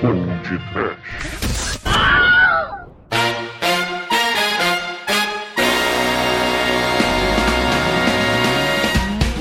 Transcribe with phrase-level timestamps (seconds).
[0.00, 1.78] Ponte Trash.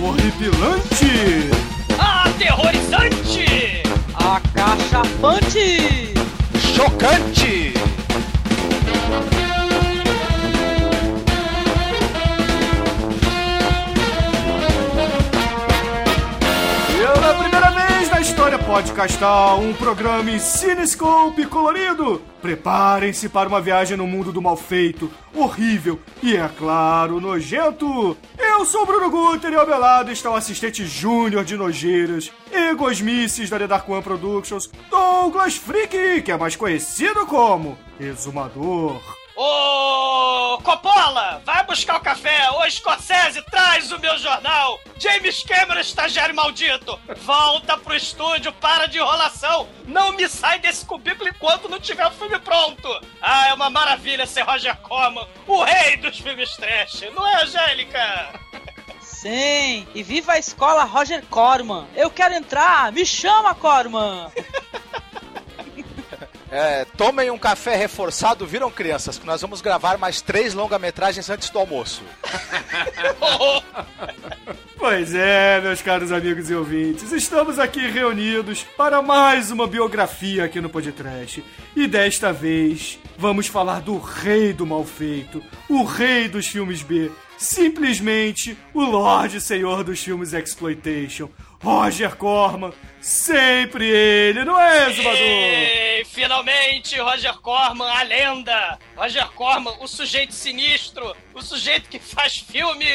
[0.02, 1.52] Horripilante!
[2.00, 3.84] Aterrorizante!
[4.16, 5.68] Acachapante!
[6.76, 7.47] Chocante!
[18.68, 22.22] Podcastal, um programa em Cinescope colorido.
[22.42, 28.18] Preparem-se para uma viagem no mundo do mal feito, horrível e, é claro, nojento.
[28.38, 32.74] Eu sou Bruno Guter e ao meu lado está o assistente júnior de nojeiras e
[32.76, 39.17] gosmices da The Dark One Productions, Douglas Freak, que é mais conhecido como Exumador.
[39.40, 42.50] Ô, Coppola, vai buscar o café.
[42.50, 44.80] Ô, Scorsese, traz o meu jornal.
[44.98, 47.00] James Cameron, estagiário maldito.
[47.18, 49.70] Volta pro estúdio, para de enrolação.
[49.86, 52.90] Não me sai desse cubículo enquanto não tiver o filme pronto.
[53.22, 57.04] Ah, é uma maravilha ser Roger Corman, o rei dos filmes trash.
[57.16, 58.40] Não é, Angélica?
[59.02, 61.88] Sim, e viva a escola Roger Corman!
[61.96, 62.92] Eu quero entrar!
[62.92, 64.32] Me chama, Corman!
[66.50, 71.50] É, tomem um café reforçado, viram crianças, que nós vamos gravar mais três longa-metragens antes
[71.50, 72.04] do almoço.
[74.80, 80.62] Pois é, meus caros amigos e ouvintes, estamos aqui reunidos para mais uma biografia aqui
[80.62, 81.44] no Podcast.
[81.76, 87.12] E desta vez vamos falar do rei do mal feito, o rei dos filmes B,
[87.40, 91.28] simplesmente o Lorde Senhor dos filmes Exploitation,
[91.60, 92.72] Roger Corman,
[93.08, 95.18] sempre ele, não é, Zumbador?
[95.18, 98.78] Ei, finalmente, Roger Corman, a lenda!
[98.98, 102.86] Roger Corman, o sujeito sinistro, o sujeito que faz filme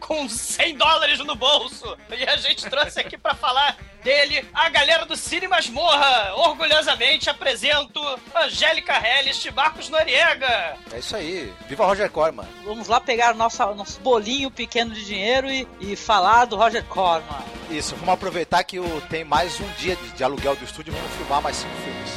[0.00, 1.96] com 100 dólares no bolso.
[2.10, 6.34] E a gente trouxe aqui pra falar dele a galera do Cine Masmorra.
[6.34, 8.00] Orgulhosamente apresento
[8.34, 10.76] Angélica Helles e Marcos Noriega.
[10.92, 11.52] É isso aí.
[11.68, 12.48] Viva Roger Corman.
[12.64, 16.84] Vamos lá pegar o nosso, nosso bolinho pequeno de dinheiro e, e falar do Roger
[16.84, 17.44] Corman.
[17.70, 20.96] Isso, vamos aproveitar que o, tem mais um dia de, de aluguel do estúdio e
[20.96, 22.14] vamos filmar mais cinco filmes.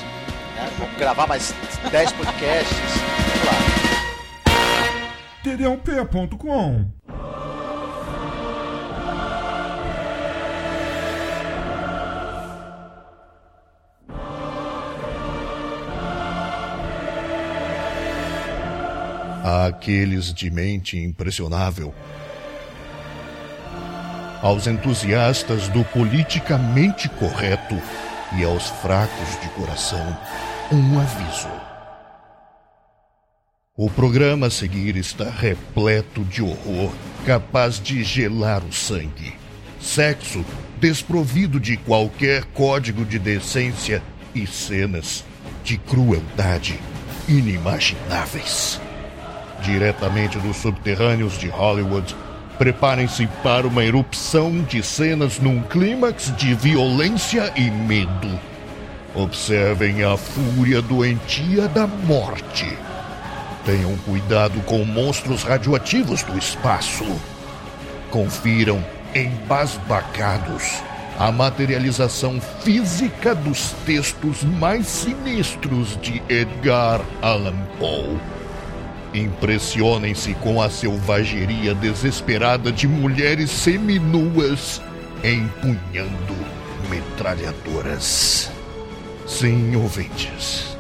[0.56, 0.72] né?
[0.80, 1.54] Vamos gravar mais
[1.92, 2.78] 10 podcasts.
[5.44, 6.86] Td1p.com
[19.44, 21.94] àqueles de mente impressionável,
[24.42, 27.80] aos entusiastas do politicamente correto
[28.38, 30.18] e aos fracos de coração,
[30.72, 31.50] um aviso.
[33.78, 36.92] O programa a seguir está repleto de horror
[37.26, 39.34] capaz de gelar o sangue.
[39.80, 40.46] Sexo
[40.80, 44.02] desprovido de qualquer código de decência
[44.34, 45.24] e cenas
[45.64, 46.80] de crueldade
[47.28, 48.80] inimagináveis
[49.62, 52.16] diretamente dos subterrâneos de Hollywood.
[52.58, 58.40] Preparem-se para uma erupção de cenas num clímax de violência e medo.
[59.16, 62.78] Observem a fúria doentia da morte.
[63.66, 67.06] Tenham cuidado com monstros radioativos do espaço.
[68.10, 70.82] Confiram, embasbacados,
[71.20, 78.41] a materialização física dos textos mais sinistros de Edgar Allan Poe.
[79.14, 84.82] Impressionem-se com a selvageria desesperada de mulheres seminuas
[85.24, 86.36] empunhando
[86.90, 88.50] metralhadoras.
[89.28, 90.78] Sim, ouvintes.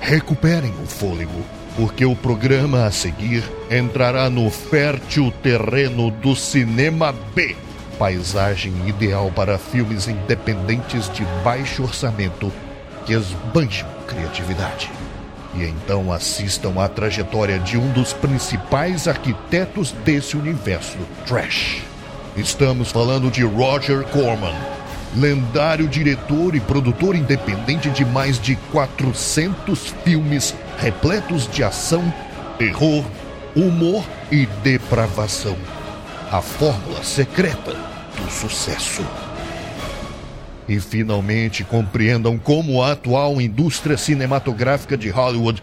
[0.00, 1.44] Recuperem o fôlego,
[1.76, 7.56] porque o programa a seguir entrará no fértil terreno do cinema B.
[7.98, 12.52] Paisagem ideal para filmes independentes de baixo orçamento
[13.04, 14.97] que esbanjam criatividade.
[15.54, 21.82] E então assistam à trajetória de um dos principais arquitetos desse universo trash.
[22.36, 24.54] Estamos falando de Roger Corman,
[25.16, 32.12] lendário diretor e produtor independente de mais de 400 filmes repletos de ação,
[32.58, 33.04] terror,
[33.56, 35.56] humor e depravação.
[36.30, 37.74] A fórmula secreta
[38.16, 39.02] do sucesso.
[40.68, 45.62] E finalmente compreendam como a atual indústria cinematográfica de Hollywood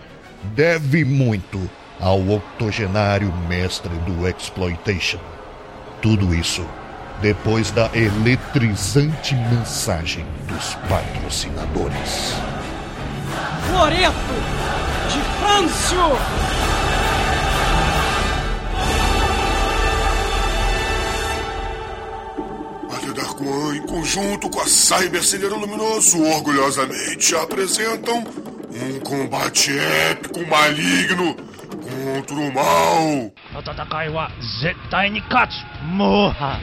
[0.55, 1.69] deve muito
[1.99, 5.19] ao octogenário mestre do exploitation.
[6.01, 6.65] Tudo isso
[7.21, 12.33] depois da eletrizante mensagem dos patrocinadores.
[13.67, 14.13] Floreto
[15.09, 16.44] de Frâncio!
[23.45, 28.23] Em conjunto com a Cybercelera Luminoso, orgulhosamente apresentam
[28.71, 33.31] um combate épico maligno contra o mal.
[35.83, 36.59] Morra!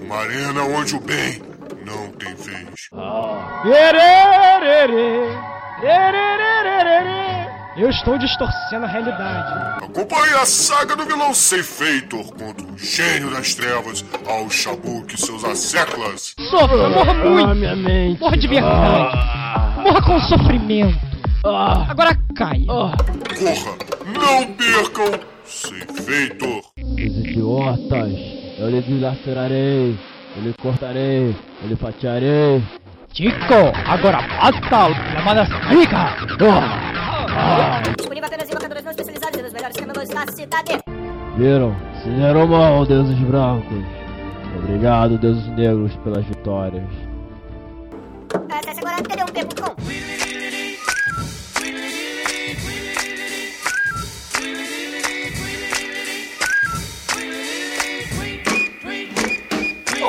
[0.00, 1.40] Uma arena onde o bem
[1.86, 2.88] não tem vez.
[2.92, 3.68] Oh.
[7.76, 9.84] Eu estou distorcendo a realidade.
[9.84, 15.44] Acompanhe a saga do vilão Seifator contra o gênio das trevas, Al Shabuk e seus
[15.44, 16.36] asseclas.
[16.50, 17.54] Sofra, morra muito.
[17.56, 18.20] minha mente.
[18.20, 19.16] Morra de verdade.
[19.82, 21.00] Morra com sofrimento.
[21.44, 22.64] Agora caia.
[22.66, 26.62] Corra, não percam Seifator.
[26.78, 28.12] Os idiotas,
[28.56, 29.98] eu lhe dilacerarei,
[30.36, 32.62] eu lhe cortarei, eu lhe fatiarei.
[33.12, 34.94] Chico, agora basta.
[35.12, 37.03] Chamada rica.
[37.96, 39.76] Disponível apenas em locadores não especializados e nos melhores
[40.08, 40.78] da cidade.
[41.36, 41.74] Viram?
[42.02, 43.84] Fizeram mal, deuses brancos.
[44.58, 46.88] Obrigado, deuses negros, pelas vitórias.
[48.50, 49.64] Acesse agora td1p.com.
[49.64, 50.23] Bom,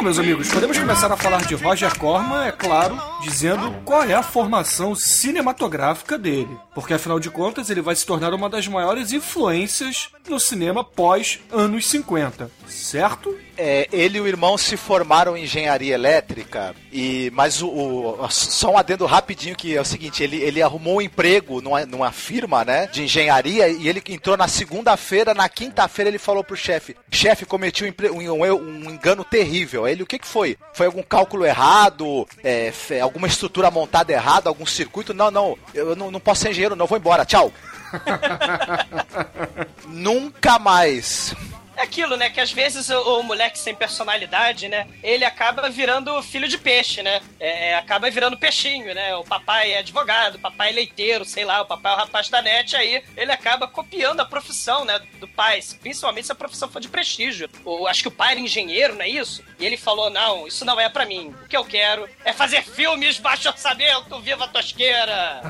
[0.05, 4.21] meus amigos, podemos começar a falar de Roger Corman, é claro, dizendo qual é a
[4.21, 6.55] formação cinematográfica dele.
[6.75, 11.39] Porque, afinal de contas, ele vai se tornar uma das maiores influêncincias no cinema pós
[11.51, 13.35] anos 50, certo?
[13.57, 18.71] É, ele e o irmão se formaram em engenharia elétrica, e mas o, o- só
[18.71, 22.65] um adendo rapidinho que é o seguinte, ele, ele arrumou um emprego numa, numa firma,
[22.65, 27.45] né, de engenharia, e ele entrou na segunda-feira, na quinta-feira ele falou pro chefe, chefe,
[27.45, 29.85] cometi um, empre- um- um- engano terrível.
[29.85, 30.57] Aí ele, o que que foi?
[30.73, 35.13] Foi algum cálculo errado, é, alguma estrutura montada errada, algum circuito?
[35.13, 37.53] Não, não, eu não, não posso ser engenheiro não, vou embora, tchau.
[39.87, 41.33] Nunca mais.
[41.77, 42.29] É aquilo, né?
[42.29, 44.87] Que às vezes o, o moleque sem personalidade, né?
[45.03, 47.21] Ele acaba virando filho de peixe, né?
[47.39, 49.15] É, é, acaba virando peixinho, né?
[49.15, 52.29] O papai é advogado, o papai é leiteiro, sei lá, o papai é o rapaz
[52.29, 54.99] da net, aí ele acaba copiando a profissão, né?
[55.19, 57.49] Do pai, principalmente se a profissão for de prestígio.
[57.63, 59.43] O, acho que o pai era engenheiro, não é isso?
[59.59, 61.35] E ele falou: não, isso não é pra mim.
[61.43, 65.41] O que eu quero é fazer filmes baixo orçamento, viva a tosqueira!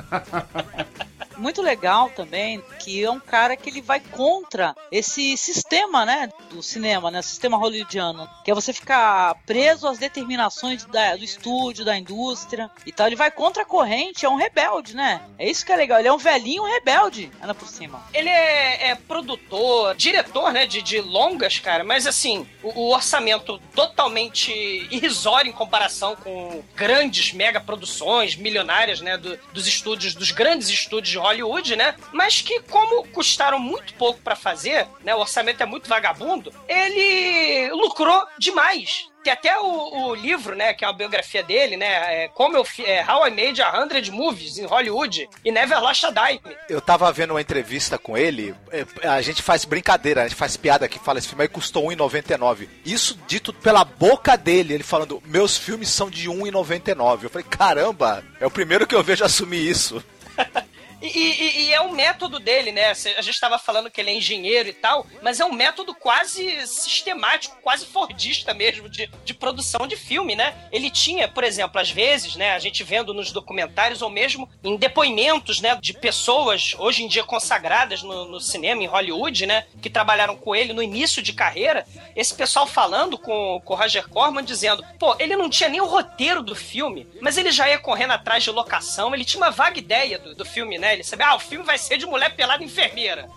[1.37, 6.61] Muito legal também que é um cara que ele vai contra esse sistema, né, do
[6.61, 11.97] cinema, né, sistema hollywoodiano, que é você ficar preso às determinações da- do estúdio, da
[11.97, 13.07] indústria e tal.
[13.07, 15.21] Ele vai contra a corrente, é um rebelde, né?
[15.37, 15.99] É isso que é legal.
[15.99, 18.03] Ele é um velhinho rebelde, anda por cima.
[18.13, 23.59] Ele é, é produtor, diretor, né, de, de longas, cara, mas assim, o, o orçamento
[23.73, 24.51] totalmente
[24.91, 31.09] irrisório em comparação com grandes mega produções milionárias, né, do- dos estúdios, dos grandes estúdios
[31.09, 35.66] de Hollywood, né, mas que como custaram muito pouco pra fazer, né, o orçamento é
[35.66, 39.10] muito vagabundo, ele lucrou demais.
[39.25, 42.68] Tem até o, o livro, né, que é uma biografia dele, né, é, como eu,
[42.86, 46.42] é, How I Made a Hundred Movies in Hollywood e Never Lost a Dime.
[46.69, 50.56] Eu tava vendo uma entrevista com ele, é, a gente faz brincadeira, a gente faz
[50.56, 52.69] piada que fala esse filme aí custou 1,99.
[52.86, 57.24] Isso dito pela boca dele, ele falando, meus filmes são de 1,99.
[57.24, 60.04] Eu falei, caramba, é o primeiro que eu vejo assumir isso.
[61.13, 62.90] E, e- e é um método dele, né?
[62.92, 66.66] A gente estava falando que ele é engenheiro e tal, mas é um método quase
[66.68, 70.54] sistemático, quase fordista mesmo, de, de produção de filme, né?
[70.71, 74.76] Ele tinha, por exemplo, às vezes, né, a gente vendo nos documentários ou mesmo em
[74.78, 79.90] depoimentos, né, de pessoas hoje em dia consagradas no, no cinema, em Hollywood, né, que
[79.90, 81.85] trabalharam com ele no início de carreira,
[82.16, 85.85] esse pessoal falando com, com o Roger Corman, dizendo, pô, ele não tinha nem o
[85.85, 89.78] roteiro do filme, mas ele já ia correndo atrás de locação, ele tinha uma vaga
[89.78, 90.94] ideia do, do filme, né?
[90.95, 93.28] Ele sabia, ah, o filme vai ser de mulher pelada enfermeira.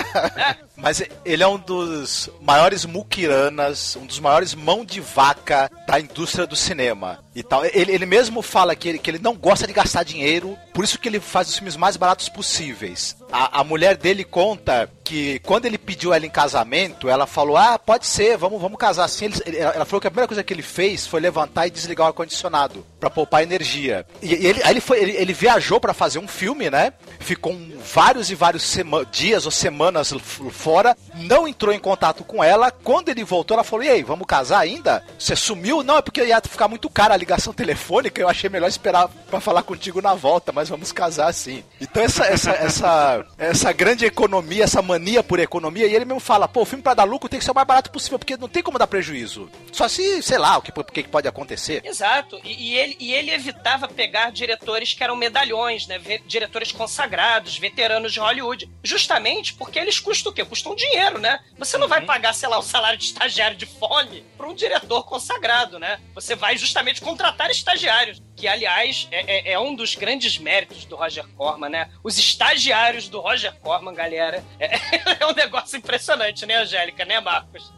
[0.76, 6.46] Mas ele é um dos maiores muquiranas, um dos maiores mão de vaca da indústria
[6.46, 7.64] do cinema e tal.
[7.64, 10.98] Ele, ele mesmo fala que ele, que ele não gosta de gastar dinheiro, por isso
[10.98, 13.16] que ele faz os filmes mais baratos possíveis.
[13.32, 17.78] A, a mulher dele conta que quando ele pediu ela em casamento, ela falou: Ah,
[17.78, 19.26] pode ser, vamos, vamos casar assim.
[19.46, 22.08] Ele- ela falou que a primeira coisa que ele fez foi levantar e desligar o
[22.08, 24.06] ar-condicionado pra poupar energia.
[24.22, 26.92] E, e ele, aí ele, foi, ele, ele viajou pra fazer um filme, né?
[27.18, 27.56] Ficou
[27.92, 28.76] vários e vários
[29.10, 30.12] dias ou semanas
[30.50, 32.70] fora, não entrou em contato com ela.
[32.70, 35.04] Quando ele voltou, ela falou: E aí, vamos casar ainda?
[35.18, 35.82] Você sumiu?
[35.82, 39.40] Não, é porque ia ficar muito cara a ligação telefônica, eu achei melhor esperar pra
[39.40, 41.62] falar contigo na volta, mas vamos casar sim.
[41.80, 46.48] Então essa, essa, essa, essa grande economia, essa mania por economia, e ele mesmo fala,
[46.48, 48.48] pô, o filme pra dar lucro tem que ser o mais barato possível, porque não
[48.48, 49.48] tem como dar prejuízo.
[49.70, 51.82] Só se, sei lá, o que, o que pode acontecer.
[51.84, 52.40] Exato.
[52.42, 56.00] E, e ele, e ele evitava pegar diretores que eram medalhões, né?
[56.26, 58.68] Diretores consagrados, veteranos de Hollywood.
[58.82, 60.44] Justamente porque eles custam o quê?
[60.44, 61.38] Custam dinheiro, né?
[61.58, 65.04] Você não vai pagar, sei lá, o salário de estagiário de fome para um diretor
[65.04, 66.00] consagrado, né?
[66.14, 68.22] Você vai justamente contratar estagiários.
[68.36, 71.90] Que, aliás, é, é- é um dos grandes méritos do Roger Corman, né?
[72.02, 74.70] Os estagiários do Roger Corman, galera, é,
[75.20, 77.70] é um negócio impressionante, né, Angélica, né, Marcos?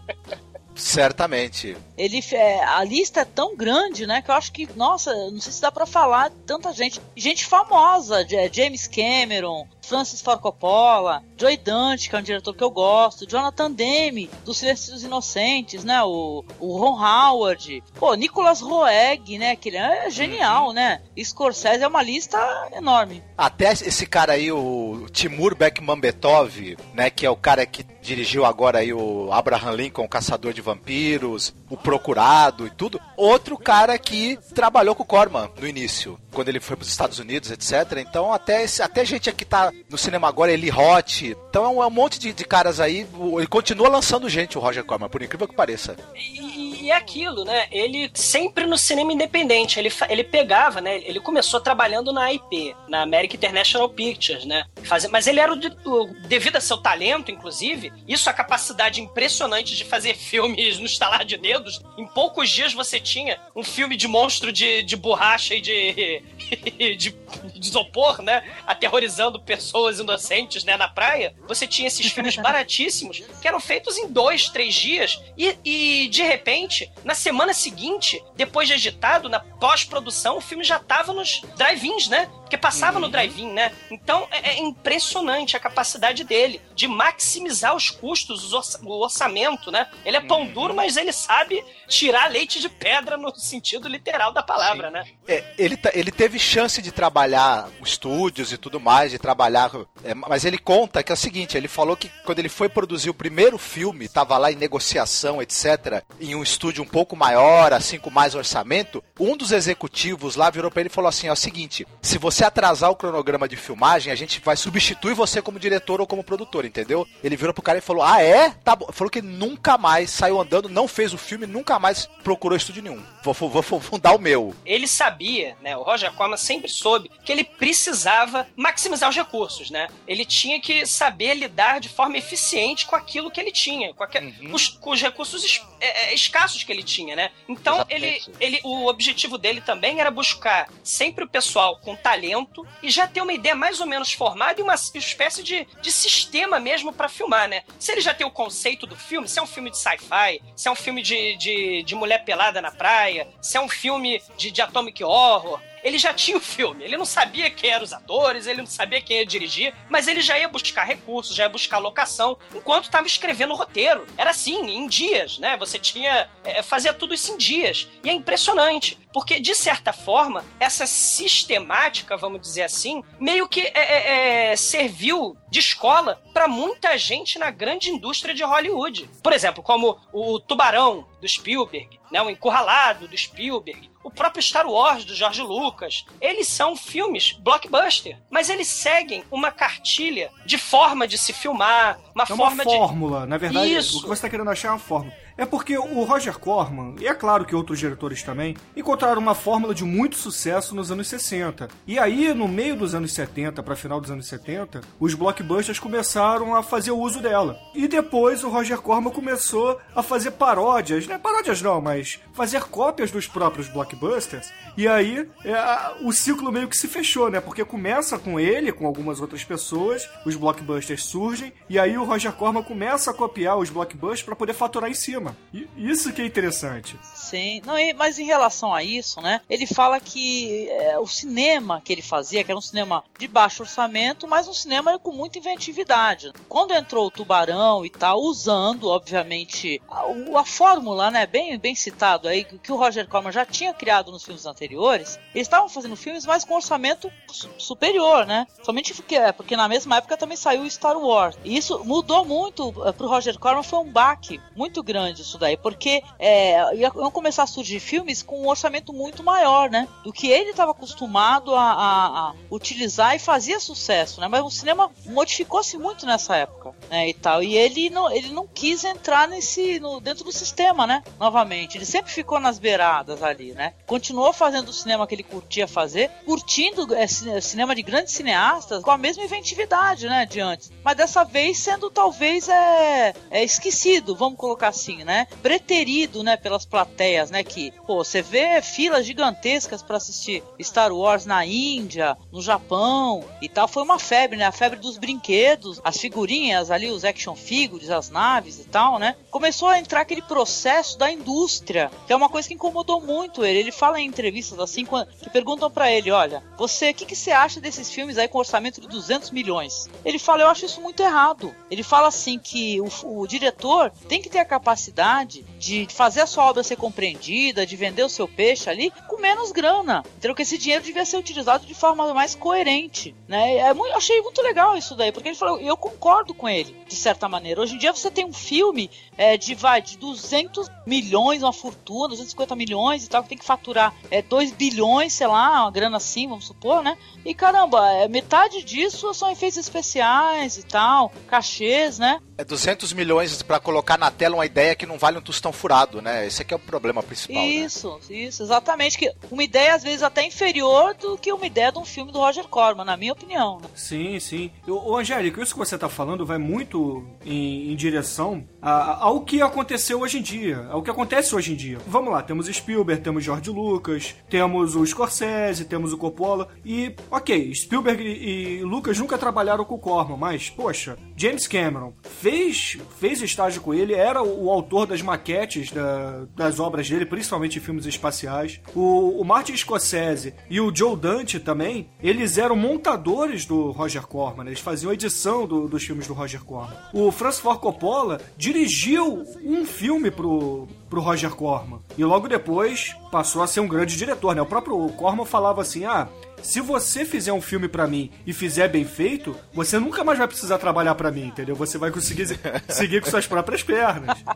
[0.75, 1.77] Certamente.
[1.99, 5.53] Ele, é, a lista é tão grande, né, que eu acho que, nossa, não sei
[5.53, 7.01] se dá pra falar de tanta gente.
[7.15, 12.71] Gente famosa, James Cameron, Francis Ford Coppola, Joy Dante, que é um diretor que eu
[12.71, 19.39] gosto, Jonathan Demme, do Silêncio dos Inocentes, né, o, o Ron Howard, pô, Nicolas Roeg,
[19.39, 22.39] né, que ele é genial, né, Scorsese é uma lista
[22.73, 23.23] enorme.
[23.37, 28.79] Até esse cara aí, o Timur Bekmambetov, né, que é o cara que dirigiu agora
[28.79, 33.01] aí o Abraham Lincoln, o Caçador de Vampiros, o Procurado e tudo.
[33.17, 37.19] Outro cara que trabalhou com o Corman no início, quando ele foi para os Estados
[37.19, 37.99] Unidos, etc.
[37.99, 41.23] Então até esse, até gente que tá no cinema agora, Eli Roth.
[41.23, 43.07] Então é um, monte de, de caras aí.
[43.37, 45.97] Ele continua lançando gente, o Roger Corman, por incrível que pareça.
[46.15, 47.67] E, e é aquilo, né?
[47.71, 50.99] Ele sempre no cinema independente, ele, ele pegava, né?
[51.05, 54.65] Ele começou trabalhando na IP, na American International Pictures, né?
[54.85, 59.77] Fazer, mas ele era o, o- devido a seu talento, inclusive, isso a capacidade impressionante
[59.77, 61.81] de fazer filmes no estalar de dedos.
[61.97, 66.23] Em poucos dias você tinha um filme de monstro de, de borracha e de,
[66.97, 67.11] de,
[67.55, 68.43] de isopor, né?
[68.67, 70.77] Aterrorizando pessoas inocentes, né?
[70.77, 71.35] Na praia.
[71.47, 76.23] Você tinha esses filmes baratíssimos que eram feitos em dois, três dias e, e de
[76.23, 76.72] repente,
[77.05, 82.29] na semana seguinte, depois de editado, na pós-produção, o filme já tava nos drive-ins, né?
[82.53, 83.73] Porque passava no drive-in, né?
[83.91, 89.71] Então é, é impressionante a capacidade dele de maximizar os custos, os orça- o orçamento,
[89.71, 89.87] né?
[90.05, 94.43] Ele é pão duro, mas ele sabe tirar leite de pedra no sentido literal da
[94.43, 95.03] palavra, né?
[95.27, 99.71] É, ele, ta- ele teve chance de trabalhar estúdios e tudo mais, de trabalhar.
[100.05, 103.09] é, mas ele conta que é o seguinte: ele falou que quando ele foi produzir
[103.09, 107.99] o primeiro filme, tava lá em negociação, etc., em um estúdio um pouco maior, assim,
[107.99, 111.37] com mais orçamento, um dos executivos lá virou pra ele e falou assim: é o
[111.37, 116.01] seguinte, se você atrasar o cronograma de filmagem, a gente vai substituir você como diretor
[116.01, 117.07] ou como produtor, entendeu?
[117.23, 118.51] Ele virou pro cara e falou: Ah, é?
[118.51, 118.89] Tá bom.
[118.93, 123.03] Falou que nunca mais saiu andando, não fez o filme, nunca mais procurou estúdio nenhum.
[123.23, 124.55] Vou, vou, vou fundar o meu.
[124.67, 125.77] Ele sabia, né?
[125.77, 129.89] O Roger Corman sempre soube que ele precisava maximizar os recursos, né?
[130.07, 134.33] Ele tinha que saber lidar de forma eficiente com aquilo que ele tinha, com, aque-
[134.33, 137.31] com os, com os recursos es- é, é, escassos que ele tinha, né?
[137.49, 138.45] Então ele, Exatamente.
[138.45, 143.21] ele, o objetivo dele também era buscar sempre o pessoal com talento e já ter
[143.21, 147.49] uma ideia mais ou menos formada e uma espécie de, de sistema mesmo pra filmar,
[147.49, 147.63] né?
[147.79, 150.69] Se ele já tem o conceito do filme, se é um filme de sci-fi, se
[150.69, 154.51] é um filme de, de, de mulher pelada na praia, se é um filme de,
[154.51, 158.47] de atomic horror, ele já tinha o filme, ele não sabia quem eram os atores,
[158.47, 161.79] ele não sabia quem ia dirigir, mas ele já ia buscar recursos, já ia buscar
[161.79, 164.07] locação, enquanto estava escrevendo o roteiro.
[164.17, 165.57] Era assim, em dias, né?
[165.57, 166.31] Você tinha.
[166.45, 167.89] é, fazia tudo isso em dias.
[168.05, 173.73] E é impressionante, porque, de certa forma, essa sistemática, vamos dizer assim, meio que é,
[173.75, 179.11] é, é, serviu de escola para muita gente na grande indústria de Hollywood.
[179.23, 182.21] Por exemplo, como o Tubarão do Spielberg, né?
[182.23, 186.05] o Encurralado do Spielberg, o próprio Star Wars do George Lucas.
[186.21, 192.25] Eles são filmes blockbuster, mas eles seguem uma cartilha de forma de se filmar, uma
[192.29, 193.99] É uma forma de fórmula, na verdade, Isso.
[193.99, 195.22] o que você está querendo achar é uma fórmula.
[195.37, 199.75] É porque o Roger Corman, e é claro que outros diretores também, encontraram uma fórmula
[199.75, 201.69] de muito sucesso nos anos 60.
[201.87, 206.55] E aí, no meio dos anos 70 para final dos anos 70, os blockbusters começaram
[206.55, 207.59] a fazer uso dela.
[207.75, 211.19] E depois o Roger Corman começou a fazer paródias, né?
[211.19, 214.51] Paródias não, mas fazer cópias dos próprios blockbusters.
[214.77, 215.57] E aí é,
[216.03, 217.41] o ciclo meio que se fechou, né?
[217.41, 222.33] Porque começa com ele, com algumas outras pessoas, os blockbusters surgem, e aí o Roger
[222.33, 225.22] Corman começa a copiar os blockbusters para poder faturar em cima.
[225.53, 226.99] E isso que é interessante.
[227.15, 229.41] Sim, não, mas em relação a isso, né?
[229.49, 233.63] Ele fala que é, o cinema que ele fazia, que era um cinema de baixo
[233.63, 236.33] orçamento, mas um cinema com muita inventividade.
[236.49, 240.05] Quando entrou o Tubarão e tal, usando, obviamente, a,
[240.41, 241.27] a fórmula, né?
[241.27, 245.47] Bem, bem citado aí, que, o Roger Corman já tinha criado nos filmes anteriores, eles
[245.47, 248.47] estavam fazendo filmes, mas com orçamento su- superior, né?
[248.63, 251.37] Somente porque, é, porque na mesma época também saiu Star Wars.
[251.45, 255.57] E isso mudou muito eh, pro Roger Corman, foi um baque muito grande isso daí,
[255.57, 259.89] porque é, iam começar a surgir filmes com um orçamento muito maior, né?
[260.05, 264.29] Do que ele estava acostumado a, a, a, utilizar e fazia sucesso, né?
[264.29, 267.09] Mas o cinema modificou-se muito nessa época, né?
[267.09, 267.43] E tal.
[267.43, 271.03] E ele não, ele não quis entrar nesse, no, dentro do sistema, né?
[271.19, 271.77] Novamente.
[271.77, 273.75] Ele sempre ficou nas beiradas ali, né?
[273.87, 278.91] Continuou fazendo o cinema que ele curtia fazer, curtindo é, cinema de grandes cineastas com
[278.91, 280.27] a mesma inventividade, né?
[280.27, 280.71] De antes.
[280.85, 285.27] Mas dessa vez sendo talvez é, é esquecido, vamos colocar assim, né?
[285.43, 286.37] Preterido, né?
[286.37, 287.43] Pelas plateias, né?
[287.43, 293.49] Que, pô, você vê filas gigantescas para assistir Star Wars na Índia, no Japão e
[293.49, 293.69] tal.
[293.69, 294.45] Foi uma febre, né?
[294.45, 299.17] A febre dos brinquedos, as figurinhas ali, os action figures, as naves e tal, né?
[299.31, 303.59] Começou a entrar aquele processo da indústria, que é uma coisa que incomodou muito ele.
[303.59, 307.31] Ele fala em entrevistas assim, que perguntam para ele: olha, você, o que, que você
[307.31, 309.89] acha desses filmes aí com orçamento de 200 milhões?
[310.05, 311.55] Ele fala: eu acho isso muito errado.
[311.71, 316.23] Ele fala assim que o, o diretor tem que ter a capacidade cidade de fazer
[316.23, 320.03] a sua obra ser compreendida, de vender o seu peixe ali com menos grana.
[320.19, 323.59] Então que esse dinheiro devia ser utilizado de forma mais coerente, né?
[323.59, 326.77] É muito, eu achei muito legal isso daí, porque ele falou, eu concordo com ele,
[326.89, 327.61] de certa maneira.
[327.61, 332.09] Hoje em dia você tem um filme é, de, vai, de 200 milhões, uma fortuna,
[332.09, 335.99] 250 milhões e tal, que tem que faturar é, 2 bilhões, sei lá, uma grana
[335.99, 336.99] assim, vamos supor, né?
[337.25, 342.21] E caramba, é, metade disso são efeitos especiais e tal, cachês, né?
[342.37, 346.01] É 200 milhões para colocar na tela uma ideia que não vale um tostão furado,
[346.01, 346.27] né?
[346.27, 347.43] Esse aqui é o problema principal.
[347.43, 347.49] Né?
[347.49, 348.17] Isso, né?
[348.17, 348.99] isso, exatamente.
[348.99, 352.19] Que uma ideia às vezes até inferior do que uma ideia de um filme do
[352.19, 353.59] Roger Corman, na minha opinião.
[353.61, 353.69] Né?
[353.75, 354.51] Sim, sim.
[354.67, 360.01] O, Angélico, isso que você está falando vai muito em, em direção ao que aconteceu
[360.01, 361.79] hoje em dia, ao que acontece hoje em dia.
[361.87, 367.53] Vamos lá, temos Spielberg, temos George Lucas, temos o Scorsese, temos o Coppola e, ok,
[367.55, 373.21] Spielberg e, e Lucas nunca trabalharam com o Corman, mas, poxa, James Cameron fez, fez
[373.21, 377.87] estágio com ele, era o, o autor das maquetes da, das obras dele, principalmente filmes
[377.87, 378.61] espaciais.
[378.75, 384.47] O, o Martin Scorsese e o Joe Dante também, eles eram montadores do Roger Corman,
[384.47, 386.77] eles faziam edição do, dos filmes do Roger Corman.
[386.93, 388.21] O Francis Ford Coppola
[388.53, 391.81] dirigiu um filme pro, pro Roger Corman.
[391.97, 394.43] E logo depois passou a ser um grande diretor, né?
[394.43, 396.09] O próprio Corman falava assim: ah,
[396.43, 400.29] se você fizer um filme para mim e fizer bem feito, você nunca mais vai
[400.29, 401.57] precisar trabalhar para mim, entendeu?
[401.57, 402.27] Você vai conseguir
[402.69, 404.19] seguir com suas próprias pernas.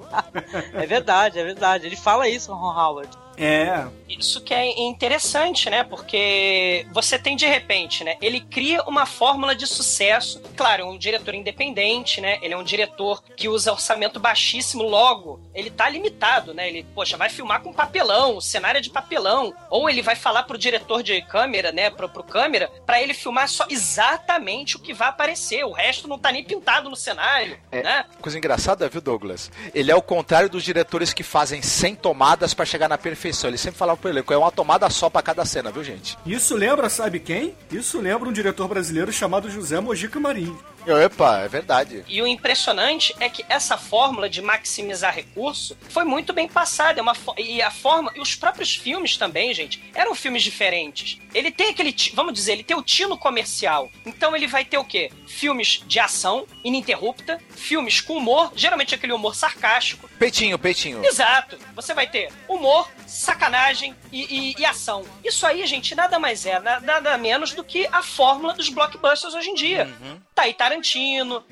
[0.72, 1.86] É verdade, é verdade.
[1.86, 3.10] Ele fala isso, Ron Howard.
[3.36, 3.86] É.
[4.08, 5.82] Isso que é interessante, né?
[5.82, 8.16] Porque você tem de repente, né?
[8.22, 10.40] Ele cria uma fórmula de sucesso.
[10.56, 12.38] Claro, é um diretor independente, né?
[12.40, 16.68] Ele é um diretor que usa orçamento baixíssimo, logo, ele tá limitado, né?
[16.68, 19.52] Ele, poxa, vai filmar com papelão, o cenário é de papelão.
[19.68, 21.90] Ou ele vai falar pro diretor de câmera, né?
[21.90, 25.64] Pro, pro câmera, para ele filmar só exatamente o que vai aparecer.
[25.64, 28.04] O resto não tá nem pintado no cenário, é, né?
[28.20, 29.50] Coisa engraçada, viu, Douglas?
[29.74, 33.50] Ele é o contrário dos diretores que fazem 100 tomadas para chegar na perfeição perfeição.
[33.50, 36.16] Ele sempre falava pro elenco, é uma tomada só para cada cena, viu, gente?
[36.24, 37.54] Isso lembra, sabe quem?
[37.70, 40.58] Isso lembra um diretor brasileiro chamado José Mojica Marinho.
[40.94, 42.04] Epa, é verdade.
[42.08, 47.00] E o impressionante é que essa fórmula de maximizar recurso foi muito bem passada.
[47.00, 48.12] É uma e a forma.
[48.14, 51.18] E os próprios filmes também, gente, eram filmes diferentes.
[51.34, 51.94] Ele tem aquele.
[52.14, 53.90] Vamos dizer, ele tem o tino comercial.
[54.04, 55.10] Então ele vai ter o quê?
[55.26, 60.08] Filmes de ação ininterrupta, filmes com humor, geralmente aquele humor sarcástico.
[60.18, 61.04] Peitinho, peitinho.
[61.04, 61.58] Exato.
[61.74, 65.04] Você vai ter humor, sacanagem e, e, e ação.
[65.24, 69.50] Isso aí, gente, nada mais é, nada menos do que a fórmula dos blockbusters hoje
[69.50, 69.84] em dia.
[69.84, 70.20] Uhum.
[70.34, 70.75] Tá aí Tarantino,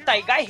[0.05, 0.45] tá aí Guy.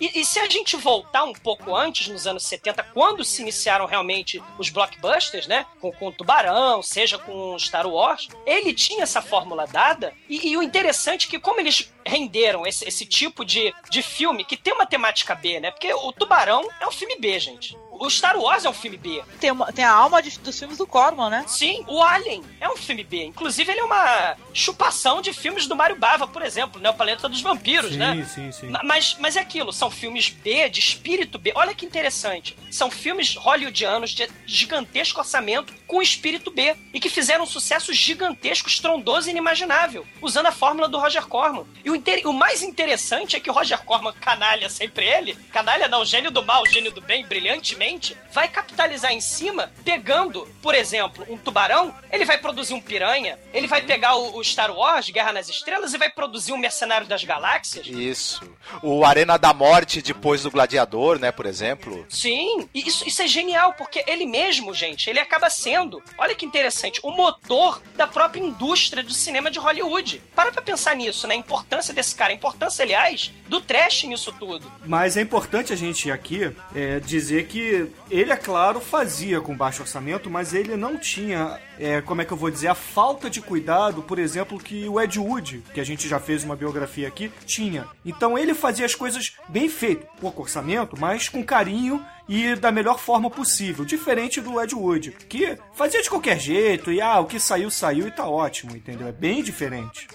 [0.00, 3.86] E, e, se a gente voltar um pouco antes, nos anos 70, quando se iniciaram
[3.86, 5.66] realmente os blockbusters, né?
[5.80, 10.12] Com, com Tubarão, seja com Star Wars, ele tinha essa fórmula dada.
[10.28, 14.44] E, e o interessante é que, como eles renderam esse, esse tipo de, de filme
[14.44, 15.70] que tem uma temática B, né?
[15.70, 17.76] Porque o Tubarão é um filme B, gente.
[18.04, 19.22] O Star Wars é um filme B.
[19.40, 21.44] Tem, uma, tem a alma de, dos filmes do Corman, né?
[21.46, 23.24] Sim, o Alien é um filme B.
[23.24, 26.90] Inclusive, ele é uma chupação de filmes do Mario Bava, por exemplo, né?
[26.90, 28.28] O Planeta dos Vampiros, sim, né?
[28.28, 31.52] Sim, sim, mas, mas é aquilo, são filmes B, de espírito B.
[31.54, 32.56] Olha que interessante.
[32.70, 36.76] São filmes hollywoodianos de gigantesco orçamento com espírito B.
[36.92, 41.64] E que fizeram um sucesso gigantesco, estrondoso e inimaginável, usando a fórmula do Roger Corman.
[41.84, 46.04] E o, o mais interessante é que o Roger Corman, canalha sempre ele, canalha não,
[46.04, 47.93] gênio do mal, gênio do bem, brilhantemente,
[48.32, 53.66] vai capitalizar em cima, pegando, por exemplo, um tubarão, ele vai produzir um piranha, ele
[53.66, 57.24] vai pegar o, o Star Wars, Guerra nas Estrelas, e vai produzir um Mercenário das
[57.24, 57.86] Galáxias.
[57.86, 58.42] Isso.
[58.82, 62.04] O Arena da Morte depois do Gladiador, né, por exemplo.
[62.08, 66.46] Sim, e isso, isso é genial, porque ele mesmo, gente, ele acaba sendo, olha que
[66.46, 70.22] interessante, o motor da própria indústria do cinema de Hollywood.
[70.34, 71.34] Para pra pensar nisso, né?
[71.34, 74.70] A importância desse cara, a importância, aliás, do trash nisso tudo.
[74.84, 77.73] Mas é importante a gente aqui é, dizer que
[78.10, 82.32] ele, é claro, fazia com baixo orçamento, mas ele não tinha, é, como é que
[82.32, 85.84] eu vou dizer, a falta de cuidado, por exemplo, que o Ed Wood, que a
[85.84, 87.86] gente já fez uma biografia aqui, tinha.
[88.04, 92.98] Então ele fazia as coisas bem feitas, pouco orçamento, mas com carinho e da melhor
[92.98, 97.38] forma possível, diferente do Ed Wood, que fazia de qualquer jeito e ah, o que
[97.38, 99.06] saiu, saiu e tá ótimo, entendeu?
[99.08, 100.08] É bem diferente.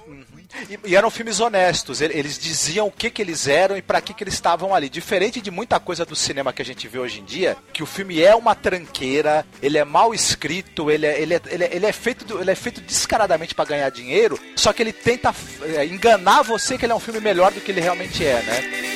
[0.69, 4.01] E, e eram filmes honestos, ele- eles diziam o que que eles eram e pra
[4.01, 4.89] que que eles estavam ali.
[4.89, 7.85] Diferente de muita coisa do cinema que a gente vê hoje em dia, que o
[7.85, 11.85] filme é uma tranqueira, ele é mal escrito, ele é, ele é, ele é, ele
[11.85, 16.41] é feito, ele é feito descaradamente pra ganhar dinheiro, só que ele tenta é, enganar
[16.41, 18.89] você que ele é um filme melhor do que ele realmente é, né?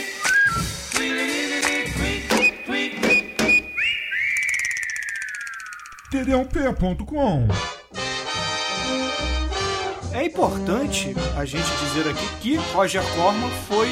[6.12, 7.48] td1p.com.
[10.14, 13.88] É importante a gente dizer aqui que Roger Corman foi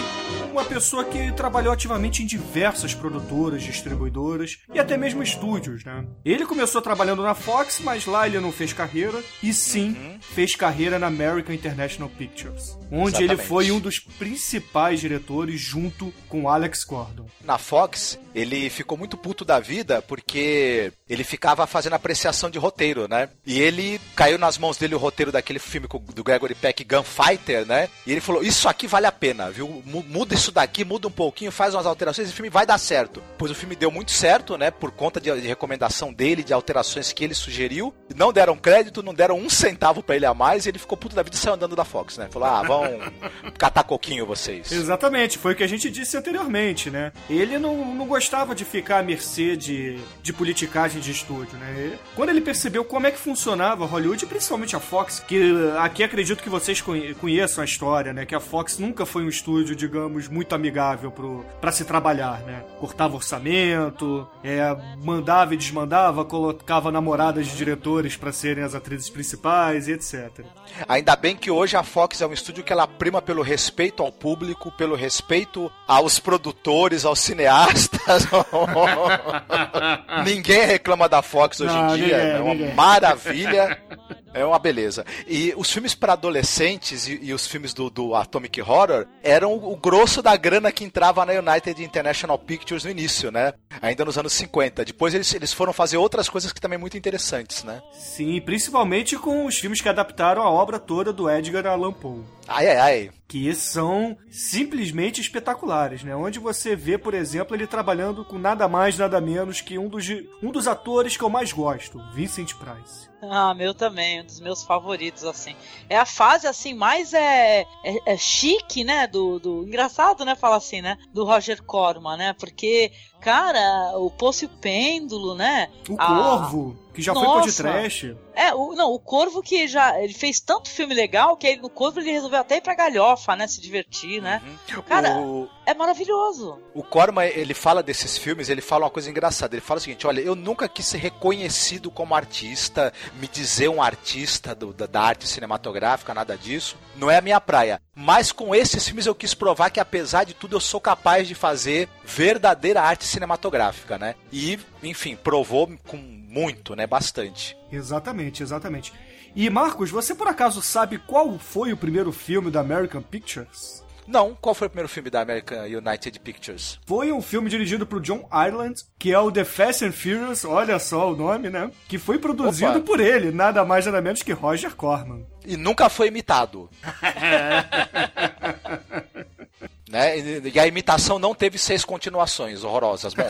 [0.51, 6.05] uma pessoa que trabalhou ativamente em diversas produtoras, distribuidoras e até mesmo estúdios, né?
[6.25, 10.99] Ele começou trabalhando na Fox, mas lá ele não fez carreira, e sim fez carreira
[10.99, 13.47] na American International Pictures, onde ele Exatamente.
[13.47, 17.25] foi um dos principais diretores junto com Alex Gordon.
[17.43, 23.07] na Fox, ele ficou muito puto da vida porque ele ficava fazendo apreciação de roteiro,
[23.07, 23.29] né?
[23.45, 27.89] E ele caiu nas mãos dele o roteiro daquele filme do Gregory Peck, Gunfighter, né?
[28.05, 29.81] E ele falou: Isso aqui vale a pena, viu?
[29.85, 32.77] Mu- Muda isso daqui, muda um pouquinho, faz umas alterações e o filme vai dar
[32.77, 33.21] certo.
[33.37, 34.71] Pois o filme deu muito certo, né?
[34.71, 37.93] Por conta de, de recomendação dele, de alterações que ele sugeriu.
[38.15, 41.15] Não deram crédito, não deram um centavo pra ele a mais e ele ficou puto
[41.15, 42.27] da vida e saiu andando da Fox, né?
[42.31, 42.83] Falou: Ah, vão
[43.57, 44.71] catar coquinho vocês.
[44.71, 47.11] Exatamente, foi o que a gente disse anteriormente, né?
[47.29, 51.91] Ele não, não gostava de ficar à mercê de, de politicagem de estúdio, né?
[51.93, 56.03] E Quando ele percebeu como é que funcionava Hollywood, e principalmente a Fox, que aqui
[56.03, 58.25] acredito que vocês conhe- conheçam a história, né?
[58.25, 62.63] Que a Fox nunca foi um estúdio, digamos, muito amigável pro, pra se trabalhar, né?
[62.79, 69.87] Cortava orçamento, é, mandava e desmandava, colocava namoradas de diretores pra serem as atrizes principais
[69.87, 70.45] e etc.
[70.87, 74.11] Ainda bem que hoje a Fox é um estúdio que ela prima pelo respeito ao
[74.11, 78.25] público, pelo respeito aos produtores, aos cineastas.
[80.25, 82.73] ninguém reclama da Fox hoje Não, em dia, ninguém, é uma ninguém.
[82.73, 83.81] maravilha.
[84.33, 85.05] É uma beleza.
[85.27, 89.75] E os filmes para adolescentes e, e os filmes do, do Atomic Horror eram o,
[89.75, 93.53] grosso da grana que entrava na United International Pictures no início, né?
[93.81, 94.85] Ainda nos anos 50.
[94.85, 97.81] Depois eles, eles foram fazer outras coisas que também muito interessantes, né?
[97.91, 102.23] Sim, principalmente com os filmes que adaptaram a obra toda do Edgar Allan Poe.
[102.53, 103.11] Ai, ai, ai.
[103.27, 106.13] Que são simplesmente espetaculares, né?
[106.15, 110.05] Onde você vê, por exemplo, ele trabalhando com nada mais, nada menos que um dos,
[110.43, 113.09] um dos atores que eu mais gosto, Vincent Price.
[113.23, 115.55] Ah, meu também, um dos meus favoritos, assim.
[115.87, 119.07] É a fase, assim, mais é, é, é chique, né?
[119.07, 119.63] Do, do.
[119.63, 120.35] Engraçado, né?
[120.35, 120.97] Falar assim, né?
[121.13, 122.33] Do Roger Corman, né?
[122.33, 125.69] Porque, cara, o Poço e o Pêndulo, né?
[125.87, 127.63] O Ah, Corvo, que já foi nossa.
[127.63, 128.17] podcast.
[128.35, 130.01] É, o, não, o Corvo que já.
[130.01, 133.35] Ele fez tanto filme legal que ele, no Corvo ele resolveu até ir pra galhofa,
[133.35, 133.47] né?
[133.47, 134.41] Se divertir, né?
[134.87, 136.59] Cara, O- é maravilhoso.
[136.73, 139.55] O Corman, ele fala desses filmes, ele fala uma coisa engraçada.
[139.55, 143.81] Ele fala o seguinte: olha, eu nunca quis ser reconhecido como artista, me dizer um
[143.81, 146.77] artista do- da, da arte cinematográfica, nada disso.
[146.95, 147.81] Não é a minha praia.
[147.95, 151.35] Mas com esses filmes eu quis provar que, apesar de tudo, eu sou capaz de
[151.35, 154.15] fazer verdadeira arte cinematográfica, né?
[154.31, 156.87] E, enfim, provou com muito, né?
[156.87, 157.55] Bastante.
[157.71, 158.91] Exatamente, exatamente.
[159.35, 163.81] E Marcos, você por acaso sabe qual foi o primeiro filme da American Pictures?
[164.11, 166.77] Não, qual foi o primeiro filme da American United Pictures?
[166.85, 170.77] Foi um filme dirigido por John Ireland, que é o The Fast and Furious, olha
[170.79, 171.71] só o nome, né?
[171.87, 172.81] Que foi produzido Opa.
[172.81, 175.25] por ele, nada mais nada menos que Roger Corman.
[175.45, 176.69] E nunca foi imitado.
[179.89, 180.19] né?
[180.19, 183.13] E- a imitação não teve seis continuações horrorosas.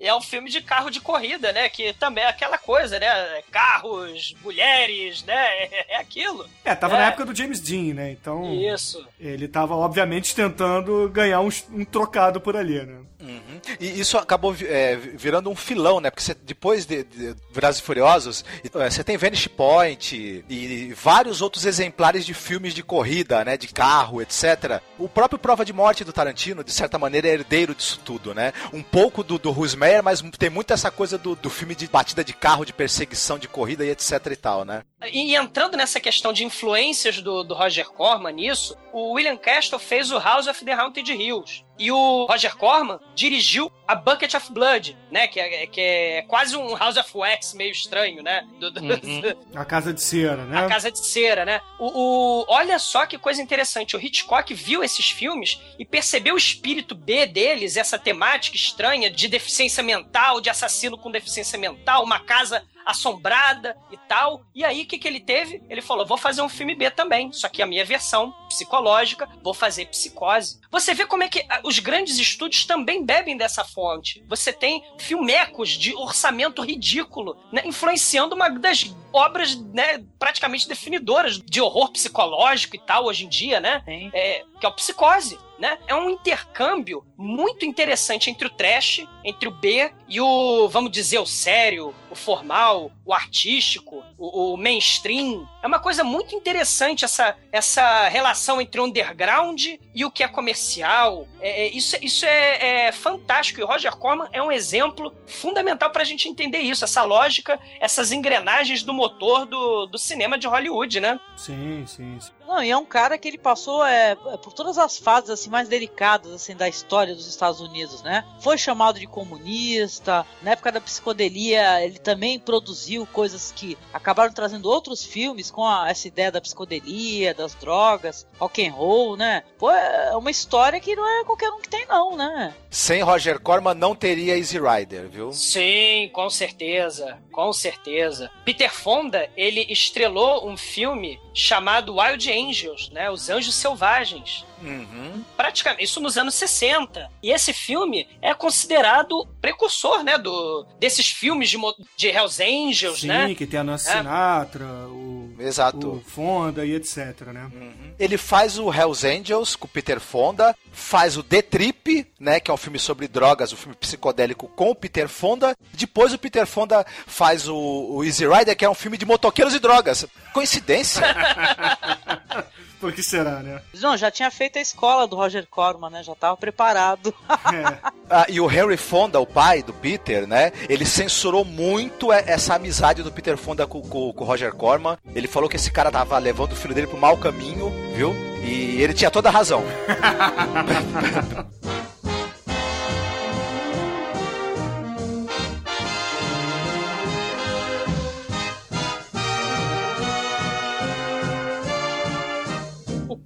[0.00, 1.68] E é um filme de carro de corrida, né?
[1.68, 3.42] Que também é aquela coisa, né?
[3.50, 5.68] Carros, mulheres, né?
[5.88, 6.48] É aquilo.
[6.64, 6.98] É, tava É.
[7.00, 8.10] na época do James Dean, né?
[8.12, 8.52] Então.
[8.54, 9.04] Isso.
[9.18, 13.00] Ele tava, obviamente, tentando ganhar um, um trocado por ali, né?
[13.20, 13.60] Uhum.
[13.80, 16.10] E isso acabou é, virando um filão, né?
[16.10, 21.64] Porque você- depois de, de e Furiosos, é, você tem Vanish Point e vários outros
[21.66, 23.56] exemplares de filmes de corrida, né?
[23.56, 24.80] De carro, etc.
[24.98, 28.52] O próprio Prova de Morte do Tarantino, de certa maneira, é herdeiro disso tudo, né?
[28.72, 32.22] Um pouco do, do Rusmeyer, mas tem muito essa coisa do, do filme de batida
[32.22, 34.82] de carro, de perseguição, de corrida e etc e tal, né?
[35.06, 40.10] E entrando nessa questão de influências do, do Roger Corman nisso, o William Castle fez
[40.10, 41.64] o House of the Haunted Hills.
[41.78, 45.28] E o Roger Corman dirigiu a Bucket of Blood, né?
[45.28, 48.44] Que é, que é quase um House of Wax meio estranho, né?
[48.58, 49.22] Do, do, uhum.
[49.54, 50.64] A Casa de Cera, né?
[50.64, 51.60] A Casa de Cera, né?
[51.78, 53.96] O, o, olha só que coisa interessante.
[53.96, 59.28] O Hitchcock viu esses filmes e percebeu o espírito B deles, essa temática estranha de
[59.28, 64.42] deficiência mental, de assassino com deficiência mental, uma casa assombrada e tal.
[64.54, 65.62] E aí, o que, que ele teve?
[65.68, 69.52] Ele falou: vou fazer um filme B também, só que a minha versão psicológica, vou
[69.52, 70.58] fazer psicose.
[70.70, 74.24] Você vê como é que ah, os grandes estúdios também bebem dessa fonte.
[74.26, 81.60] Você tem filmecos de orçamento ridículo, né, influenciando uma das obras né, praticamente definidoras de
[81.60, 83.82] horror psicológico e tal hoje em dia, né?
[84.14, 85.78] É, que é o Psicose né?
[85.86, 91.18] É um intercâmbio muito interessante entre o trash, entre o B e o, vamos dizer,
[91.18, 95.48] o sério, o formal, o artístico, o, o mainstream.
[95.62, 100.28] É uma coisa muito interessante essa, essa relação entre o underground e o que é
[100.28, 101.26] comercial.
[101.40, 103.60] É, é, isso isso é, é, fantástico.
[103.60, 107.58] E o Roger Corman é um exemplo fundamental para a gente entender isso, essa lógica,
[107.80, 111.20] essas engrenagens do motor do, do cinema de Hollywood, né?
[111.36, 112.32] Sim, sim, sim.
[112.46, 115.68] Não, e é um cara que ele passou é, por todas as fases assim mais
[115.68, 118.24] delicadas assim da história dos Estados Unidos, né?
[118.40, 124.68] Foi chamado de comunista, na época da psicodelia ele também produziu coisas que acabaram trazendo
[124.68, 129.42] outros filmes com a, essa ideia da psicodelia, das drogas, rock and roll, né?
[129.58, 132.54] Pô, é uma história que não é qualquer um que tem não, né?
[132.70, 135.32] Sem Roger Corman não teria Easy Rider, viu?
[135.32, 138.32] Sim, com certeza, com certeza.
[138.44, 143.08] Peter Fonda, ele estrelou um filme chamado Wild Angels, né?
[143.08, 144.44] Os Anjos Selvagens.
[144.60, 145.22] Uhum.
[145.36, 147.08] Praticamente, isso nos anos 60.
[147.22, 151.58] E esse filme é considerado precursor, né, do, desses filmes de,
[151.96, 153.34] de Hells Angels, Sim, né?
[153.34, 153.98] que tem a Nancy é.
[153.98, 155.90] Sinatra, o, Exato.
[155.90, 157.50] o Fonda e etc, né?
[157.54, 157.92] Uhum.
[157.98, 162.50] Ele faz o Hells Angels com o Peter Fonda, faz o The Trip, né, que
[162.50, 165.56] é um filme sobre drogas, um filme psicodélico com o Peter Fonda.
[165.72, 169.54] Depois o Peter Fonda faz o, o Easy Rider, que é um filme de motoqueiros
[169.54, 170.06] e drogas.
[170.32, 171.02] Coincidência?
[172.80, 173.60] Por que será, né?
[173.80, 176.02] Não, já tinha feito a escola do Roger Corman, né?
[176.02, 177.12] Já tava preparado.
[177.28, 177.90] é.
[178.08, 180.52] ah, e o Henry Fonda, o pai do Peter, né?
[180.68, 184.96] Ele censurou muito essa amizade do Peter Fonda com, com, com o Roger Corman.
[185.12, 188.14] Ele falou que esse cara tava levando o filho dele pro mau caminho, viu?
[188.42, 189.64] E ele tinha toda a razão.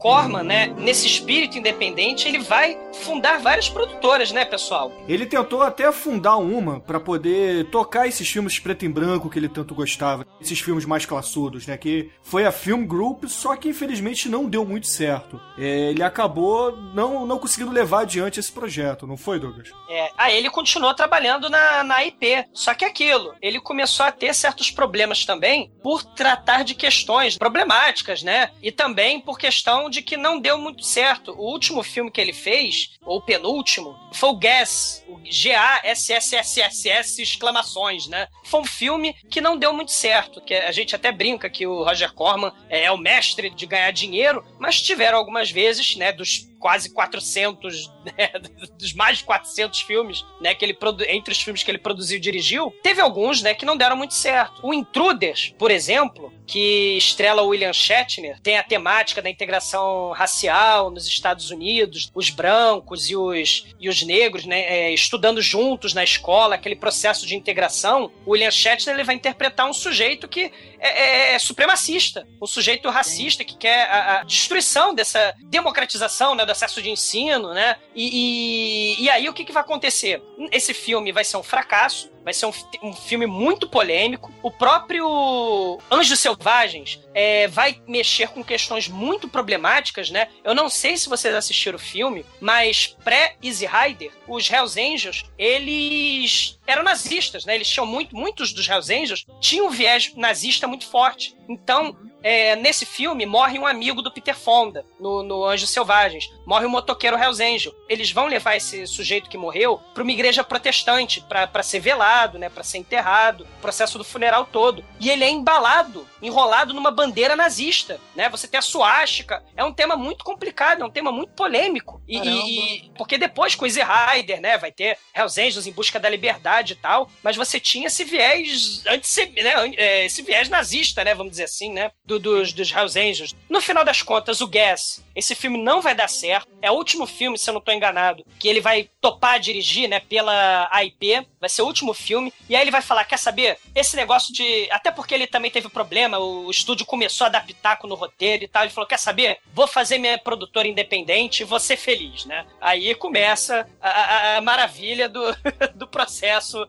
[0.02, 4.92] Corman, né, nesse espírito independente, ele vai fundar várias produtoras, né, pessoal?
[5.08, 9.48] Ele tentou até fundar uma para poder tocar esses filmes preto e branco que ele
[9.48, 14.28] tanto gostava, esses filmes mais classudos, né, que foi a Film Group, só que infelizmente
[14.28, 15.40] não deu muito certo.
[15.58, 19.70] É, ele acabou não, não conseguindo levar adiante esse projeto, não foi, Douglas?
[19.88, 24.34] É, aí ele continuou trabalhando na, na IP, só que aquilo, ele começou a ter
[24.34, 30.16] certos problemas também por tratar de questões problemáticas, né, e também por questão de que
[30.16, 31.32] não deu muito certo.
[31.32, 38.28] O último filme que ele fez, ou penúltimo, foi o Gas, o G-A-S-S-S-S-S, exclamações, né?
[38.44, 41.82] Foi um filme que não deu muito certo, que a gente até brinca que o
[41.82, 46.90] Roger Corman é o mestre de ganhar dinheiro, mas tiveram algumas vezes, né, dos quase
[46.94, 48.30] 400, né,
[48.78, 52.20] dos mais de 400 filmes, né, que ele entre os filmes que ele produziu e
[52.20, 54.64] dirigiu, teve alguns, né, que não deram muito certo.
[54.64, 61.06] O Intruders, por exemplo, que estrela William Shatner, tem a temática da integração racial nos
[61.06, 66.54] Estados Unidos, os brancos e os, e os negros, né, é, estudando juntos na escola,
[66.54, 68.12] aquele processo de integração.
[68.24, 72.88] O William Shatner ele vai interpretar um sujeito que é, é, é supremacista, um sujeito
[72.88, 77.76] racista que quer a, a destruição dessa democratização, né, acesso de ensino, né?
[77.94, 80.22] E, e, e aí o que, que vai acontecer?
[80.50, 84.32] Esse filme vai ser um fracasso, vai ser um, um filme muito polêmico.
[84.42, 90.28] O próprio Anjos Selvagens é, vai mexer com questões muito problemáticas, né?
[90.44, 96.58] Eu não sei se vocês assistiram o filme, mas pré-Easy Rider, os Hells Angels, eles
[96.66, 97.54] eram nazistas, né?
[97.54, 101.36] Eles tinham muito, muitos dos Hells Angels tinham um viés nazista muito forte.
[101.48, 106.32] Então, é, nesse filme, morre um amigo do Peter Fonda, no, no Anjos Selvagens.
[106.46, 107.74] Morre o motoqueiro Hells Angel.
[107.88, 112.48] Eles vão levar esse sujeito que morreu para uma igreja protestante, para ser velado, né,
[112.48, 114.84] para ser enterrado, processo do funeral todo.
[115.00, 116.90] E ele é embalado, enrolado numa
[117.36, 118.28] nazista, né?
[118.28, 119.42] Você tem a suástica.
[119.56, 122.02] É um tema muito complicado, é um tema muito polêmico.
[122.06, 126.08] E, e porque depois com Easy Rider, né, vai ter Hells Angels em busca da
[126.08, 131.14] liberdade e tal, mas você tinha esse viés antes, né, é, esse viés nazista, né,
[131.14, 133.34] vamos dizer assim, né, do- dos, dos Hells Angels.
[133.48, 136.51] No final das contas, o Gas, esse filme não vai dar certo.
[136.62, 140.00] É o último filme, se eu não tô enganado, que ele vai topar dirigir, né,
[140.00, 141.26] pela AIP.
[141.40, 142.32] Vai ser o último filme.
[142.48, 143.58] E aí ele vai falar, quer saber?
[143.74, 144.68] Esse negócio de...
[144.70, 148.48] Até porque ele também teve problema, o estúdio começou a dar pitaco no roteiro e
[148.48, 148.62] tal.
[148.62, 149.38] Ele falou, quer saber?
[149.52, 152.46] Vou fazer minha produtora independente e vou ser feliz, né?
[152.60, 155.20] Aí começa a, a- a maravilha do,
[155.74, 156.66] do processo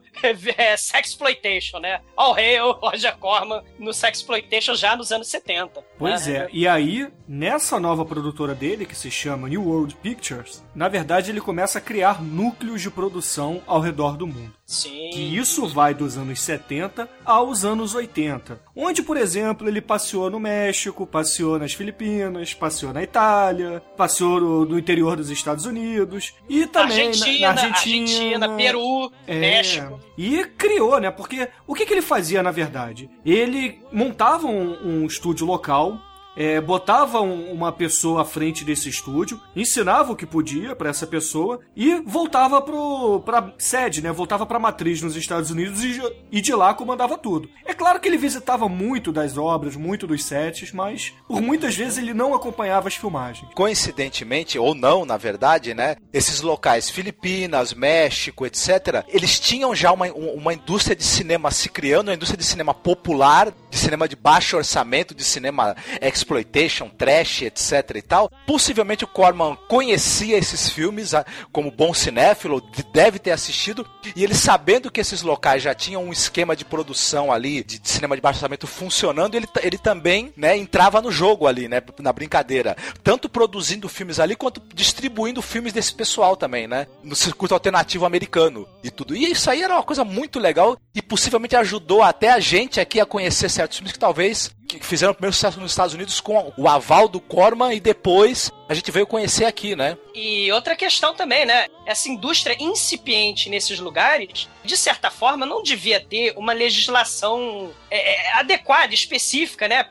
[0.56, 2.00] é, sexploitation, né?
[2.16, 5.84] All hail Roger Corman no sexploitation já nos anos 70.
[5.98, 6.38] Pois né?
[6.38, 11.30] é, e aí, nessa nova produtora dele, que se chama New World Pictures, na verdade
[11.30, 14.52] ele começa a criar núcleos de produção ao redor do mundo.
[14.66, 15.10] Sim.
[15.14, 18.58] E isso vai dos anos 70 aos anos 80.
[18.74, 24.64] Onde, por exemplo, ele passeou no México, passeou nas Filipinas, passeou na Itália, passeou no,
[24.64, 30.00] no interior dos Estados Unidos e também na- Argentina, na, Argentina, Argentina, Peru, É, México.
[30.16, 31.10] E criou, né?
[31.10, 33.10] Porque o que, que ele fazia, na verdade?
[33.24, 35.98] Ele montava um, um estúdio local,
[36.36, 41.06] é, botava um- uma pessoa à frente desse estúdio, ensinava o que podia pra essa
[41.06, 44.10] pessoa e voltava pro, pra sede, né?
[44.12, 46.00] Voltava pra matriz nos Estados Unidos e,
[46.32, 47.48] e de lá comandava tudo.
[47.64, 51.98] É claro que ele visitava muito das obras, muito dos sets, mas por muitas vezes
[51.98, 53.48] ele não acompanhava as filmagens.
[53.54, 55.96] Coincidentemente, ou não, na verdade, né?
[56.12, 61.68] Esses locais, Filipinas, México, etc., eles tinham já uma, um- uma indústria de cinema se
[61.68, 65.76] criando, uma indústria de cinema popular, de cinema de baixo orçamento, de cinema
[66.24, 68.30] exploitation, trash, etc e tal.
[68.46, 74.24] Possivelmente o Corman conhecia esses filmes ah, como bom cinéfilo, de- deve ter assistido, e
[74.24, 78.22] ele sabendo que esses locais já tinham um esquema de produção ali, de, cinema de
[78.22, 82.76] baixo orçamento funcionando, ele, ele também, né, entrava no jogo ali, né, na brincadeira.
[83.02, 88.66] Tanto produzindo filmes ali, quanto distribuindo filmes desse pessoal também, né, no circuito alternativo americano
[88.82, 89.14] e tudo.
[89.14, 93.00] E isso aí era uma coisa muito legal e possivelmente ajudou até a gente aqui
[93.00, 96.52] a conhecer certos filmes que talvez que fizeram o primeiro sucesso nos Estados Unidos com
[96.56, 99.96] o aval do Corman e depois a gente veio conhecer aqui, né?
[100.14, 101.66] E outra questão também, né?
[101.86, 108.32] Essa indústria incipiente nesses lugares, de certa forma, não devia ter uma legislação é, é,
[108.34, 109.86] adequada, específica, né?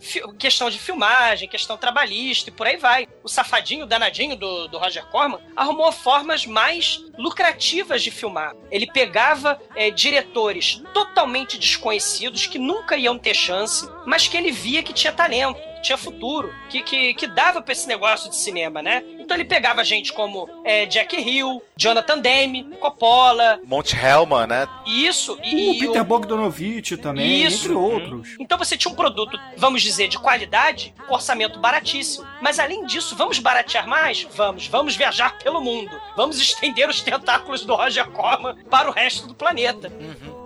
[0.00, 3.08] Fi- questão de filmagem, questão trabalhista e por aí vai.
[3.22, 8.54] O safadinho, danadinho do, do Roger Corman arrumou formas mais lucrativas de filmar.
[8.70, 14.82] Ele pegava é, diretores totalmente desconhecidos que nunca iam ter chance, mas que ele via
[14.82, 19.04] que tinha talento tinha futuro, que, que, que dava pra esse negócio de cinema, né?
[19.20, 24.66] Então ele pegava gente como é, Jack Hill, Jonathan Demme, Coppola, Monte Hellman, né?
[24.86, 27.64] isso, O e Peter Bogdanovich também, Isso.
[27.66, 28.36] entre outros.
[28.40, 32.26] Então você tinha um produto, vamos dizer, de qualidade, com orçamento baratíssimo.
[32.40, 34.26] Mas além disso, vamos baratear mais?
[34.34, 34.66] Vamos.
[34.66, 36.00] Vamos viajar pelo mundo.
[36.16, 39.92] Vamos estender os tentáculos do Roger Corman para o resto do planeta.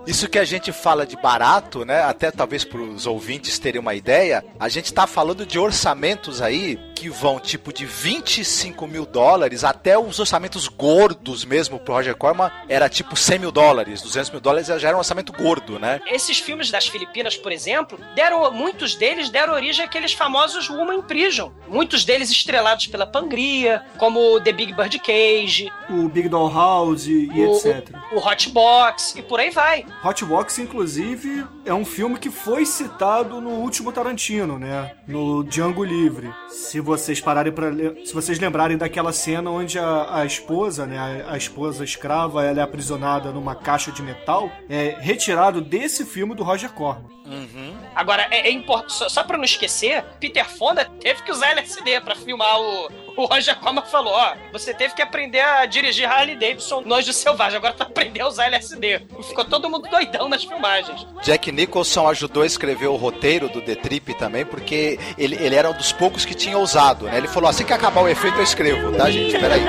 [0.09, 2.01] Isso que a gente fala de barato, né?
[2.01, 6.79] Até talvez para os ouvintes terem uma ideia, a gente tá falando de orçamentos aí
[6.95, 12.51] que vão tipo de 25 mil dólares até os orçamentos gordos mesmo pro Roger Corman
[12.67, 16.01] era tipo 100 mil dólares, 200 mil dólares já era um orçamento gordo, né?
[16.07, 21.01] Esses filmes das Filipinas, por exemplo, deram muitos deles deram origem àqueles famosos Woman in
[21.03, 21.53] Prison.
[21.67, 27.29] Muitos deles estrelados pela Pangria, como The Big Bird Cage, O Big Doll House e
[27.29, 27.95] o, etc.
[28.11, 29.85] o Hot Box e por aí vai.
[30.03, 34.95] Hot Box, inclusive, é um filme que foi citado no último Tarantino, né?
[35.05, 36.33] No Django Livre.
[36.49, 37.69] Se vocês pararem para
[38.05, 42.59] se vocês lembrarem daquela cena onde a, a esposa, né, a, a esposa escrava, ela
[42.59, 47.18] é aprisionada numa caixa de metal, é retirado desse filme do Roger Corman.
[47.95, 52.01] Agora, é, é importante, só, só pra não esquecer, Peter Fonda teve que usar LSD
[52.01, 53.09] pra filmar o.
[53.17, 57.11] O Roger Corman falou: ó, você teve que aprender a dirigir Harley Davidson no Anjo
[57.11, 59.01] Selvagem, agora tu aprendeu a usar LSD.
[59.19, 61.05] E ficou todo mundo doidão nas filmagens.
[61.21, 65.69] Jack Nicholson ajudou a escrever o roteiro do The Trip também, porque ele, ele era
[65.69, 67.17] um dos poucos que tinha usado, né?
[67.17, 69.37] Ele falou, assim que acabar o efeito eu escrevo, tá, gente?
[69.37, 69.61] Peraí.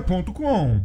[0.00, 0.82] td1p.com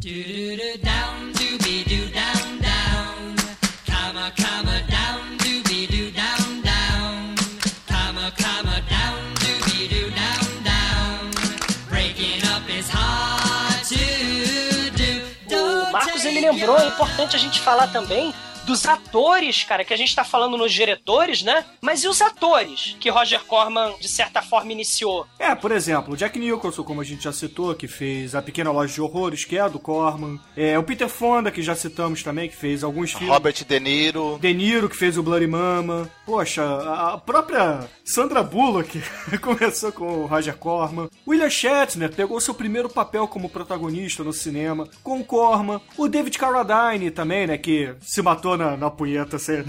[15.50, 18.34] O Marcos ele lembrou, é importante a gente falar também
[18.68, 21.64] dos atores, cara, que a gente tá falando nos diretores, né?
[21.80, 25.26] Mas e os atores que Roger Corman, de certa forma, iniciou?
[25.38, 28.70] É, por exemplo, o Jack Nicholson, como a gente já citou, que fez A Pequena
[28.70, 30.38] Loja de Horrores, que é do Corman.
[30.54, 33.30] É, o Peter Fonda, que já citamos também, que fez alguns filmes.
[33.30, 34.38] Robert De Niro.
[34.38, 36.10] De Niro, que fez o Bloody Mama.
[36.26, 39.02] Poxa, a própria Sandra Bullock
[39.40, 41.08] começou com o Roger Corman.
[41.26, 45.80] William Shatner pegou seu primeiro papel como protagonista no cinema com o Corman.
[45.96, 49.64] O David Carradine também, né, que se matou na, na punheta, sei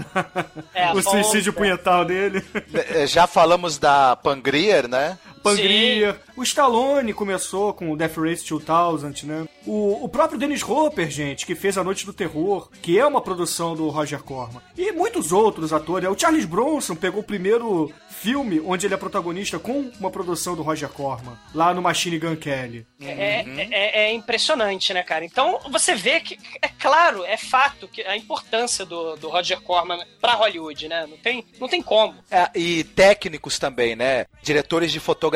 [0.74, 1.52] É, o suicídio é.
[1.52, 2.44] punhetal dele.
[2.74, 5.18] É, Já falamos da Pangrier, né?
[5.42, 6.20] Pangria.
[6.36, 9.46] O Stallone começou com o Death Race 2000, né?
[9.66, 13.20] O, o próprio Dennis Hopper, gente, que fez A Noite do Terror, que é uma
[13.20, 14.62] produção do Roger Corman.
[14.76, 16.08] E muitos outros atores.
[16.08, 20.62] O Charles Bronson pegou o primeiro filme onde ele é protagonista com uma produção do
[20.62, 22.86] Roger Corman, lá no Machine Gun Kelly.
[23.00, 25.24] É, é- é impressionante, né, cara?
[25.24, 30.04] Então você vê que, é claro, é fato que a importância do, do Roger Corman
[30.20, 31.06] pra Hollywood, né?
[31.06, 32.14] Não tem, não tem como.
[32.30, 34.26] É, e técnicos também, né?
[34.42, 35.29] Diretores de fotografia,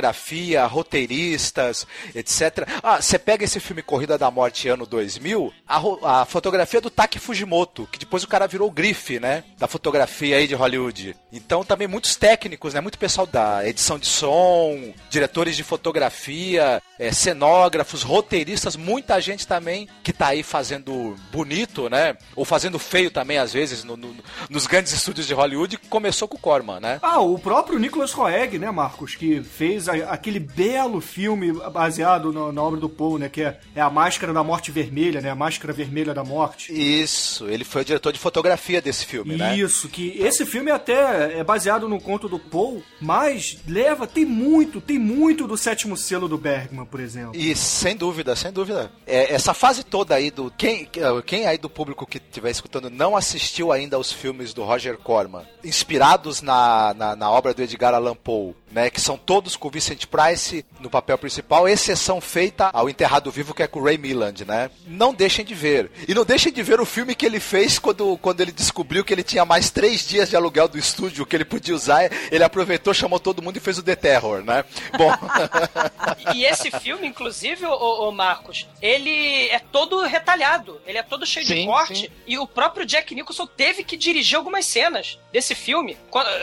[0.67, 2.67] roteiristas, etc.
[2.83, 7.19] Ah, você pega esse filme Corrida da Morte ano 2000, a, a fotografia do Taki
[7.19, 9.45] Fujimoto, que depois o cara virou o grife, né?
[9.59, 11.17] Da fotografia aí de Hollywood.
[11.33, 12.81] Então também muitos técnicos, né?
[12.81, 19.89] Muito pessoal da edição de som, diretores de fotografia, é, cenógrafos, roteiristas, muita gente também
[20.03, 22.17] que tá aí fazendo bonito, né?
[22.37, 24.15] Ou fazendo feio também, às vezes, no- no-
[24.51, 26.99] nos grandes estúdios de Hollywood, começou com o Corman, né?
[27.03, 32.53] Ah, o próprio Nicholas Roeg, né, Marcos, que fez a- aquele belo filme baseado na,
[32.53, 35.35] na obra do Poe, né, que é, é a Máscara da Morte Vermelha, né, a
[35.35, 36.73] Máscara Vermelha da Morte.
[36.73, 39.57] Isso, ele foi o diretor de fotografia desse filme, né?
[39.57, 44.81] Isso, que esse filme até é baseado no conto do Poe, mas leva, tem muito,
[44.81, 47.35] tem muito do sétimo selo do Bergman, por exemplo.
[47.35, 48.91] E sem dúvida, sem dúvida.
[49.07, 50.51] É, essa fase toda aí do.
[50.57, 50.89] Quem,
[51.27, 55.43] quem aí do público que estiver escutando não assistiu ainda aos filmes do Roger Corman,
[55.63, 58.91] inspirados na, na, na obra do Edgar Allan Poe, né?
[58.91, 63.55] Que são todos com o Vincent Price no papel principal, exceção feita ao Enterrado Vivo,
[63.55, 64.69] que é com o Ray Milland, né?
[64.87, 65.91] Não deixem de ver.
[66.09, 69.13] E não deixem de ver o filme que ele fez quando, quando ele descobriu que
[69.15, 72.11] ele tinha mais três dias de aluguel do estúdio que ele podia usar.
[72.33, 74.65] Ele aproveitou, chamou todo mundo e fez o The Terror, né?
[74.99, 75.11] Bom.
[76.35, 81.53] E esse filme, inclusive, o, Marcos, ele é todo retalhado, ele é todo cheio de
[81.53, 81.97] Sim, corte.
[81.97, 82.09] sim.
[82.27, 85.97] E o próprio Jack Nicholson teve que dirigir algumas cenas desse filme.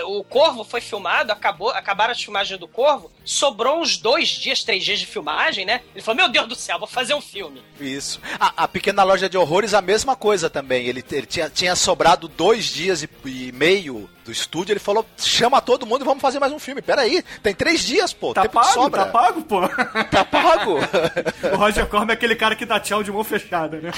[0.05, 4.83] O Corvo foi filmado, acabou, acabaram as filmagens do Corvo, sobrou uns dois dias, três
[4.83, 5.79] dias de filmagem, né?
[5.95, 7.63] Ele falou: Meu Deus do céu, vou fazer um filme.
[7.79, 8.19] Isso.
[8.37, 10.87] A, a pequena loja de horrores, a mesma coisa também.
[10.87, 14.73] Ele, ele tinha, tinha sobrado dois dias e, e meio do estúdio.
[14.73, 16.81] Ele falou: chama todo mundo e vamos fazer mais um filme.
[16.81, 18.33] Peraí, tem três dias, pô.
[18.33, 19.05] Tá pago, sobra.
[19.05, 19.61] tá pago, pô.
[20.09, 20.77] Tá pago.
[21.53, 23.91] o Roger Corman é aquele cara que dá tchau de mão fechada, né?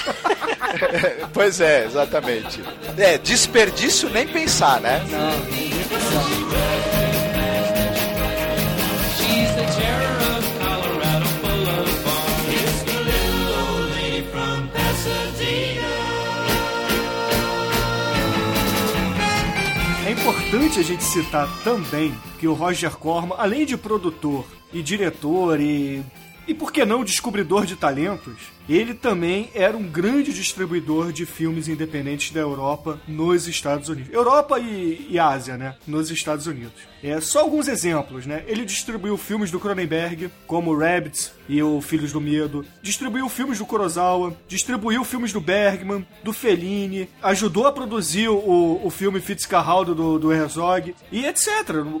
[1.32, 2.62] pois é, exatamente.
[2.96, 5.00] É, desperdício nem pensar, né?
[6.24, 6.93] She's
[20.24, 26.02] importante a gente citar também que o Roger Corman, além de produtor e diretor e
[26.48, 28.34] e por que não descobridor de talentos,
[28.68, 34.12] ele também era um grande distribuidor de filmes independentes da Europa nos Estados Unidos.
[34.12, 35.74] Europa e, e Ásia, né?
[35.86, 36.94] Nos Estados Unidos.
[37.02, 38.42] É, só alguns exemplos, né?
[38.46, 43.66] Ele distribuiu filmes do Cronenberg, como Rabbits e o Filhos do Medo, distribuiu filmes do
[43.66, 50.18] Kurosawa, distribuiu filmes do Bergman, do Fellini, ajudou a produzir o, o filme Fitzcarraldo do,
[50.18, 51.48] do Herzog e etc.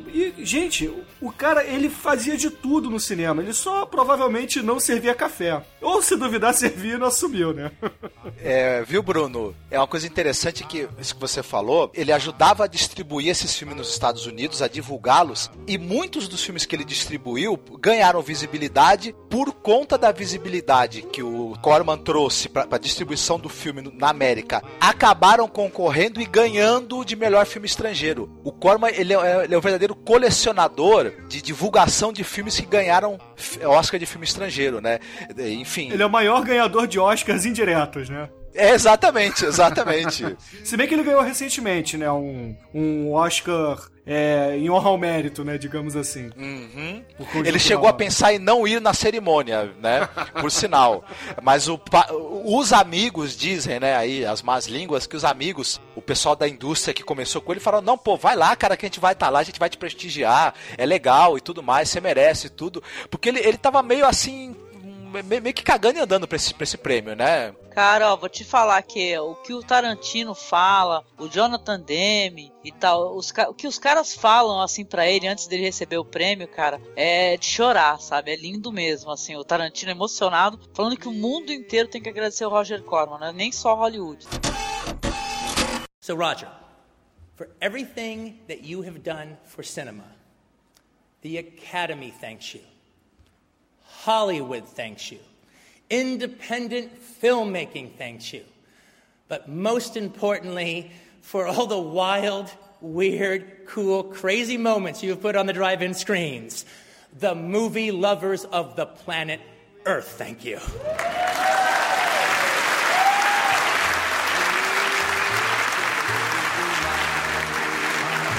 [0.08, 0.90] E, gente,
[1.20, 5.62] o cara, ele fazia de tudo no cinema, ele só provavelmente não servia café.
[5.82, 7.70] Ou se duvidar, servia e não assumiu, né?
[8.42, 9.54] É, viu, Bruno?
[9.70, 11.90] É uma coisa interessante que isso que você falou.
[11.94, 16.64] Ele ajudava a distribuir esses filmes nos Estados Unidos, a divulgá-los, e muitos dos filmes
[16.64, 22.78] que ele distribuiu ganharam visibilidade por conta da visibilidade que o Corman trouxe para a
[22.78, 24.62] distribuição do filme na América.
[24.80, 28.30] Acabaram concorrendo e ganhando de melhor filme estrangeiro.
[28.44, 33.18] O Corman ele é, ele é um verdadeiro colecionador de divulgação de filmes que ganharam
[33.64, 34.98] Oscar de filme estrangeiro, né?
[35.38, 35.90] Enfim.
[35.90, 38.28] Ele é o maior ganhador de Oscars indiretos, né?
[38.54, 40.36] É, exatamente, exatamente.
[40.62, 42.10] Se bem que ele ganhou recentemente, né?
[42.10, 45.58] Um, um Oscar é, em honra ao mérito, né?
[45.58, 46.30] Digamos assim.
[47.16, 50.08] Conjunto Ele chegou a pensar em não ir na cerimônia, né?
[50.40, 51.04] Por sinal.
[51.42, 51.80] Mas o,
[52.44, 53.96] os amigos dizem, né?
[53.96, 57.60] Aí, as más línguas, que os amigos, o pessoal da indústria que começou com ele,
[57.60, 59.68] falaram: não, pô, vai lá, cara, que a gente vai estar lá, a gente vai
[59.68, 62.82] te prestigiar, é legal e tudo mais, você merece tudo.
[63.10, 64.54] Porque ele, ele tava meio assim.
[65.22, 67.54] Me- meio que cagando e andando pra esse, pra esse prêmio, né?
[67.70, 72.70] Cara, ó, vou te falar que o que o Tarantino fala, o Jonathan Demme e
[72.72, 76.46] tal, os, o que os caras falam assim pra ele antes dele receber o prêmio,
[76.48, 78.32] cara, é de chorar, sabe?
[78.32, 82.44] É lindo mesmo, assim, o Tarantino emocionado, falando que o mundo inteiro tem que agradecer
[82.46, 83.32] o Roger Corman, né?
[83.32, 84.24] nem só Hollywood.
[86.00, 86.48] So, Roger,
[87.34, 90.04] for everything that you have done for cinema,
[91.22, 92.60] the Academy thanks you,
[94.04, 95.18] Hollywood thanks you,
[95.88, 96.92] independent
[97.22, 98.44] filmmaking thanks you,
[99.28, 100.90] but most importantly,
[101.22, 102.50] for all the wild,
[102.82, 106.66] weird, cool, crazy moments you have put on the drive in screens,
[107.18, 109.40] the movie lovers of the planet
[109.86, 110.60] Earth thank you.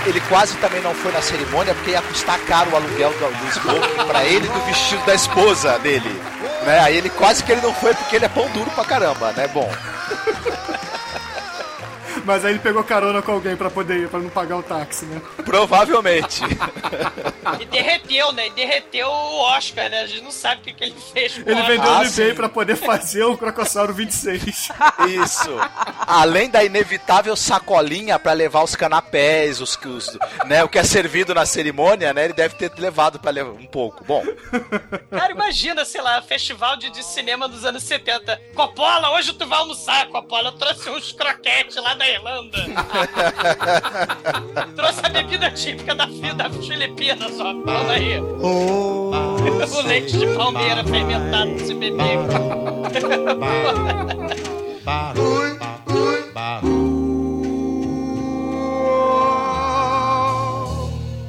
[0.06, 3.51] Ele quase também não foi na cerimônia porque ia custar caro o aluguel do, do
[3.51, 6.22] smoking pra ele do vestido da esposa dele.
[6.66, 6.80] Né?
[6.80, 9.47] Aí ele quase que ele não foi porque ele é pão duro pra caramba, né?
[9.47, 9.72] Bom.
[12.26, 15.06] Mas aí ele pegou carona com alguém pra poder ir, pra não pagar o táxi,
[15.06, 15.22] né?
[15.46, 16.42] Provavelmente.
[17.60, 18.48] E derreteu, né?
[18.48, 20.02] E derreteu o Oscar, né?
[20.02, 22.04] A gente não sabe o que, que ele fez com Ele o vendeu Oscar.
[22.04, 24.70] no eBay pra poder fazer o Crocossauro 26.
[25.24, 25.56] Isso.
[26.08, 31.34] Além da inevitável sacolinha pra levar os canapés, os, os né, o que é servido
[31.34, 32.26] na cerimônia, né?
[32.26, 34.04] Ele deve ter levado pra levar um pouco.
[34.04, 34.24] Bom,
[35.12, 38.40] Cara, imagina, sei lá, festival de, de cinema dos anos 70.
[38.56, 40.50] Coppola, hoje tu vai almoçar, Coppola.
[40.50, 42.57] Eu trouxe uns croquetes lá da Irlanda.
[44.76, 47.61] trouxe a bebida típica da, da Filipinas, ó.
[47.63, 48.20] Fala aí.
[48.20, 52.20] o leite de palmeira fermentado pra se beber.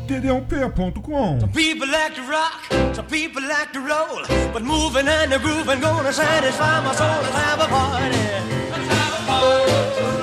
[0.07, 2.63] td1p.com Some people like to rock,
[2.95, 7.09] some people like to roll, but moving and the grooving gonna satisfy my soul.
[7.09, 8.17] Let's have a party.
[8.71, 9.73] Let's have a party.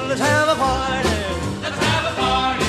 [0.08, 1.10] Let's have a party.
[1.64, 2.66] Let's have a party.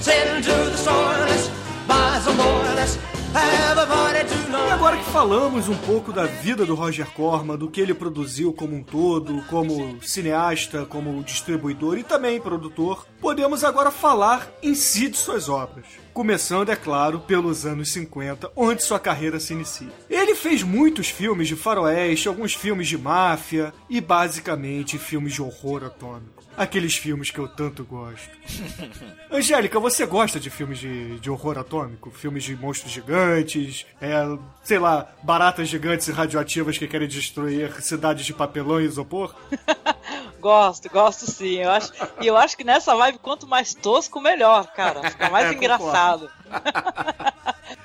[0.00, 1.50] Send to the store, let's
[1.88, 2.74] buy some more.
[2.74, 2.96] Let's
[3.32, 4.68] have a party tonight.
[4.68, 8.52] E agora que falamos um pouco da vida do Roger Corman, do que ele produziu
[8.52, 15.08] como um todo, como cineasta, como distribuidor e também produtor, podemos agora falar em si
[15.08, 16.03] de suas obras.
[16.14, 19.88] Começando, é claro, pelos anos 50, onde sua carreira se inicia.
[20.08, 25.82] Ele fez muitos filmes de faroeste, alguns filmes de máfia e, basicamente, filmes de horror
[25.82, 26.44] atômico.
[26.56, 28.30] Aqueles filmes que eu tanto gosto.
[29.28, 32.12] Angélica, você gosta de filmes de, de horror atômico?
[32.12, 34.14] Filmes de monstros gigantes, é,
[34.62, 39.34] sei lá, baratas gigantes e radioativas que querem destruir cidades de papelão e isopor?
[40.44, 41.54] Gosto, gosto sim.
[41.54, 41.90] Eu acho,
[42.20, 45.10] e eu acho que nessa vibe, quanto mais tosco, melhor, cara.
[45.10, 46.30] Fica mais É, engraçado.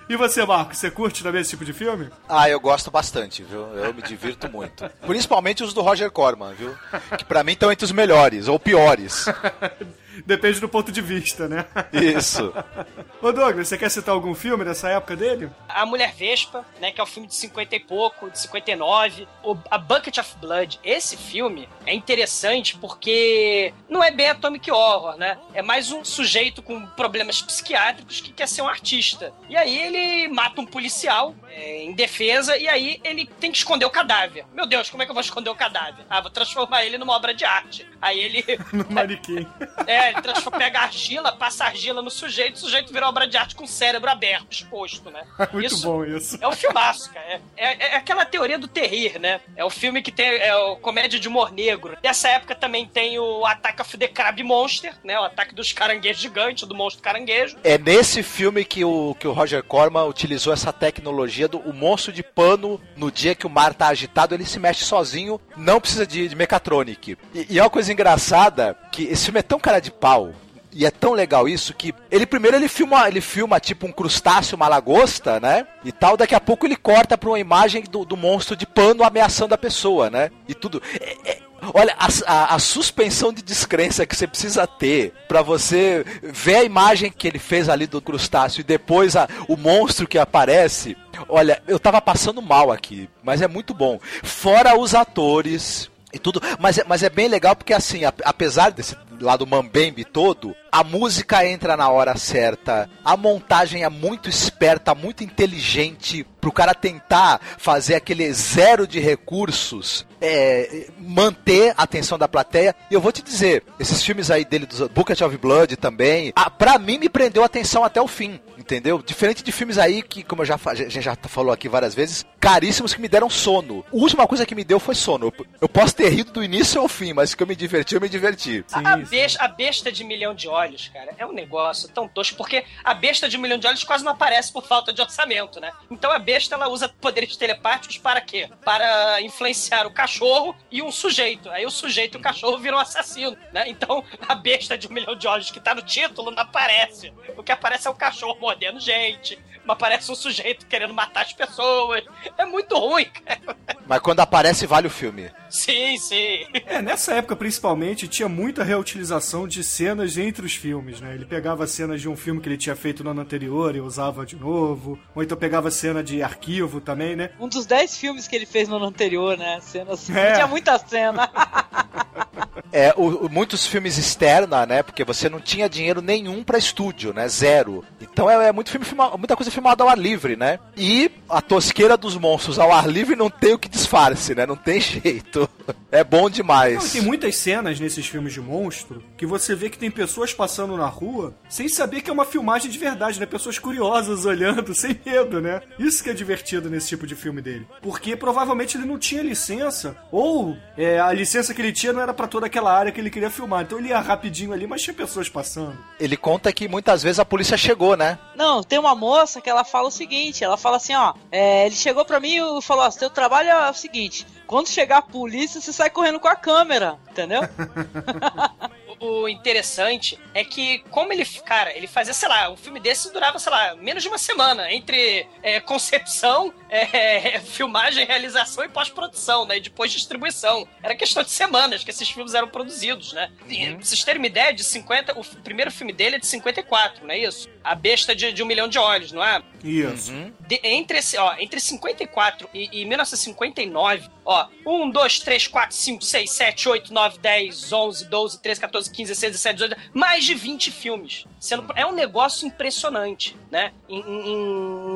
[0.09, 2.09] E você, Marco, você curte também esse tipo de filme?
[2.27, 3.61] Ah, eu gosto bastante, viu?
[3.77, 4.89] Eu me divirto muito.
[5.05, 6.75] Principalmente os do Roger Corman, viu?
[7.15, 9.27] Que pra mim estão entre os melhores, ou piores.
[10.25, 11.65] Depende do ponto de vista, né?
[11.93, 12.53] Isso.
[13.21, 15.49] Ô Douglas, você quer citar algum filme dessa época dele?
[15.67, 19.27] A Mulher Vespa, né, que é um filme de 50 e pouco, de 59.
[19.43, 20.79] O, a Bucket of Blood.
[20.83, 25.37] Esse filme é interessante porque não é bem Atomic Horror, né?
[25.53, 29.33] É mais um sujeito com problemas psiquiátricos que quer ser um artista.
[29.49, 33.85] E aí ele mata um policial é, em defesa e aí ele tem que esconder
[33.85, 34.45] o cadáver.
[34.53, 36.05] Meu Deus, como é que eu vou esconder o cadáver?
[36.09, 37.87] Ah, vou transformar ele numa obra de arte.
[38.01, 39.45] Aí ele No manequim.
[39.87, 43.55] é, ele transforma, pega argila, passa argila no sujeito, o sujeito vira obra de arte
[43.55, 45.23] com o cérebro aberto, exposto, né?
[45.53, 46.37] Muito bom isso.
[46.41, 47.41] É um filmaço, cara.
[47.55, 49.41] É, é, é aquela teoria do terrir, né?
[49.55, 51.97] É o filme que tem é o comédia de humor negro.
[52.03, 55.19] Nessa época também tem o Attack of the Crab Monster, né?
[55.19, 57.57] O ataque dos caranguejos gigantes, do monstro caranguejo.
[57.63, 62.11] É nesse filme que o, que o Roger Corman utilizou essa tecnologia do o monstro
[62.11, 66.05] de pano no dia que o mar tá agitado, ele se mexe sozinho, não precisa
[66.05, 67.17] de, de mecatronic.
[67.33, 70.31] E, e é uma coisa engraçada que esse filme é tão cara de pau.
[70.71, 74.55] E é tão legal isso que ele primeiro ele filma, ele filma tipo um crustáceo,
[74.55, 75.65] uma lagosta, né?
[75.83, 79.03] E tal, daqui a pouco ele corta pra uma imagem do, do monstro de pano
[79.03, 80.29] ameaçando a pessoa, né?
[80.47, 80.79] E tudo.
[81.01, 81.39] É- é-
[81.73, 86.63] olha, a, a- a suspensão de descrença que você precisa ter pra você ver a
[86.63, 90.95] imagem que ele fez ali do crustáceo e depois a- o monstro que aparece.
[91.27, 93.99] Olha, eu tava passando mal aqui, mas é muito bom.
[94.21, 98.95] Fora os atores e tudo, mas é, mas é bem legal porque assim, apesar desse,
[99.21, 104.95] lá do Mambembe todo, a música entra na hora certa, a montagem é muito esperta,
[104.95, 112.27] muito inteligente pro cara tentar fazer aquele zero de recursos, é, manter a atenção da
[112.27, 112.75] plateia.
[112.89, 116.49] E eu vou te dizer, esses filmes aí dele, do Bucket of Blood também, a,
[116.49, 118.39] pra mim me prendeu a atenção até o fim,
[118.69, 119.01] entendeu?
[119.01, 122.25] Diferente de filmes aí que, como eu já, a gente já falou aqui várias vezes,
[122.39, 123.83] caríssimos que me deram sono.
[123.91, 125.25] A última coisa que me deu foi sono.
[125.27, 128.01] Eu, eu posso ter rido do início ao fim, mas que eu me diverti, eu
[128.01, 128.63] me diverti.
[128.71, 132.37] A, a besta, a besta de milhão de olhos, cara, é um negócio tão tosco,
[132.37, 135.59] porque a besta de um milhão de olhos quase não aparece por falta de orçamento,
[135.59, 135.71] né?
[135.89, 138.49] Então a besta, ela usa poderes telepáticos para quê?
[138.63, 141.49] Para influenciar o cachorro e um sujeito.
[141.49, 143.67] Aí o sujeito e o cachorro viram assassino, né?
[143.67, 147.11] Então a besta de um milhão de olhos que tá no título não aparece.
[147.35, 151.33] O que aparece é o cachorro mordendo gente, não aparece um sujeito querendo matar as
[151.33, 152.03] pessoas.
[152.37, 153.55] É muito ruim, cara.
[153.87, 155.29] Mas quando aparece, vale o filme.
[155.49, 156.45] Sim, sim.
[156.65, 161.13] É, nessa época, principalmente, tinha muita reutilização de cenas entre os filmes, né?
[161.13, 164.25] Ele pegava cenas de um filme que ele tinha feito no ano anterior e usava
[164.25, 164.99] de novo.
[165.13, 167.31] Ou então pegava cena de arquivo também, né?
[167.39, 169.59] Um dos 10 filmes que ele fez no ano anterior, né?
[169.61, 170.09] Cenas.
[170.09, 170.33] É.
[170.33, 171.29] Tinha muita cena.
[172.71, 174.83] É, o- muitos filmes externa, né?
[174.83, 177.27] Porque você não tinha dinheiro nenhum pra estúdio, né?
[177.27, 177.83] Zero.
[177.99, 178.85] Então é, é muito filme,
[179.17, 180.59] muita coisa filmada ao ar livre, né?
[180.77, 184.45] E a tosqueira dos monstros ao ar livre não tem o que disfarce, né?
[184.45, 185.49] Não tem jeito.
[185.91, 186.91] É bom Não, demais.
[186.91, 190.85] tem muitas cenas nesses filmes de monstro que você vê que tem pessoas passando na
[190.87, 193.25] rua sem saber que é uma filmagem de verdade, né?
[193.25, 195.61] Pessoas curiosas olhando, sem medo, né?
[195.79, 197.65] Isso que é divertido nesse tipo de filme dele.
[197.81, 202.13] Porque provavelmente ele não tinha licença, ou é, a licença que ele tinha não era
[202.13, 203.63] pra toda aquela área que ele queria filmar.
[203.63, 205.77] Então ele ia rapidinho ali, mas tinha pessoas passando.
[205.99, 208.17] Ele conta que muitas vezes a polícia chegou, né?
[208.35, 211.75] Não, tem uma moça que ela fala o seguinte: ela fala assim, ó, é, ele
[211.75, 215.61] chegou pra mim e falou: ó, seu trabalho é o seguinte, quando chegar a polícia,
[215.61, 217.41] você sai correndo com a câmera, entendeu?
[218.99, 223.39] O interessante é que, como ele, cara, ele fazia, sei lá, um filme desse durava,
[223.39, 229.57] sei lá, menos de uma semana entre é, concepção, é, filmagem, realização e pós-produção, né?
[229.57, 230.67] E depois distribuição.
[230.83, 233.31] Era questão de semanas que esses filmes eram produzidos, né?
[233.47, 237.05] E, pra vocês terem uma ideia, de 50, o primeiro filme dele é de 54,
[237.05, 237.47] não é isso?
[237.63, 239.41] A besta de, de um milhão de olhos, não é?
[239.63, 240.11] Isso.
[240.47, 246.03] De- entre, esse, ó, entre 54 e, e 1959, ó, 1, 2, 3, 4, 5,
[246.03, 250.33] 6, 7, 8, 9, 10, 11, 12, 13, 14, 15, 16, 17, 18, mais de
[250.35, 251.25] 20 filmes.
[251.39, 253.71] Sendo, é um negócio impressionante, né?
[253.89, 254.29] Em, em-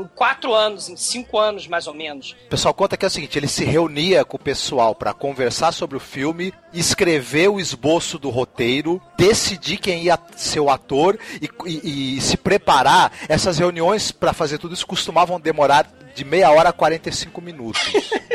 [0.01, 2.31] em quatro anos, em cinco anos mais ou menos.
[2.45, 5.71] O pessoal conta que é o seguinte, ele se reunia com o pessoal pra conversar
[5.73, 11.49] sobre o filme, escrever o esboço do roteiro, decidir quem ia ser o ator e,
[11.69, 12.52] e- e se preparar.
[13.27, 17.93] Essas reuniões pra fazer tudo isso costumavam demorar de meia hora a 45 minutos.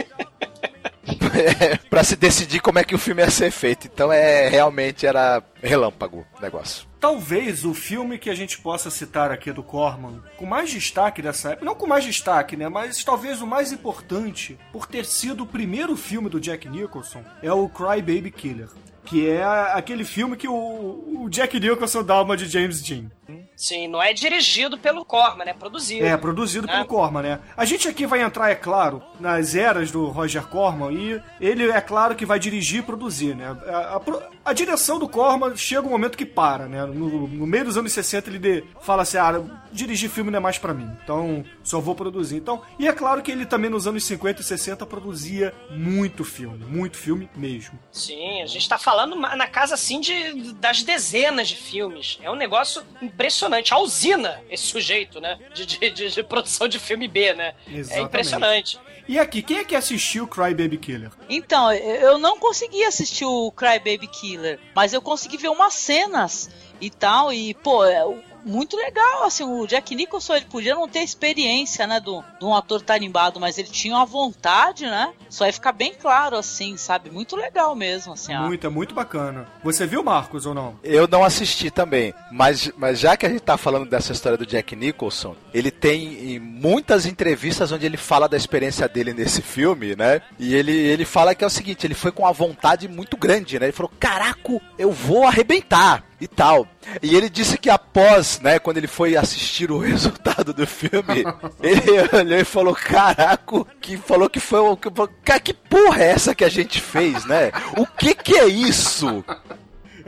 [1.88, 3.86] Pra se decidir como é que o filme ia ser feito.
[3.86, 6.86] Então é realmente era relâmpago o negócio.
[7.00, 11.50] Talvez o filme que a gente possa citar aqui do Corman, com mais destaque dessa
[11.50, 12.68] época, não com mais destaque, né?
[12.68, 17.52] Mas talvez o mais importante, por ter sido o primeiro filme do Jack Nicholson, é
[17.52, 18.68] o Cry Baby Killer.
[19.04, 23.10] Que é aquele filme que o, o Jack Nicholson dá uma de James Dean.
[23.58, 26.06] Sim, não é dirigido pelo Corman, é produzido.
[26.06, 26.74] É, produzido né?
[26.74, 27.40] pelo Corman, né?
[27.56, 31.80] A gente aqui vai entrar, é claro, nas eras do Roger Corman e ele é
[31.80, 33.56] claro que vai dirigir e produzir, né?
[33.66, 34.00] A, a
[34.48, 36.86] a direção do Corman chega um momento que para, né?
[36.86, 40.40] No, no meio dos anos 60 ele de- fala assim, ah, dirigir filme não é
[40.40, 42.36] mais pra mim, então só vou produzir.
[42.36, 46.64] Então, e é claro que ele também nos anos 50 e 60 produzia muito filme,
[46.64, 47.78] muito filme mesmo.
[47.92, 52.18] Sim, a gente tá falando na casa assim de, das dezenas de filmes.
[52.22, 53.47] É um negócio impressionante.
[53.70, 55.38] A usina, esse sujeito, né?
[55.54, 57.54] De, de- de- de produção de filme B, né?
[57.66, 58.06] É Exatamente.
[58.06, 58.80] impressionante.
[59.08, 61.10] E aqui, quem é que assistiu Cry Baby Killer?
[61.30, 66.50] Então, eu não consegui assistir o Cry Baby Killer, mas eu consegui ver umas cenas
[66.80, 70.88] e tal, e, pô, é o- muito legal, assim, o Jack Nicholson, ele podia não
[70.88, 75.46] ter experiência, né, do- de um ator tarimbado, mas ele tinha uma vontade, né, só
[75.46, 78.42] ia ficar bem claro, assim, sabe, muito legal mesmo, assim, ó.
[78.46, 79.46] Muito, é muito bacana.
[79.62, 80.78] Você viu, Marcos, ou não?
[80.82, 84.46] Eu não assisti também, mas, mas já que a gente tá falando dessa história do
[84.46, 89.94] Jack Nicholson, ele tem em muitas entrevistas onde ele fala da experiência dele nesse filme,
[89.96, 90.22] né?
[90.38, 93.58] E ele, ele fala que é o seguinte, ele foi com uma vontade muito grande,
[93.58, 93.66] né?
[93.66, 94.38] Ele falou, caraca,
[94.78, 96.66] eu vou arrebentar e tal.
[97.02, 101.24] E ele disse que após, né, quando ele foi assistir o resultado do filme,
[101.62, 106.34] ele olhou e falou, caraca, que falou que foi o cara, que porra é essa
[106.34, 107.52] que a gente fez, né?
[107.76, 109.24] O que que é isso?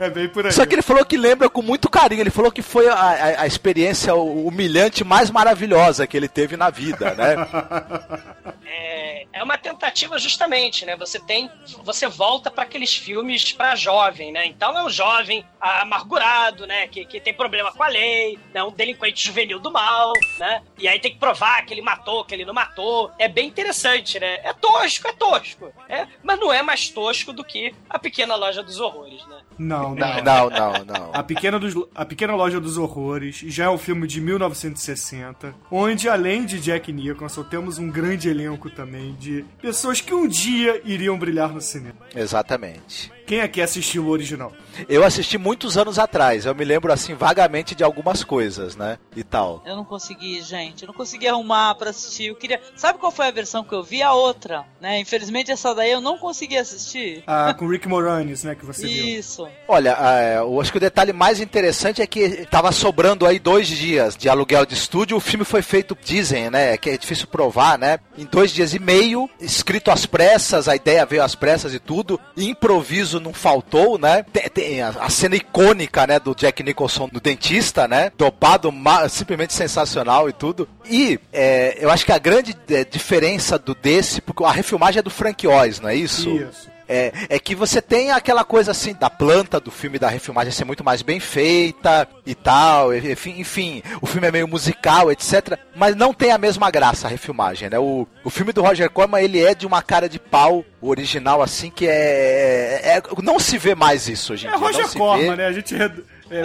[0.01, 0.51] É bem por aí.
[0.51, 2.21] Só que ele falou que lembra com muito carinho.
[2.21, 6.69] Ele falou que foi a, a- a experiência humilhante mais maravilhosa que ele teve na
[6.69, 7.35] vida, né?
[8.73, 10.95] É, É uma tentativa justamente, né?
[10.95, 11.49] Você tem,
[11.83, 14.45] você volta para aqueles filmes para jovem, né?
[14.45, 16.87] Então é um jovem amargurado, né?
[16.87, 18.63] Que, que tem problema com a lei, né?
[18.63, 20.61] Um delinquente juvenil do mal, né?
[20.77, 23.11] E aí tem que provar que ele matou, que ele não matou.
[23.19, 24.39] É bem interessante, né?
[24.43, 25.71] É tosco, é tosco.
[25.89, 29.37] É, mas não é mais tosco do que a pequena loja dos horrores, né?
[29.57, 30.49] Não, Não, não.
[30.49, 31.11] não, não, não.
[31.13, 36.09] A Pequena, dos, a Pequena Loja dos Horrores já é um filme de 1960, onde
[36.09, 41.17] além de Jack Nicholson, temos um grande elenco também de pessoas que um dia iriam
[41.17, 41.95] brilhar no cinema.
[42.15, 43.11] Exatamente.
[43.31, 44.51] Quem aqui assistiu o original?
[44.89, 48.99] Eu assisti muitos anos atrás, eu me lembro assim vagamente de algumas coisas, né?
[49.15, 49.63] E tal.
[49.65, 50.83] Eu não consegui, gente.
[50.83, 52.25] Eu não consegui arrumar pra assistir.
[52.25, 52.59] Eu queria.
[52.75, 54.01] Sabe qual foi a versão que eu vi?
[54.01, 54.99] A outra, né?
[54.99, 57.23] Infelizmente essa daí eu não consegui assistir.
[57.25, 59.05] Ah, com Rick Moranis, né, que você viu.
[59.19, 59.47] Isso.
[59.65, 63.65] Olha, é, eu acho que o detalhe mais interessante é que tava sobrando aí dois
[63.69, 65.15] dias de aluguel de estúdio.
[65.15, 66.75] O filme foi feito, dizem, né?
[66.75, 67.97] Que é difícil provar, né?
[68.17, 72.19] Em dois dias e meio, escrito às pressas, a ideia veio às pressas e tudo.
[72.35, 74.25] Improviso não faltou, né?
[74.33, 76.19] Tem, tem a, a cena icônica, né?
[76.19, 78.11] Do Jack Nicholson no dentista, né?
[78.17, 78.73] Dopado,
[79.09, 80.67] simplesmente sensacional e tudo.
[80.89, 85.03] E é, eu acho que a grande é, diferença do desse, porque a refilmagem é
[85.03, 86.29] do Frank Oz, não é isso?
[86.29, 86.69] Isso.
[86.93, 90.65] É, é que você tem aquela coisa assim da planta do filme da refilmagem ser
[90.65, 95.57] muito mais bem feita e tal, enfim, enfim, o filme é meio musical, etc.
[95.75, 97.79] Mas não tem a mesma graça a refilmagem, né?
[97.79, 101.41] O, o filme do Roger Corman ele é de uma cara de pau o original
[101.41, 104.59] assim que é, é- não se vê mais isso hoje em É dia.
[104.59, 105.45] não Roger Corman, né?
[105.45, 105.91] A gente é,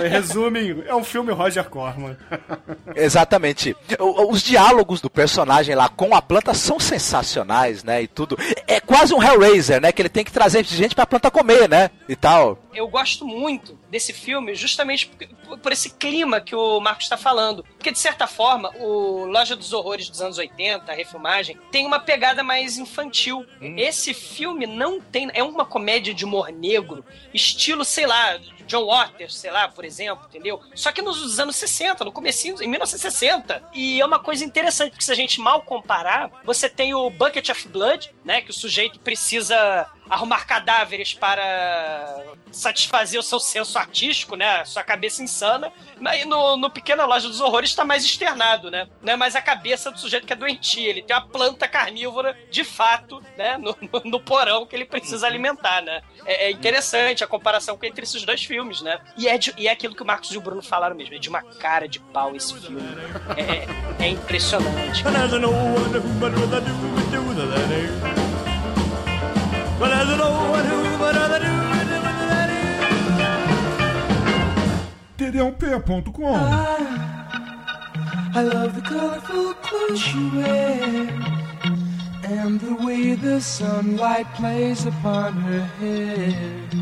[0.08, 2.16] resume, em- é um filme Roger Corman.
[2.94, 3.76] Exatamente.
[3.98, 8.02] O- Os diálogos do personagem lá com a planta são sensacionais, né?
[8.02, 8.36] E tudo.
[8.66, 9.92] É quase um Hellraiser, né?
[9.92, 11.90] Que ele tem que trazer gente pra planta comer, né?
[12.08, 12.58] E tal.
[12.74, 15.10] Eu gosto muito desse filme justamente
[15.62, 17.64] por, esse clima que o Marcos está falando.
[17.64, 21.98] Porque, de certa forma, o Loja dos Horrores dos anos 80, a refilmagem, tem uma
[21.98, 23.46] pegada mais infantil.
[23.60, 25.30] Esse filme não tem.
[25.32, 28.38] É uma comédia de humor negro, estilo, sei lá.
[28.66, 30.60] John Waters, sei lá, por exemplo, entendeu?
[30.74, 33.62] Só que nos anos 60, no comecinho, em 1960.
[33.72, 37.48] E é uma coisa interessante, porque se a gente mal comparar, você tem o Bucket
[37.48, 38.42] of Blood, né?
[38.42, 44.64] Que o sujeito precisa arrumar cadáveres para satisfazer o seu senso artístico, né?
[44.64, 45.72] Sua cabeça insana.
[46.00, 48.88] Mas no, no Pequena Loja dos Horrores está mais externado, né?
[49.02, 50.88] Não é mais a cabeça do sujeito que é doentio.
[50.88, 53.56] Ele tem uma planta carnívora, de fato, né?
[53.58, 56.00] No, no- no porão que ele precisa alimentar, né?
[56.24, 58.98] É, é interessante a comparação entre esses dois filmes, né?
[59.16, 61.14] E é, de- e é aquilo que o Marcos e o Bruno falaram mesmo.
[61.14, 62.80] É de uma cara de pau esse filme.
[63.36, 63.42] É,
[64.02, 65.02] é- é impressionante.
[69.78, 70.06] What I
[75.18, 76.34] td1p.com.
[78.34, 81.55] I love the colorful clothes you wear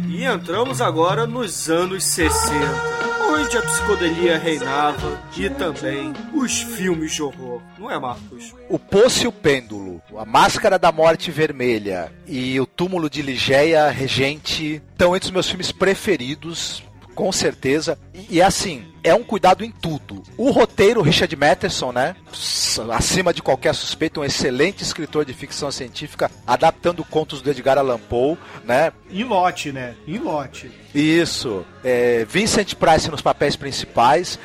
[0.09, 2.55] E entramos agora nos anos 60,
[3.31, 8.55] onde a psicodelia reinava e também os filmes de horror, não é, Marcos?
[8.71, 13.91] O Poço e o Pêndulo, A Máscara da Morte Vermelha e O Túmulo de Ligeia
[13.91, 16.83] Regente estão entre os meus filmes preferidos,
[17.15, 17.99] com certeza.
[18.15, 20.23] E, e assim, é um cuidado em tudo.
[20.37, 22.17] O roteiro, Richard Matheson, né?
[22.93, 27.99] Acima de qualquer suspeito, um excelente escritor de ficção científica, adaptando contos do Edgar Allan
[27.99, 28.93] Poe, né?
[29.11, 29.95] Em lote, né?
[30.09, 30.73] Em lote.
[30.95, 31.65] Isso.
[31.83, 34.39] É, Vincent Price nos papéis principais.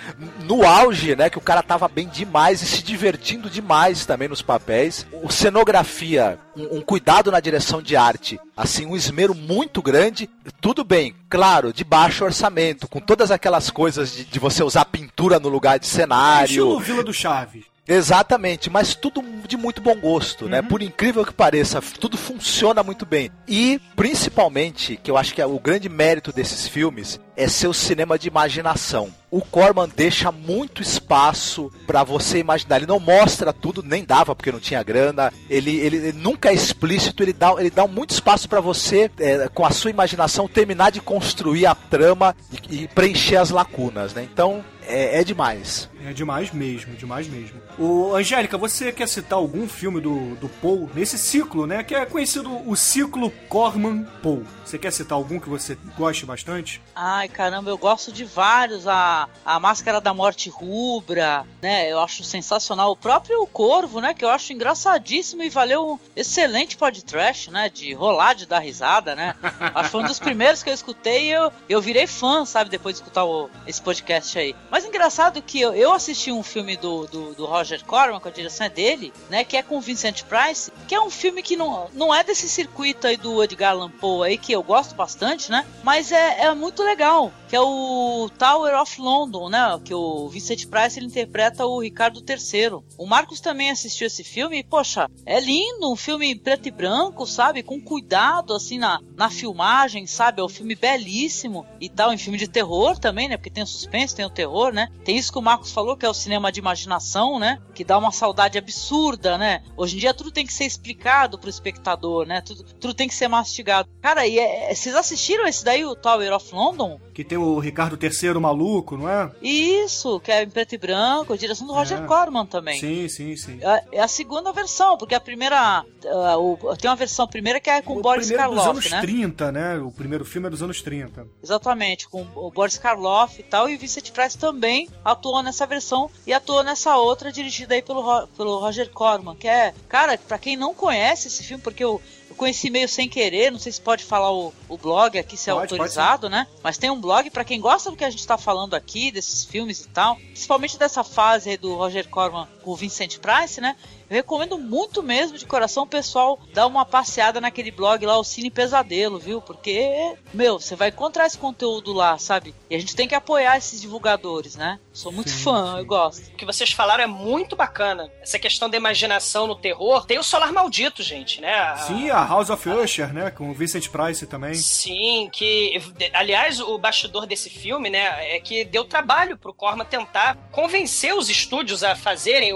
[0.43, 1.29] No auge, né?
[1.29, 5.05] Que o cara tava bem demais e se divertindo demais também nos papéis.
[5.23, 8.39] O cenografia, um, um cuidado na direção de arte.
[8.57, 10.29] Assim, um esmero muito grande.
[10.59, 15.39] Tudo bem, claro, de baixo orçamento, com todas aquelas coisas de, de você usar pintura
[15.39, 16.45] no lugar de cenário.
[16.45, 17.65] Estilo Vila do Chaves.
[17.87, 20.61] Exatamente, mas tudo de muito bom gosto, né?
[20.61, 23.31] Por incrível que pareça, tudo funciona muito bem.
[23.47, 28.19] E, principalmente, que eu acho que é o grande mérito desses filmes é seu cinema
[28.19, 29.11] de imaginação.
[29.31, 32.77] O Corman deixa muito espaço pra você imaginar.
[32.77, 35.31] Ele não mostra tudo, nem dava porque não tinha grana.
[35.49, 39.47] Ele, ele, ele nunca é explícito, ele dá, ele dá muito espaço pra você, é,
[39.47, 42.35] com a sua imaginação, terminar de construir a trama
[42.69, 44.27] e, e preencher as lacunas, né?
[44.31, 45.89] Então, é, é demais.
[46.05, 47.61] É demais mesmo, demais mesmo.
[47.77, 51.83] O Angélica, você quer citar algum filme do, do Paul nesse ciclo, né?
[51.83, 54.43] Que é conhecido o ciclo Corman Paul.
[54.65, 56.81] Você quer citar algum que você goste bastante?
[56.95, 58.87] Ai, caramba, eu gosto de vários.
[58.87, 61.91] A, a Máscara da Morte Rubra, né?
[61.91, 62.91] Eu acho sensacional.
[62.91, 64.13] O próprio Corvo, né?
[64.13, 67.69] Que eu acho engraçadíssimo e valeu um excelente podcast, né?
[67.69, 69.35] De rolar, de dar risada, né?
[69.73, 72.69] Acho que foi um dos primeiros que eu escutei e eu, eu virei fã, sabe?
[72.69, 74.55] Depois de escutar o- esse podcast aí.
[74.71, 78.29] Mas Mas engraçado que eu, eu assisti um filme do, do, do Roger Corman, com
[78.29, 79.43] a direção é dele, né?
[79.43, 83.05] Que é com Vincent Price, que é um filme que não, não é desse circuito
[83.05, 85.65] aí do Edgar Allan Poe aí, que eu gosto bastante, né?
[85.83, 87.29] Mas é, é muito legal.
[87.49, 89.81] Que é o Tower of London, né?
[89.83, 92.81] Que o Vincent Price ele interpreta o Ricardo III.
[92.97, 97.25] O Marcos também assistiu esse filme e, poxa, é lindo, um filme preto e branco,
[97.25, 97.63] sabe?
[97.63, 100.39] Com cuidado, assim, na, na filmagem, sabe?
[100.39, 103.35] É um filme belíssimo e tal, em filme de terror também, né?
[103.35, 104.89] Porque tem o suspense, tem o terror, né?
[105.03, 107.59] Tem isso que o Marcos falou, que é o cinema de imaginação, né?
[107.73, 109.63] Que dá uma saudade absurda, né?
[109.75, 112.41] Hoje em dia tudo tem que ser explicado pro espectador, né?
[112.41, 113.89] Tudo, tudo tem que ser mastigado.
[114.01, 116.99] Cara, e é, vocês assistiram esse daí, o Tower of London?
[117.19, 119.29] Que tem o Ricardo III maluco, não é?
[119.41, 122.05] Isso, que é em preto e branco, direção do Roger É.
[122.07, 122.79] Corman também.
[122.79, 123.59] Sim, sim, sim.
[123.61, 125.83] É é a segunda versão, porque a primeira.
[126.05, 129.01] ah, o- tem uma versão primeira que é com o Boris dos Karloff, anos né?
[129.01, 129.77] 30, né?
[129.79, 131.27] O primeiro filme é dos anos 30.
[131.43, 136.09] Exatamente, com o Boris Karloff e tal, e o Vincent Price também atuou nessa versão
[136.25, 140.55] e atuou nessa outra dirigida aí pelo, pelo Roger Corman, que é, cara, pra quem
[140.55, 142.01] não conhece esse filme, porque eu
[142.39, 145.53] conheci meio sem querer, não sei se pode falar o, o blog aqui, se é
[145.53, 146.47] Pode, pode autorizado, né?
[146.63, 149.43] Mas tem um blog pra quem gosta do que a gente tá falando aqui, desses
[149.43, 153.75] filmes e tal, principalmente dessa fase aí do Roger Corman o Vincent Price, né?
[154.09, 158.23] Eu recomendo muito mesmo, de coração, o pessoal dar uma passeada naquele blog lá, o
[158.23, 159.39] Cine Pesadelo, viu?
[159.41, 162.55] Porque, meu, você vai encontrar esse conteúdo lá, sabe?
[162.69, 164.79] E a gente tem que apoiar esses divulgadores, né?
[164.91, 166.27] Sou muito fã, eu gosto.
[166.29, 168.11] O que vocês falaram é muito bacana.
[168.21, 170.05] Essa questão da imaginação no terror.
[170.05, 171.53] Tem o Solar Maldito, gente, né?
[171.53, 173.29] A- Sim, a House of Usher, né?
[173.29, 174.55] Com o Vincent Price também.
[174.55, 175.79] Sim, que.
[176.13, 181.29] Aliás, o bastidor desse filme, né, é que deu trabalho pro Corman tentar convencer os
[181.29, 182.53] estúdios a fazerem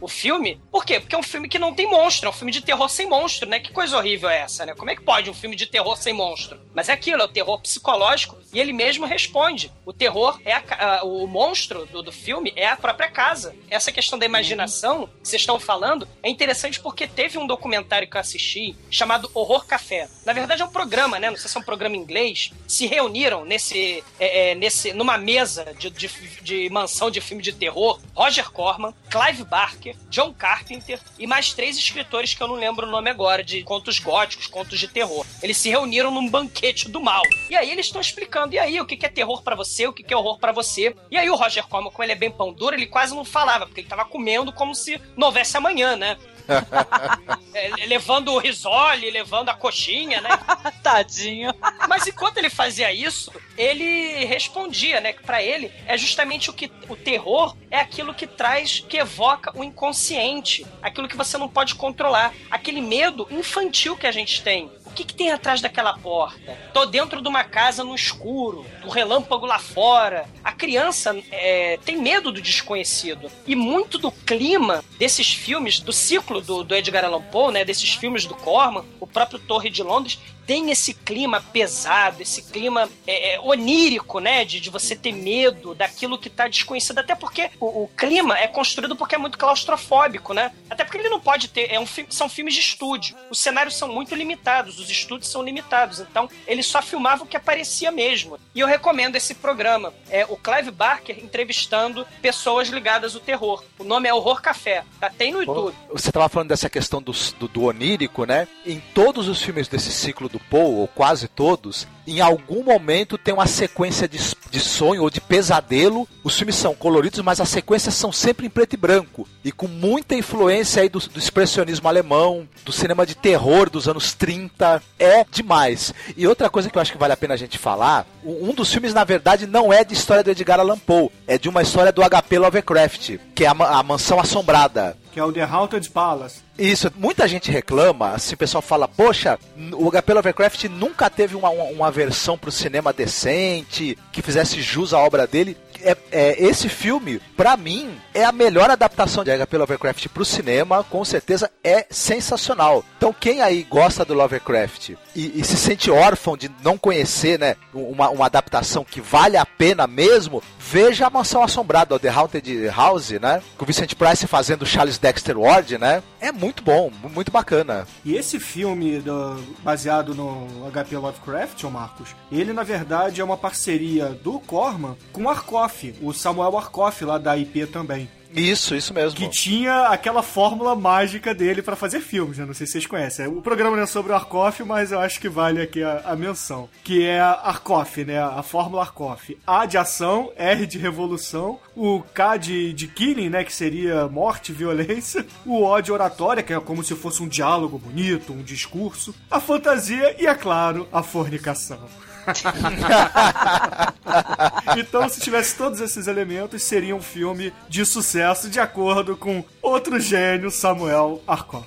[0.00, 0.60] o, filme.
[0.70, 1.00] Por quê?
[1.00, 3.48] Porque é um filme que não tem monstro, é um filme de terror sem monstro,
[3.48, 3.60] né?
[3.60, 4.74] Que coisa horrível é essa, né?
[4.74, 6.58] Como é que pode um filme de terror sem monstro?
[6.74, 9.70] Mas é aquilo, é o terror psicológico e ele mesmo responde.
[9.84, 13.54] O terror é a a- o monstro do, do filme é a própria casa.
[13.70, 18.16] Essa questão da imaginação que vocês estão falando é interessante porque teve um documentário que
[18.16, 20.08] eu assisti chamado Horror Café.
[20.24, 21.30] Na verdade é um programa, né?
[21.30, 22.50] Não sei se é um programa inglês.
[22.66, 26.08] Se reuniram nesse, é, é, nesse numa mesa de, de,
[26.42, 31.76] de mansão de filme de terror Roger Corman, Clive Barker, John Carpenter e mais três
[31.76, 35.26] escritores que eu não lembro o nome agora, de contos góticos, contos de terror.
[35.42, 37.22] Eles se reuniram num banquete do mal.
[37.50, 40.12] E aí eles estão explicando, e aí, o que é terror pra você, o que
[40.12, 40.94] é horror pra você.
[41.10, 43.66] E aí o Roger Corman, como ele é bem pão duro, ele quase não falava,
[43.66, 46.16] porque ele tava comendo como se não houvesse amanhã, né?
[47.54, 50.28] É, levando o risole, levando a coxinha, né?
[50.82, 51.54] Tadinho.
[51.88, 55.12] Mas enquanto ele fazia isso, ele respondia, né?
[55.12, 59.56] Que pra ele é justamente o que o terror é aquilo que traz, que evoca
[59.56, 64.68] o inconsciente, aquilo que você não pode controlar, aquele medo infantil que a gente tem.
[64.94, 66.56] Que, que tem atrás daquela porta?
[66.72, 70.26] Tô dentro de uma casa no escuro, do relâmpago lá fora.
[70.42, 73.30] A criança é, tem medo do desconhecido.
[73.46, 77.64] E muito do clima desses filmes, do ciclo do, do Edgar Allan Poe, né?
[77.64, 82.88] Desses filmes do Corman, o próprio Torre de Londres, tem esse clima pesado, esse clima
[83.06, 84.44] é, é, onírico, né?
[84.44, 86.98] De, de você ter medo daquilo que tá desconhecido.
[86.98, 90.52] Até porque o, o clima é construído porque é muito claustrofóbico, né?
[90.68, 91.72] Até porque ele não pode ter.
[91.72, 93.16] É um, são filmes de estúdio.
[93.30, 96.00] Os cenários são muito limitados, os estúdios são limitados.
[96.00, 98.38] Então, ele só filmava o que aparecia mesmo.
[98.54, 99.92] E eu recomendo esse programa.
[100.10, 103.64] É o Clive Barker entrevistando pessoas ligadas ao terror.
[103.78, 104.84] O nome é Horror Café.
[105.00, 105.10] Tá?
[105.10, 105.74] Tem no YouTube.
[105.92, 108.46] Você estava falando dessa questão do, do, do onírico, né?
[108.66, 113.32] Em todos os filmes desse ciclo do Poe, ou quase todos, em algum momento tem
[113.32, 114.18] uma sequência de,
[114.50, 116.06] de sonho ou de pesadelo.
[116.22, 119.28] Os filmes são coloridos, mas as sequências são sempre em preto e branco.
[119.44, 124.12] E com muita influência aí do, do expressionismo alemão, do cinema de terror dos anos
[124.12, 124.82] 30.
[124.98, 125.94] É demais.
[126.16, 128.72] E outra coisa que eu acho que vale a pena a gente falar, um dos
[128.72, 131.92] filmes, na verdade, não é de história do Edgar Allan Poe, é de uma história
[131.92, 132.38] do H.P.
[132.38, 134.96] Lovecraft, que é a, a Mansão Assombrada.
[135.14, 136.40] Que é o The Haunted Palace.
[136.58, 139.38] Isso, muita gente reclama, assim, o pessoal fala, poxa,
[139.72, 144.92] o HP Lovecraft nunca teve uma, uma, uma versão pro cinema decente, que fizesse jus
[144.92, 145.56] à obra dele.
[145.84, 150.82] É, é, esse filme, pra mim, é a melhor adaptação de HP Lovecraft pro cinema,
[150.84, 152.84] com certeza é sensacional.
[152.96, 157.56] Então, quem aí gosta do Lovecraft e, e se sente órfão de não conhecer, né,
[157.72, 163.10] uma, uma adaptação que vale a pena mesmo, veja a Mansão Assombrada, The Haunted House,
[163.10, 167.86] né, com o Vincent Price fazendo Charles Dexter Ward, né, é muito bom, muito bacana.
[168.04, 173.36] E esse filme do- baseado no HP Lovecraft, ô Marcos, ele na verdade é uma
[173.36, 175.28] parceria do Corman com o
[175.74, 178.08] Arkoff, o Samuel Arkoff lá da IP também.
[178.32, 179.16] Isso, isso mesmo.
[179.16, 182.44] Que tinha aquela fórmula mágica dele pra fazer filmes, né?
[182.44, 183.28] Não sei se vocês conhecem.
[183.28, 186.16] O programa não é sobre o Arkoff, mas eu acho que vale aqui a, a
[186.16, 186.68] menção.
[186.82, 188.20] Que é a Arkoff, né?
[188.20, 189.38] A fórmula Arkoff.
[189.46, 193.44] A de ação, R de revolução, o K de, de killing, né?
[193.44, 197.78] Que seria morte, violência, o O de oratória, que é como se fosse um diálogo
[197.78, 201.78] bonito, um discurso, a fantasia e, é claro, a fornicação.
[204.78, 209.98] então, se tivesse todos esses elementos, seria um filme de sucesso, de acordo com outro
[210.00, 211.66] gênio, Samuel Arkoff.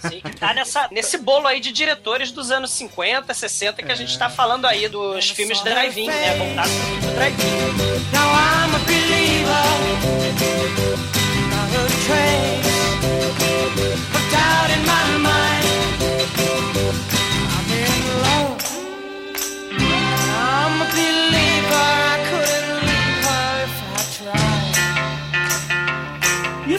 [0.00, 3.94] Sim, que tá nessa, nesse bolo aí de diretores dos anos 50, 60, que a
[3.96, 6.36] gente tá falando aí dos filmes drive-in, né?
[6.36, 7.46] Voltados pro filme drive-in.
[8.12, 9.68] Now I'm a believer,
[11.50, 12.68] not a trace
[14.14, 15.37] of doubt in my mind.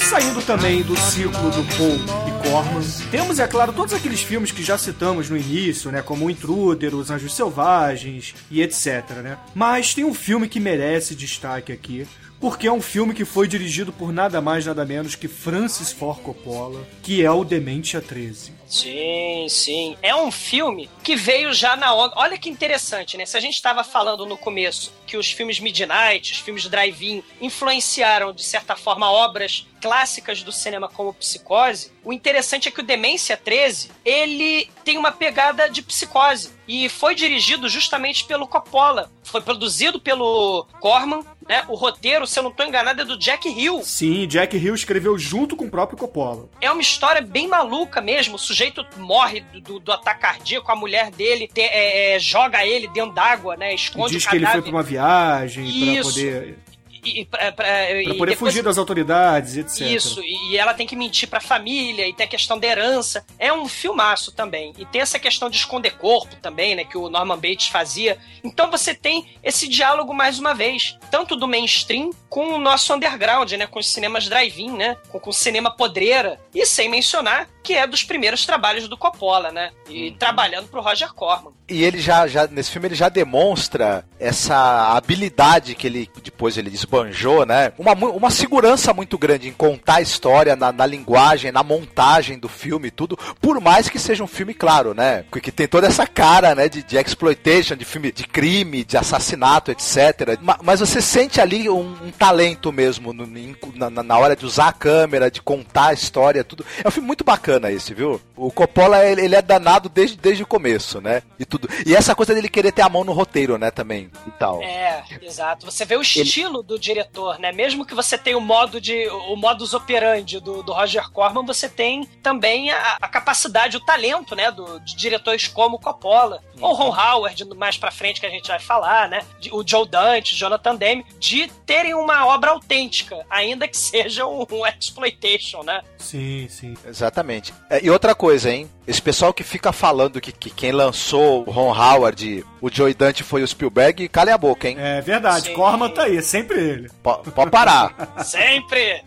[0.10, 1.94] Saindo também do ciclo do Paul
[2.28, 2.82] e Corman,
[3.12, 6.02] temos, é claro, todos aqueles filmes que já citamos no início, né?
[6.02, 9.38] Como o Intruder, Os Anjos Selvagens e etc, né?
[9.54, 12.08] Mas tem um filme que merece destaque aqui,
[12.40, 16.20] porque é um filme que foi dirigido por nada mais nada menos que Francis Ford
[16.22, 18.58] Coppola, que é o Dementia 13.
[18.70, 19.98] Sim, sim.
[20.02, 22.14] É um filme que veio já na onda.
[22.16, 23.26] Olha que interessante, né?
[23.26, 28.32] Se a gente estava falando no começo que os filmes Midnight, os filmes Drive-In influenciaram,
[28.32, 33.36] de certa forma, obras clássicas do cinema como Psicose, o interessante é que o Demência
[33.38, 36.52] 13, ele tem uma pegada de psicose.
[36.68, 39.12] E foi dirigido justamente pelo Coppola.
[39.24, 41.64] Foi produzido pelo Corman, né?
[41.68, 43.82] O roteiro, se eu não estou enganado, é do Jack Hill.
[43.84, 46.48] Sim, Jack Hill escreveu junto com o próprio Coppola.
[46.62, 48.36] É uma história bem maluca mesmo.
[48.36, 52.64] O sujeito morre do, do, do ataque cardíaco, a mulher dele te- é, é, joga
[52.66, 53.74] ele dentro d'água, né?
[53.74, 54.62] Esconde Diz o que ele cadáver.
[54.64, 56.10] foi pra uma viagem pra Isso.
[56.14, 56.60] poder,
[57.04, 59.82] E, pra, pra- pra e poder depois- fugir das autoridades, etc.
[59.82, 63.26] Isso, e ela tem que mentir pra família, e tem a questão da herança.
[63.38, 64.74] É um filmaço também.
[64.78, 66.84] E tem essa questão de esconder corpo também, né?
[66.84, 68.18] Que o Norman Bates fazia.
[68.44, 73.52] Então você tem esse diálogo mais uma vez, tanto do mainstream com o nosso underground,
[73.54, 73.66] né?
[73.68, 74.98] Com os cinemas drive-in, né?
[75.10, 76.40] Com, com o cinema podreira.
[76.54, 79.70] E sem mencionar que é dos primeiros trabalhos do Coppola, né?
[79.88, 81.54] E trabalhando pro Roger Corman.
[81.68, 86.72] E ele já, já, nesse filme, ele já demonstra essa habilidade que ele depois ele
[86.74, 87.72] esbanjou, né?
[87.78, 92.50] Uma, uma segurança muito grande em contar a história na, na linguagem, na montagem do
[92.50, 95.24] filme e tudo, por mais que seja um filme, claro, né?
[95.40, 96.68] Que tem toda essa cara, né?
[96.68, 100.40] De, de exploitation, de filme de crime, de assassinato, etc.
[100.42, 103.28] Ma- Mas você sente ali um, um talento mesmo no-
[103.76, 106.66] na- na hora de usar a câmera, de contar a história, tudo.
[106.84, 108.22] É um filme muito bacana esse, viu?
[108.36, 111.22] O Coppola, ele, ele é danado desde, desde o começo, né?
[111.38, 111.68] E tudo.
[111.86, 114.62] E essa coisa dele querer ter a mão no roteiro, né, também, e tal.
[114.62, 115.66] É, exato.
[115.66, 117.52] Você vê o estilo do diretor, né?
[117.52, 119.08] Mesmo que você tenha o modo de.
[119.08, 124.36] o modus operandi do, do Roger Corman, você tem também a, a capacidade, o talento,
[124.36, 124.52] né?
[124.52, 128.60] Do, de diretores como Coppola, ou Ron Howard, mais pra frente que a gente vai
[128.60, 129.26] falar, né?
[129.52, 134.68] o Joe Dante, Jonathan Demme, de terem uma obra autêntica, ainda que seja um, um
[134.68, 135.82] exploitation, né?
[136.00, 136.74] Sim, sim.
[136.88, 137.54] Exatamente.
[137.70, 138.70] É, e outra coisa, hein?
[138.90, 143.22] Esse pessoal que fica falando que, que quem lançou o Ron Howard, o Joey Dante
[143.22, 144.78] foi o Spielberg, calem a boca, hein?
[144.80, 146.90] É verdade, Corman tá aí, é sempre ele.
[147.04, 147.94] Pode parar.
[148.26, 149.04] Sempre!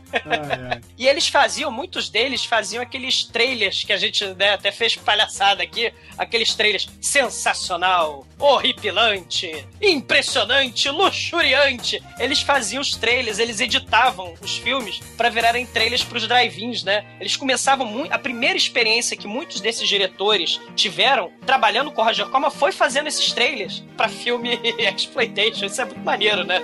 [0.98, 5.62] E eles faziam, muitos deles faziam aqueles trailers que a gente né, até fez palhaçada
[5.62, 12.02] aqui, aqueles trailers sensacional, horripilante, impressionante, luxuriante.
[12.18, 17.04] Eles faziam os trailers, eles editavam os filmes para virarem trailers pros drive-ins, né?
[17.18, 18.12] Eles começavam muito.
[18.12, 23.06] A primeira experiência que muitos desses diretores tiveram trabalhando com o Roger Corman foi fazendo
[23.08, 25.66] esses trailers para filme exploitation.
[25.66, 26.60] Isso é muito maneiro, né?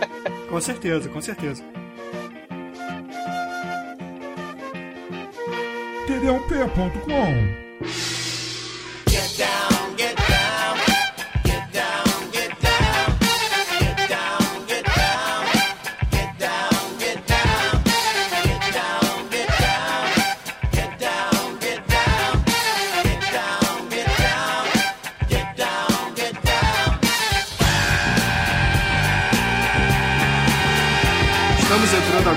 [0.48, 1.64] Com certeza, com certeza.
[6.06, 7.62] td1p.com
[9.08, 9.71] Get down, get down,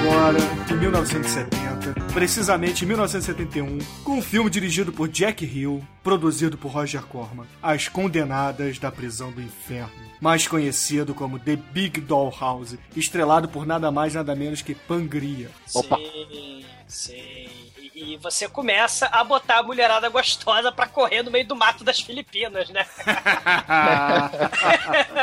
[0.06, 0.38] agora
[0.72, 1.66] em 1970.
[1.94, 7.46] 1970, precisamente em 1971, com um filme dirigido por Jack Hill, produzido por Roger Corman,
[7.62, 13.66] As Condenadas da Prisão do Inferno, mais conhecido como The Big Doll House, estrelado por
[13.66, 15.50] nada mais nada menos que Pangria.
[15.68, 17.48] Sim, sim.
[17.78, 21.84] E, e você começa a botar a mulherada gostosa pra correr no meio do mato
[21.84, 22.86] das Filipinas, né?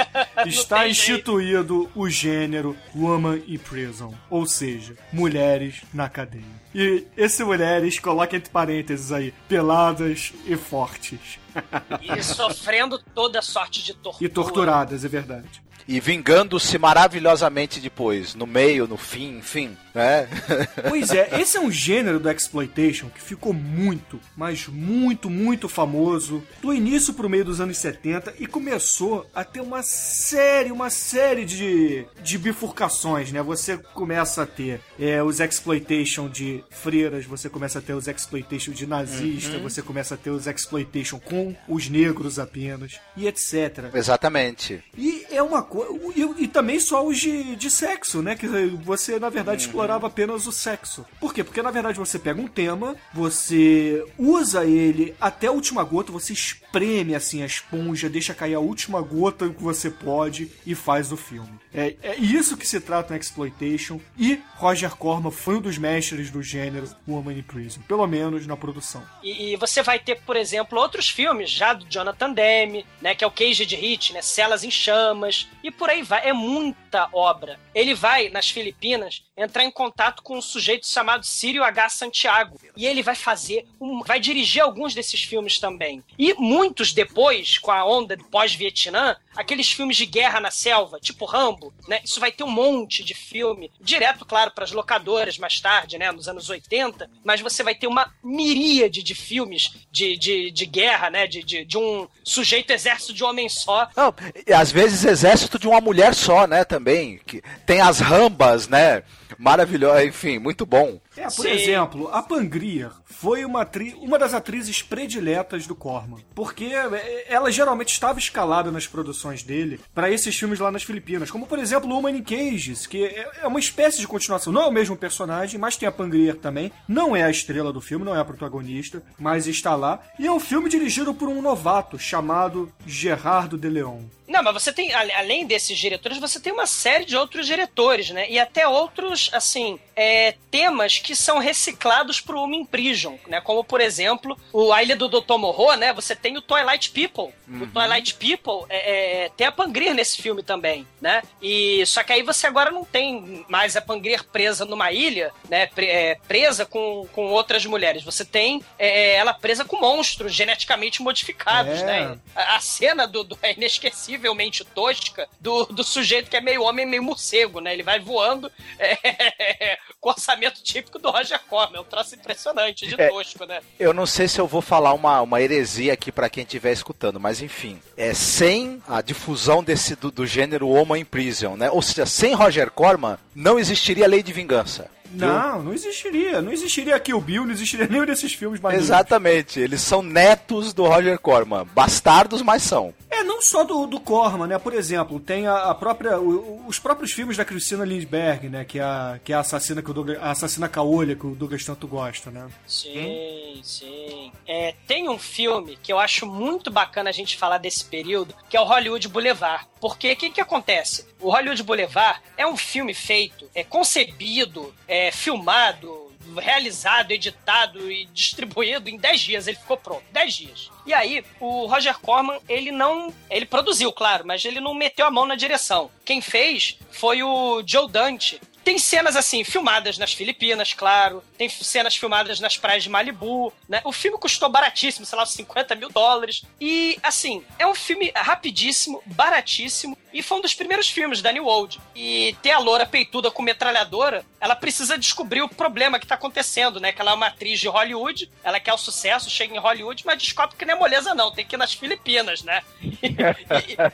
[0.49, 6.63] Está instituído o gênero Woman in Prison, ou seja, mulheres na cadeia.
[6.75, 11.39] E esse mulheres, coloca entre parênteses aí, peladas e fortes.
[12.01, 14.25] E sofrendo toda sorte de tortura.
[14.25, 15.63] E torturadas, é verdade.
[15.87, 20.29] E vingando-se maravilhosamente depois, no meio, no fim, enfim, né?
[20.89, 26.43] Pois é, esse é um gênero do exploitation que ficou muito, mas muito, muito famoso
[26.61, 31.45] do início pro meio dos anos 70 e começou a ter uma série, uma série
[31.45, 33.43] de, de bifurcações, né?
[33.43, 38.73] Você começa a ter é, os exploitation de freiras, você começa a ter os exploitation
[38.73, 39.63] de nazista, Uhum.
[39.63, 43.91] você começa a ter os exploitation com os negros apenas e etc.
[43.95, 44.83] Exatamente.
[44.97, 45.93] E é uma coisa.
[46.15, 48.37] E, e também só os de, de sexo, né?
[48.37, 48.47] Que
[48.85, 51.07] você, na verdade, explorava apenas o sexo.
[51.19, 51.43] Por quê?
[51.43, 56.35] Porque, na verdade, você pega um tema, você usa ele até a última gota, você
[56.35, 61.17] espreme assim a esponja, deixa cair a última gota que você pode e faz o
[61.17, 61.63] filme.
[61.75, 63.99] É, é isso que se trata no Exploitation.
[64.19, 68.57] E Roger Corman foi um dos mestres do gênero Woman in Prison, pelo menos na
[68.57, 69.03] produção.
[69.23, 73.25] E, e você vai ter, por exemplo, outros filmes já do Jonathan Demme, né, que
[73.25, 76.29] é o Cage de Hit, né, Celas em Chamas, e por aí vai.
[76.29, 77.59] É muita obra.
[77.75, 81.89] Ele vai, nas Filipinas, entrar em contato com um sujeito chamado Círio H.
[81.91, 82.61] Santiago.
[82.77, 86.03] E ele vai fazer, um- vai dirigir alguns desses filmes também.
[86.19, 91.73] E muitos depois, com a onda pós-Vietnã, aqueles filmes de guerra na selva, tipo Rambo,
[91.89, 92.01] né?
[92.05, 96.13] Isso vai ter um monte de filme, direto, claro, para as locadoras mais tarde, né?
[96.13, 101.09] Nos anos 80, mas você vai ter uma miríade de filmes de, de, de guerra,
[101.11, 101.27] né?
[101.27, 103.89] De, de, de um sujeito exército de homem só.
[103.97, 104.15] Não,
[104.55, 107.21] às vezes exército de uma mulher só, né, também.
[107.27, 109.03] Que tem as rambas, né?
[109.39, 111.01] Maravilhoso, enfim, muito bom.
[111.17, 116.21] É, por exemplo, a Pangria foi uma, atri- uma das atrizes prediletas do Corman.
[116.35, 121.31] Porque é, ela geralmente estava escalada nas produções dele para esses filmes lá nas Filipinas.
[121.31, 124.53] Como, por exemplo, o Human in Cages, que é é uma espécie de continuação.
[124.53, 126.71] Não é o mesmo personagem, mas tem a Pangria também.
[126.89, 130.01] Não é a estrela do filme, não é a protagonista, mas está lá.
[130.19, 134.03] E é um filme dirigido por um novato chamado Gerardo de Leon.
[134.29, 138.31] Não, mas você tem, além desses diretores, você tem uma série de outros diretores, né?
[138.31, 143.41] E até outros, assim, é, temas que são reciclados pro Homem Prison, né?
[143.41, 145.37] Como, por exemplo, o A Ilha do Dr.
[145.39, 145.93] Morro, né?
[145.93, 147.33] Você tem o Twilight People.
[147.49, 151.23] O Twilight People é, é, tem a Pangrir nesse filme também, né?
[151.41, 155.67] E só que aí você agora não tem mais a Pangrir presa numa ilha, né?
[155.67, 158.03] Pre- é, presa com, com outras mulheres.
[158.03, 161.85] Você tem é, ela presa com monstros geneticamente modificados, É.
[161.85, 162.19] né?
[162.35, 166.87] A, a cena do, do- é inesquecivelmente tosca do, do sujeito que é meio homem,
[166.87, 167.73] meio morcego, né?
[167.73, 171.79] Ele vai voando é, com orçamento típico do Roger Corman.
[171.79, 173.09] É um troço impressionante de É.
[173.09, 173.61] tosco, né?
[173.79, 177.19] Eu não sei se eu vou falar uma, uma heresia aqui pra quem estiver escutando,
[177.21, 181.71] mas enfim, é sem a difusão desse do, do gênero Homo in Prison, né?
[181.71, 184.91] Ou seja, sem Roger Corman não existiria Lei de Vingança.
[185.15, 186.41] Não, não existiria.
[186.41, 190.87] Não existiria Kill Bill, não existiria nenhum desses filmes mais Exatamente, eles são netos do
[190.87, 192.95] Roger Corman, bastardos, mas são.
[193.23, 194.59] É, não só do, do Corman, né?
[194.59, 196.19] Por exemplo, tem a, a própria.
[196.21, 198.65] o- os próprios filmes da Christina Lindbergh, né?
[198.65, 201.35] Que é a, que é a assassina que o Douglas, a assassina caolha que o
[201.35, 202.49] Douglas tanto gosta, né?
[202.67, 204.33] Sim, sim.
[204.47, 208.57] É, tem um filme que eu acho muito bacana a gente falar desse período, que
[208.57, 209.67] é o Hollywood Boulevard.
[209.81, 211.07] Porque o que, que acontece?
[211.21, 218.89] O Hollywood Boulevard é um filme feito, é concebido, é filmado, realizado, editado e distribuído
[218.89, 219.47] em 10 dias.
[219.47, 220.05] Ele ficou pronto.
[220.13, 220.71] 10 dias.
[220.87, 223.13] E aí, o Roger Corman, ele não.
[223.31, 225.91] Ele produziu, claro, mas ele não meteu a mão na direção.
[226.05, 228.41] Quem fez foi o Joe Dante.
[228.65, 231.23] Tem cenas assim, filmadas nas Filipinas, claro.
[231.37, 233.81] Tem cenas filmadas nas praias de Malibu, né?
[233.85, 236.45] O filme custou baratíssimo, sei lá, uns 50 mil dólares.
[236.61, 239.99] E, assim, é um filme rapidíssimo, baratíssimo.
[240.13, 241.81] E foi um dos primeiros filmes da New Old.
[241.95, 246.79] E ter a loura peituda com metralhadora, ela precisa descobrir o problema que tá acontecendo,
[246.81, 246.93] né?
[246.93, 250.19] Que ela é uma atriz de Hollywood, ela quer o sucesso, chega em Hollywood, mas
[250.19, 251.31] descobre que não é moleza, não.
[251.33, 252.63] Tem que ir nas Filipinas, né?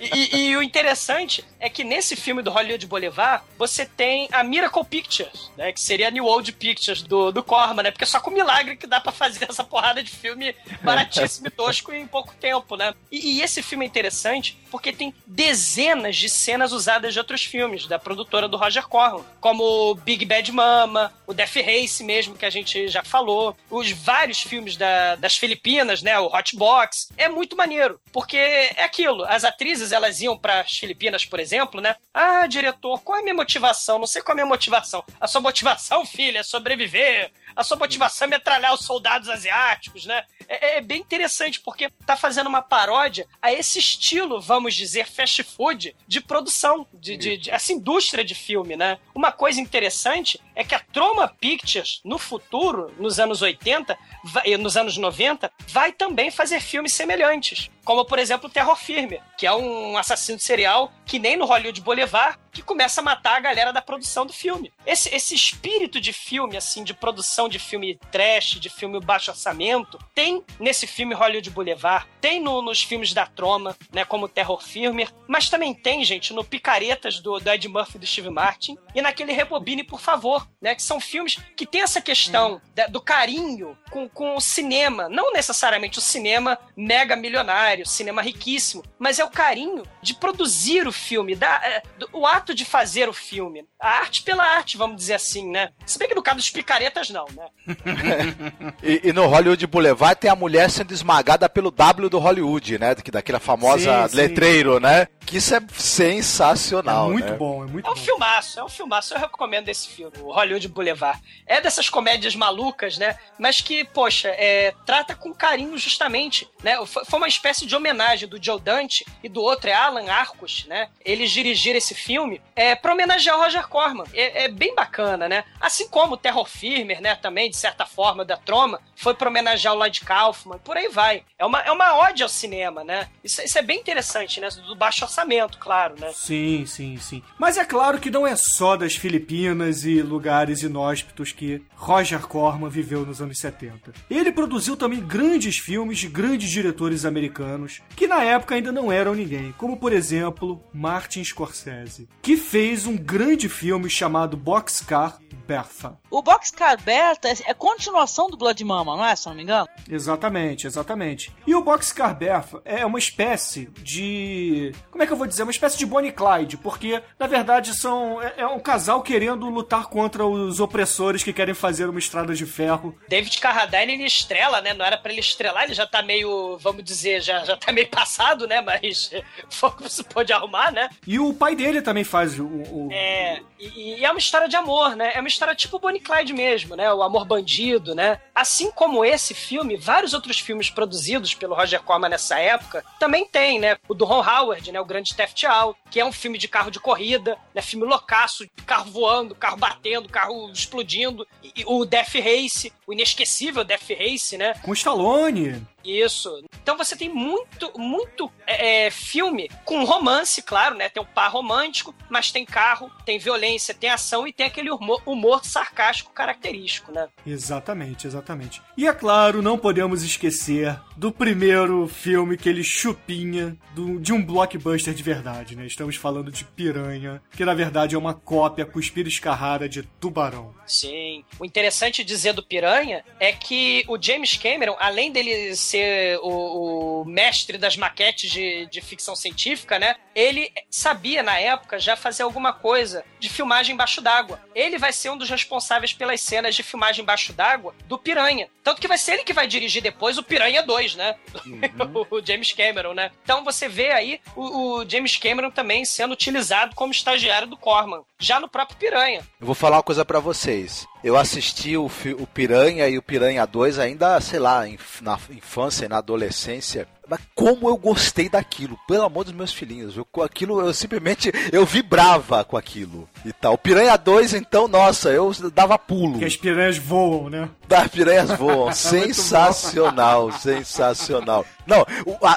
[0.01, 4.43] E, e- e o interessante é que nesse filme do Hollywood Boulevard, você tem a
[4.43, 5.73] Miracle Pictures, né?
[5.73, 7.91] Que seria a New Old Pictures do, do Corman, né?
[7.91, 11.51] Porque é só com milagre que dá pra fazer essa porrada de filme baratíssimo e
[11.51, 12.95] tosco em pouco tempo, né?
[13.11, 17.45] E, e esse filme é interessante porque tem dezenas dezenas de cenas usadas de outros
[17.45, 22.47] filmes da produtora do Roger Corman, como Big Bad Mama, o Death Race mesmo, que
[22.47, 27.09] a gente já falou, os vários filmes da, das Filipinas, né, o Hot Box.
[27.17, 31.81] É muito maneiro, porque é aquilo, as atrizes, elas iam para as Filipinas, por exemplo,
[31.81, 31.97] né?
[32.13, 33.99] Ah, diretor, qual é a minha motivação?
[33.99, 35.05] Não sei qual é a minha motivação.
[35.21, 37.31] A sua motivação, filha, é sobreviver.
[37.59, 40.23] A sua motivação é metralhar os soldados asiáticos, né?
[40.49, 45.43] É, é bem interessante, porque tá fazendo uma paródia a esse estilo, vamos dizer, fast
[45.43, 48.97] food de produção, de, de, de essa indústria de filme, né?
[49.13, 54.77] Uma coisa interessante é que a Troma Pictures, no futuro, nos anos 80, vai- nos
[54.77, 57.71] anos 90, vai também fazer filmes semelhantes.
[57.89, 61.81] Como, por exemplo, o Terror Firme, que é um assassino serial que nem no Hollywood
[61.81, 64.71] Boulevard, que começa a matar a galera da produção do filme.
[64.85, 69.99] Esse, esse espírito de filme, assim, de produção de filme trash, de filme baixo orçamento,
[70.15, 75.09] tem nesse filme Hollywood Boulevard, tem no- nos filmes da Troma, né, como Terror Firme,
[75.27, 79.01] mas também tem, gente, no Picaretas do, do Ed Murphy e do Steve Martin, e
[79.01, 83.79] naquele Rebobine, por favor, né, que são filmes que tem essa questão da- do carinho
[83.91, 89.31] com, com o cinema, não necessariamente o cinema mega milionário, cinema riquíssimo, mas é o
[89.31, 93.65] carinho de produzir o filme, da, é, do- o ato de fazer o filme.
[93.81, 95.71] A arte pela arte, vamos dizer assim, né?
[95.87, 97.47] Se bem que no caso dos picaretas, não, né?
[98.83, 102.95] E, e no Hollywood Boulevard tem a mulher sendo esmagada pelo W do Hollywood, né?
[102.95, 104.17] Que- Daquela famosa Sim, sim.
[104.17, 105.09] letreiro, né?
[105.29, 107.11] Que isso é sensacional.
[107.11, 107.37] É muito né?
[107.37, 109.13] bom, é muito É um filmaço, é um filmaço.
[109.13, 111.23] Eu recomendo esse filme, o Hollywood Boulevard.
[111.47, 113.15] É dessas comédias malucas, né?
[113.39, 116.79] Mas que, poxa, é, trata com carinho justamente, né?
[116.87, 120.89] Foi uma espécie de homenagem do Joe Dante e do outro é Alan Arcos, né?
[121.05, 124.07] Eles dirigiram esse filme é, pra homenagear o Roger Corman.
[124.15, 125.45] É, é bem bacana, né?
[125.61, 127.15] Assim como o Terror Firmer, né?
[127.17, 130.59] Também, de certa forma, da Troma, foi pra homenagear o Lloyd Kaufman.
[130.59, 131.23] Por aí vai.
[131.39, 133.11] É uma, é uma ode ao cinema, né?
[133.23, 134.49] Isso, isso é bem interessante, né?
[134.49, 135.18] Do baixo orçamento,
[135.59, 136.11] claro, né?
[136.15, 137.23] Sim, sim, sim.
[137.39, 142.69] Mas é claro que não é só das Filipinas e lugares inóspitos que Roger Corman
[142.69, 143.93] viveu nos anos 70.
[144.11, 149.15] Ele produziu também grandes filmes de grandes diretores americanos que na época ainda não eram
[149.15, 155.99] ninguém, como por exemplo Martin Scorsese, que fez um grande filme chamado Boxcar Bertha.
[156.11, 159.17] O Boxcar Berta é continuação do Blood Mama, não é?
[159.17, 159.69] Se eu não me engano.
[159.89, 161.35] Exatamente, exatamente.
[161.47, 164.73] E o Boxcar Bertha é uma espécie de.
[164.91, 165.43] Como é que eu vou dizer?
[165.43, 168.23] Uma espécie de Bonnie e Clyde, porque, na verdade, são.
[168.23, 172.47] É, é um casal querendo lutar contra os opressores que querem fazer uma estrada de
[172.47, 172.97] ferro.
[173.09, 174.73] David Carradine ele estrela, né?
[174.75, 177.89] Não era pra ele estrelar, ele já tá meio, vamos dizer, já, já tá meio
[177.89, 178.61] passado, né?
[178.61, 179.11] Mas
[179.51, 180.89] foi o que você pôde arrumar, né?
[181.07, 182.45] E o pai dele também faz o.
[182.45, 185.13] o- É, e, e é uma história de amor, né?
[185.15, 186.93] É uma história tipo Bonnie e Clyde mesmo, né?
[186.93, 188.21] O amor bandido, né?
[188.35, 193.59] Assim como esse filme, vários outros filmes produzidos pelo Roger Corman nessa época também tem,
[193.59, 193.77] né?
[193.89, 194.81] O do Ron Howard, né?
[194.81, 197.63] O Grande Theft Auto, que é um filme de carro de corrida, né?
[197.63, 201.27] Filme loucaço, carro voando, carro batendo, carro explodindo.
[201.43, 204.55] E, e o Death Race, o inesquecível Death Race, né?
[204.63, 205.67] Com Stallone.
[205.89, 206.43] Isso.
[206.63, 210.89] Então você tem muito, muito é, é, filme com romance, claro, né?
[210.89, 215.01] Tem um par romântico, mas tem carro, tem violência, tem ação e tem aquele humor,
[215.07, 217.09] humor sarcástico característico, né?
[217.27, 218.61] Exatamente, exatamente.
[218.77, 224.23] E é claro, não podemos esquecer do primeiro filme que ele chupinha do- de um
[224.23, 225.67] blockbuster de verdade, né?
[225.67, 230.55] Estamos falando de Piranha, que na verdade é uma cópia cuspida escarrada de Tubarão.
[230.67, 231.25] Sim.
[231.39, 235.78] O interessante dizer do Piranha é que o James Cameron, além dele ser
[236.23, 239.97] o, o mestre das maquetes de, de ficção científica, né?
[240.15, 244.41] Ele sabia na época já fazer alguma coisa de filmagem embaixo d'água.
[244.55, 248.49] Ele vai ser um dos responsáveis pelas cenas de filmagem embaixo d'água do Piranha.
[248.63, 251.17] Tanto que vai ser ele que vai dirigir depois o Piranha 2, né?
[252.11, 253.11] o James Cameron, né?
[253.23, 258.03] Então você vê aí o, o James Cameron também sendo utilizado como estagiário do Corman,
[258.19, 259.27] já no próprio Piranha.
[259.41, 260.87] Eu vou falar uma coisa pra vocês.
[261.03, 264.65] Eu assisti o, o Piranha e o Piranha 2 ainda, sei lá,
[265.01, 266.89] na infância e na adolescência.
[267.09, 269.97] Mas como eu gostei daquilo, pelo amor dos meus filhinhos.
[269.97, 273.55] Eu, com aquilo, eu simplesmente, eu vibrava com aquilo e tal.
[273.55, 276.19] O Piranha 2, então, nossa, eu dava pulo.
[276.19, 277.49] Que as piranhas voam, né?
[277.67, 278.73] Das piranhas voam.
[278.73, 281.45] sensacional, sensacional.
[281.67, 281.87] Não,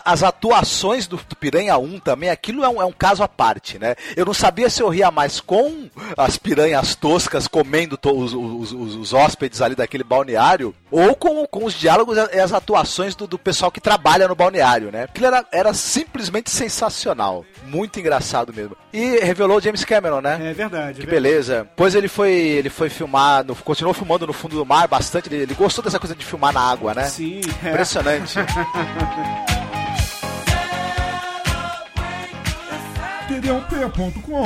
[0.03, 3.79] as atuações do, do Piranha 1 também, aquilo é um, é um caso à parte,
[3.79, 3.95] né?
[4.15, 8.73] Eu não sabia se eu ria mais com as piranhas toscas comendo to- os, os-
[8.73, 13.25] os- os hóspedes ali daquele balneário, ou com, com os diálogos e as atuações do,
[13.25, 14.60] do pessoal que trabalha no balneário,
[14.91, 15.03] né?
[15.03, 17.43] Aquilo era, era simplesmente sensacional.
[17.65, 18.75] Muito engraçado mesmo.
[18.93, 20.37] E revelou James Cameron, né?
[20.49, 20.99] É verdade.
[20.99, 21.07] Que é verdade.
[21.07, 21.67] beleza.
[21.75, 25.29] Pois ele foi, ele foi filmar, no- continuou filmando no fundo do mar bastante.
[25.29, 27.05] Ele, ele gostou dessa coisa de filmar na água, né?
[27.05, 27.41] Sim.
[27.63, 27.69] é.
[27.69, 28.35] Impressionante.
[33.27, 34.45] Td1p.com.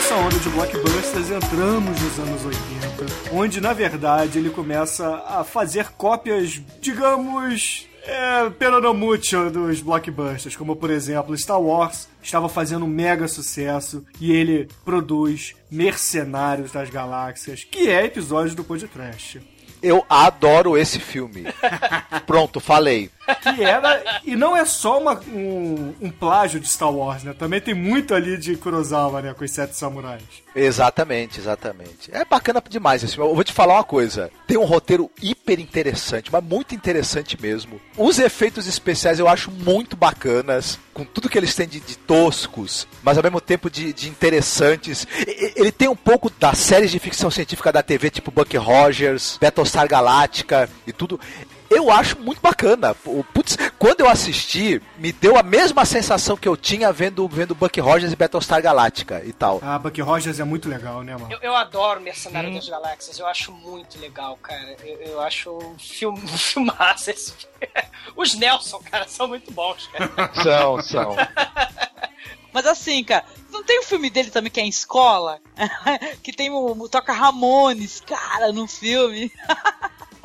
[0.00, 5.90] Essa onda de blockbusters, entramos nos anos 80, onde na verdade ele começa a fazer
[5.90, 13.28] cópias, digamos, é, peronomútil dos blockbusters, como por exemplo Star Wars estava fazendo um mega
[13.28, 19.38] sucesso e ele produz Mercenários das Galáxias, que é episódio do podcast.
[19.82, 21.44] Eu adoro esse filme.
[22.26, 23.10] Pronto, falei.
[23.34, 24.20] Que era.
[24.24, 27.34] E não é só uma, um, um plágio de Star Wars, né?
[27.38, 29.34] Também tem muito ali de Kurosawa, né?
[29.34, 30.22] Com os Sete Samurais.
[30.54, 32.10] Exatamente, exatamente.
[32.12, 33.16] É bacana demais esse.
[33.16, 34.30] Eu vou te falar uma coisa.
[34.46, 37.80] Tem um roteiro hiper interessante, mas muito interessante mesmo.
[37.96, 42.86] Os efeitos especiais eu acho muito bacanas, com tudo que eles têm de, de toscos,
[43.02, 45.06] mas ao mesmo tempo de, de interessantes.
[45.56, 49.88] Ele tem um pouco das séries de ficção científica da TV, tipo Buck Rogers, Battlestar
[49.88, 51.20] Galactica e tudo.
[51.70, 52.96] Eu acho muito bacana.
[53.04, 57.54] O- Putz, quando eu assisti, me deu a mesma sensação que eu tinha vendo, vendo
[57.54, 59.60] Buck Rogers e Battlestar Galactica e tal.
[59.62, 61.32] Ah, Buck Rogers é muito legal, né, mano?
[61.32, 64.76] Eu, eu adoro Mercenário das Galáxias, eu acho muito legal, cara.
[64.82, 67.86] Eu, eu acho um filme, um filmaço esse filme.
[68.16, 70.10] Os Nelson, cara, são muito bons, cara.
[70.42, 71.16] São, são.
[72.52, 75.38] Mas assim, cara, não tem um filme dele também que é em escola?
[76.20, 79.30] que tem o, o toca Ramones, cara, no filme.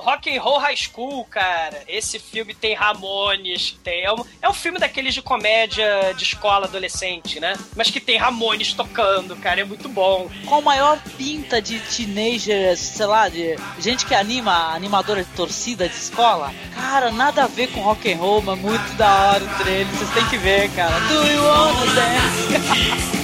[0.06, 1.82] Rock and Roll High School, cara.
[1.88, 6.68] Esse filme tem Ramones, tem é um, é um filme daqueles de comédia de escola
[6.68, 7.58] adolescente, né?
[7.76, 10.30] Mas que tem Ramones tocando, cara, é muito bom.
[10.46, 15.90] Qual a maior pinta de teenagers, sei lá, de gente que anima, animadora de torcida
[15.90, 16.54] de escola?
[16.76, 20.12] Cara, nada a ver com rock and roll, mas muito da hora o trailer, vocês
[20.12, 21.00] têm que ver, cara.
[21.00, 23.16] Do you wanna dance?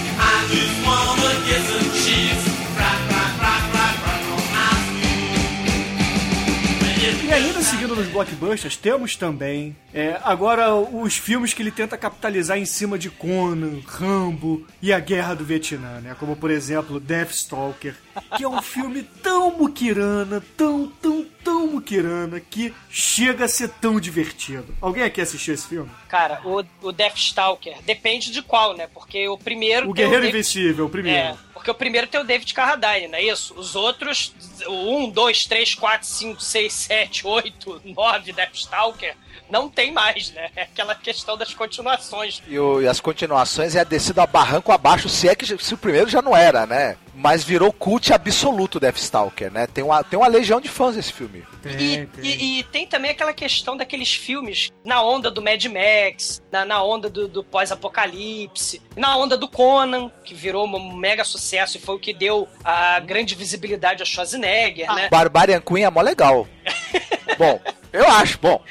[7.03, 12.60] E ainda seguindo nos blockbusters, temos também é, agora os filmes que ele tenta capitalizar
[12.60, 16.15] em cima de Conan, Rambo e a Guerra do Vietnã, né?
[16.19, 17.95] Como por exemplo Deathstalker,
[18.38, 23.99] que é um filme tão muquirana, tão, tão, tão muquirana, que chega a ser tão
[23.99, 24.68] divertido.
[24.80, 25.90] Alguém aqui assistiu esse filme?
[26.07, 28.88] Cara, o, o Deathstalker, depende de qual, né?
[28.94, 29.90] Porque o primeiro.
[29.90, 31.18] O Guerreiro David- Invencível, o primeiro.
[31.18, 33.53] É, porque o primeiro tem o David Carradine, não é isso?
[33.53, 34.33] Os outros,
[34.65, 39.15] o 1, 2, 3, 4, 5, 6, 7, 8, 9 Deathstalker,
[39.49, 40.49] não tem mais, né?
[40.56, 42.41] É aquela questão das continuações.
[42.48, 45.74] E, o- e as continuações é a descida a barranco abaixo, se é que se
[45.74, 46.98] o primeiro já não era, né?
[47.14, 49.68] Mas virou cult absoluto Deathstalker, né?
[49.68, 51.44] Tem uma, tem uma legião de fãs esse filme.
[51.66, 56.64] E, e- e tem também aquela questão daqueles filmes na onda do Mad Max, na,
[56.66, 61.80] na onda do, do pós-apocalipse, na onda do Conan, que virou um mega sucesso e
[61.82, 65.10] foi o que deu a grande visibilidade a Schwarzenegger, né?
[65.10, 66.48] Barbarian Queen é mó legal.
[67.38, 67.60] bom,
[67.91, 68.62] eu acho, bom.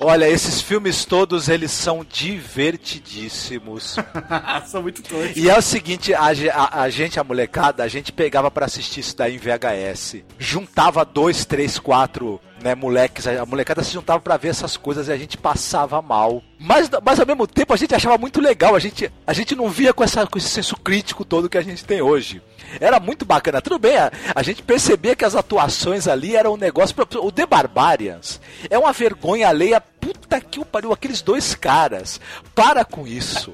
[0.00, 3.96] Olha, esses filmes todos, eles são divertidíssimos.
[4.66, 5.36] São muito toscos.
[5.36, 9.00] E é o seguinte, a, a- a gente, a molecada, a gente pegava pra assistir
[9.00, 10.16] isso daí em VHS.
[10.38, 13.26] Juntava dois, três, quatro, né, moleques.
[13.26, 16.42] A molecada se juntava pra ver essas coisas e a gente passava mal.
[16.58, 18.74] Mas, mas ao mesmo tempo a gente achava muito legal.
[18.74, 21.62] A gente, a gente não via com, essa, com esse senso crítico todo que a
[21.62, 22.42] gente tem hoje.
[22.80, 23.62] Era muito bacana.
[23.62, 26.94] Tudo bem, a, a gente percebia que as atuações ali eram um negócio.
[27.22, 29.80] O The Barbarians é uma vergonha alheia.
[29.80, 32.20] Puta que o pariu, aqueles dois caras.
[32.54, 33.52] Para com isso.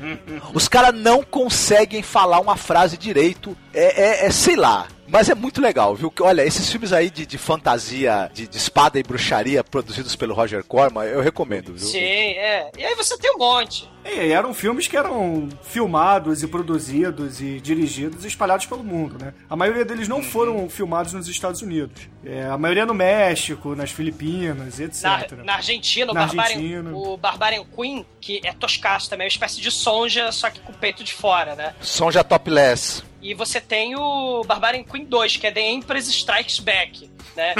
[0.52, 3.56] Os caras não conseguem falar uma frase direito.
[3.72, 4.86] É, é- é, sei lá.
[5.08, 6.12] Mas é muito legal, viu?
[6.20, 10.64] Olha, esses filmes aí de, de fantasia, de, de espada e bruxaria, produzidos pelo Roger
[10.64, 11.78] Corman, eu recomendo, viu?
[11.78, 12.70] Sim, é.
[12.76, 13.88] E aí você tem um monte.
[14.08, 19.34] E eram filmes que eram filmados e produzidos e dirigidos e espalhados pelo mundo, né?
[19.50, 20.16] A maioria deles Uhum.
[20.18, 22.08] não foram filmados nos Estados Unidos.
[22.24, 25.32] É, a maioria no México, nas Filipinas, etc.
[25.38, 26.96] Na, na Argentina, o, Na Barbarian, Argentina.
[26.96, 30.72] o Barbarian Queen, que é toscaço também, é uma espécie de sonja, só que com
[30.72, 31.74] o peito de fora, né?
[31.80, 33.02] Sonja Topless.
[33.20, 37.54] E você tem o Barbarian Queen 2, que é The Empress Strikes Back, né?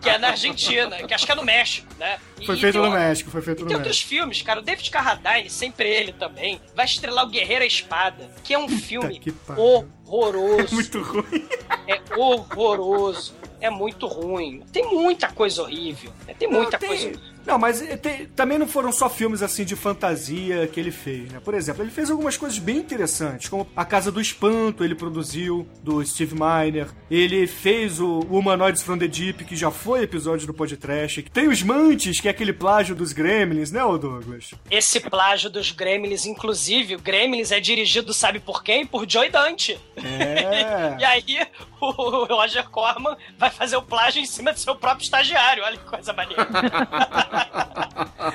[0.00, 2.18] que é na Argentina, que acho que é no México, né?
[2.40, 4.60] E- Foi feito no México, foi feito E no tem outros filmes, cara.
[4.60, 8.68] O David Carradine, sempre ele também, vai estrelar o Guerreiro à Espada, que é um
[8.68, 9.20] filme
[9.56, 10.74] horroroso.
[10.74, 11.48] Muito ruim.
[11.86, 13.34] É horroroso.
[13.60, 14.62] É muito ruim.
[14.72, 16.12] Tem muita coisa horrível.
[16.26, 16.34] né?
[16.38, 17.20] Tem muita Não, tem- coisa.
[17.48, 21.32] Não, mas eh, tem- também não foram só filmes assim de fantasia que ele fez,
[21.32, 21.40] né?
[21.42, 25.66] Por exemplo, ele fez algumas coisas bem interessantes, como A Casa do Espanto, ele produziu,
[25.82, 26.88] do Steve Miner.
[27.10, 31.22] Ele fez o Humanoids from the Deep, que já foi episódio do podcast.
[31.22, 34.50] Tem os Mantis, que é aquele plágio dos Gremlins, né, ô Douglas?
[34.70, 38.84] Esse plágio dos Gremlins, inclusive, o Gremlins é dirigido, sabe por quem?
[38.84, 39.80] Por Joy Dante.
[39.96, 40.96] É.
[41.00, 41.46] e aí,
[41.80, 45.64] o Roger Corman vai fazer o plágio em cima do seu próprio estagiário.
[45.64, 46.46] Olha que coisa maneira.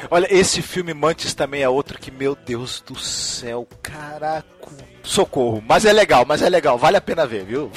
[0.10, 4.48] Olha, esse filme Mantis também é outro que, meu Deus do céu, caraca.
[5.04, 7.70] Socorro, mas é legal, mas é legal, vale a pena ver, viu?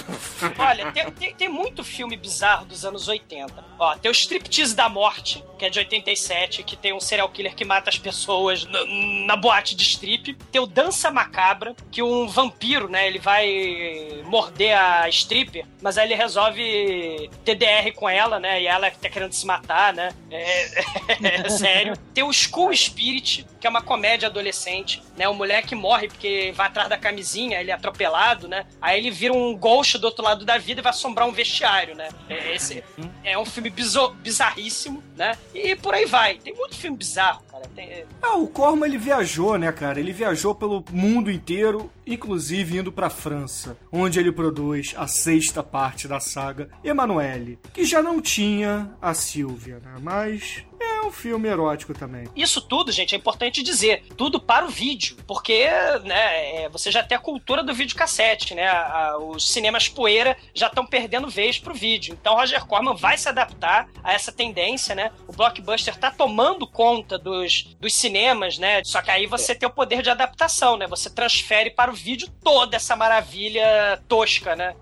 [0.58, 3.64] Olha, tem, tem- tem muito filme bizarro dos anos 80.
[3.78, 7.54] Ó, tem o Striptease da Morte, que é de 87, que tem um serial killer
[7.54, 8.78] que mata as pessoas na,
[9.26, 10.34] na boate de strip.
[10.52, 16.06] Tem o Dança Macabra, que um vampiro, né, ele vai morder a stripper, mas aí
[16.06, 20.10] ele resolve TDR com ela, né, e ela tá querendo se matar, né.
[20.30, 20.84] É,
[21.44, 21.94] é sério.
[22.14, 26.66] Tem o School Spirit, que é uma comédia adolescente, né, o moleque morre porque vai
[26.68, 30.44] atrás da camisinha, ele é atropelado, né, aí ele vira um ghost do outro lado
[30.44, 32.08] da vida e vai assombrar um vestiário, né.
[32.28, 32.84] É, esse
[33.24, 33.72] é um filme
[34.22, 36.34] bizarríssimo, né, e por aí vai.
[36.34, 37.68] Tem muito filme bizarro, cara.
[37.74, 39.98] Tem- Ah, o Corman ele viajou, né, cara?
[40.00, 46.06] Ele viajou pelo mundo inteiro, inclusive indo pra França, onde ele produz a sexta parte
[46.08, 49.94] da saga Emanuele, que já não tinha a Silvia, né?
[50.00, 52.26] Mas é um filme erótico também.
[52.34, 54.04] Isso tudo, gente, é importante dizer.
[54.16, 55.16] Tudo para o vídeo.
[55.26, 55.64] Porque,
[56.04, 58.66] né, é, você já tem a cultura do videocassete, né?
[59.18, 62.16] Os cinemas poeira já estão perdendo vez pro vídeo.
[62.20, 65.10] Então, Roger Corman vai se adaptar a essa tendência, né?
[65.26, 68.82] O blockbuster tá tomando conta dos, dos cinemas, né?
[68.84, 70.86] Só que aí você tem o poder de adaptação, né?
[70.88, 74.74] Você transfere para o vídeo toda essa maravilha tosca, né?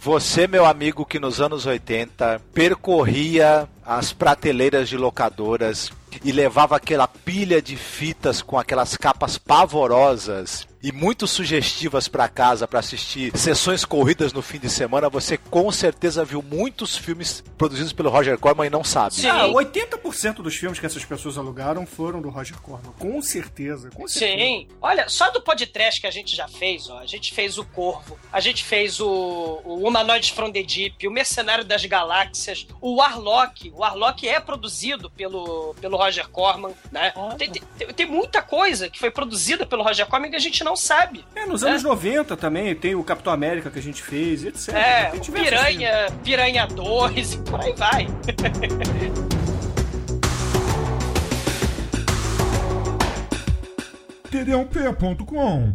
[0.00, 5.90] Você, meu amigo, que nos anos 80 percorria as prateleiras de locadoras
[6.22, 12.68] e levava aquela pilha de fitas com aquelas capas pavorosas e muito sugestivas para casa
[12.68, 17.92] para assistir sessões corridas no fim de semana, você com certeza viu muitos filmes produzidos
[17.92, 19.26] pelo Roger Corman e não sabe.
[19.26, 22.92] Ah, 80% dos filmes que essas pessoas alugaram foram do Roger Corman.
[22.98, 24.40] Com certeza, com certeza.
[24.40, 24.68] Sim.
[24.80, 26.98] Olha, só do podcast que a gente já fez, ó.
[26.98, 31.10] A gente fez o Corvo, a gente fez o, o Humanoides from the Deep, o
[31.10, 33.72] Mercenário das Galáxias, o Warlock.
[33.78, 37.12] O Warlock é produzido pelo, pelo Roger Corman, né?
[37.38, 40.64] Tem, tem- tem- tem muita coisa que foi produzida pelo Roger Corman que a gente
[40.64, 41.24] não sabe.
[41.32, 44.74] É, nos anos 90 também tem o Capitão América que a gente fez, etc.
[44.74, 48.08] É, Piranha, Piranha 2 e por aí vai.
[54.48, 55.74] td1p.com.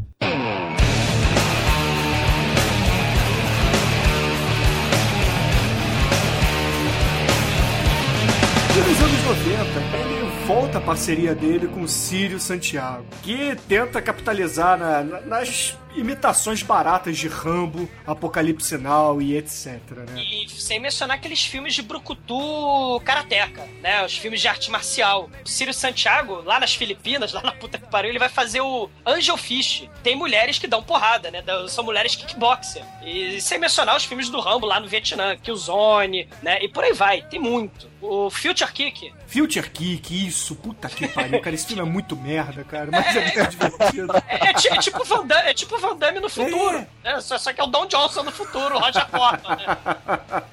[8.75, 14.77] E nos anos 90, ele volta a parceria dele com Círio Santiago, que tenta capitalizar
[14.77, 20.21] na- na- nas imitações baratas de Rambo, Apocalipse Now e etc, né?
[20.21, 24.05] E sem mencionar aqueles filmes de brucutu karateca, né?
[24.05, 25.29] Os filmes de arte marcial.
[25.45, 28.89] O Círio Santiago, lá nas Filipinas, lá na puta que pariu, ele vai fazer o
[29.05, 29.89] Angel Fish.
[30.01, 31.43] Tem mulheres que dão porrada, né?
[31.67, 32.83] São mulheres kickboxer.
[33.03, 36.63] E sem mencionar os filmes do Rambo lá no Vietnã, Killzone, né?
[36.63, 37.91] E por aí vai, tem muito.
[38.01, 39.13] O Future Kick.
[39.27, 43.21] Future Kick, isso, puta que pariu, cara, esse filme é muito merda, cara, mas é
[43.21, 44.13] muito divertido.
[44.27, 46.87] É, é é tipo Van Damme, é tipo Van Damme no futuro.
[47.03, 47.19] né?
[47.19, 49.77] Só, só que é o Don Johnson no futuro, o Roger Corman, né?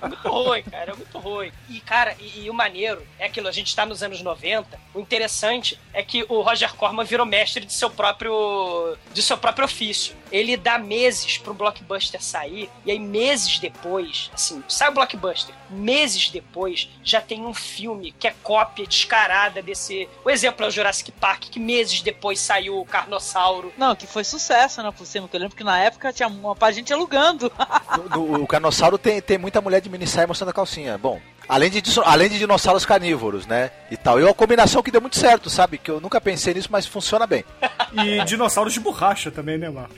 [0.02, 1.52] muito ruim, cara, é muito ruim.
[1.68, 5.00] E, cara, e, e o maneiro é aquilo, a gente tá nos anos 90, o
[5.00, 10.16] interessante é que o Roger Corman virou mestre de seu próprio de seu próprio ofício.
[10.32, 16.30] Ele dá meses pro blockbuster sair, e aí meses depois, assim, sai o blockbuster, meses
[16.30, 20.08] depois, já tem um filme que é cópia descarada desse...
[20.24, 23.72] O exemplo é o Jurassic Park, que meses depois saiu o Carnossauro.
[23.76, 26.54] Não, que foi sucesso, né, por cima, que eu lembro que na época tinha uma
[26.54, 27.50] de gente alugando.
[28.14, 30.96] No- o Carnossauro tem, tem muita mulher de minissaia mostrando a calcinha.
[30.96, 33.70] Bom, além de, disso- além de dinossauros carnívoros, né?
[33.90, 34.18] E tal.
[34.18, 35.76] E é uma combinação que deu muito certo, sabe?
[35.78, 37.44] Que eu nunca pensei nisso, mas funciona bem.
[37.92, 39.96] E dinossauros de borracha também, né, Marcos?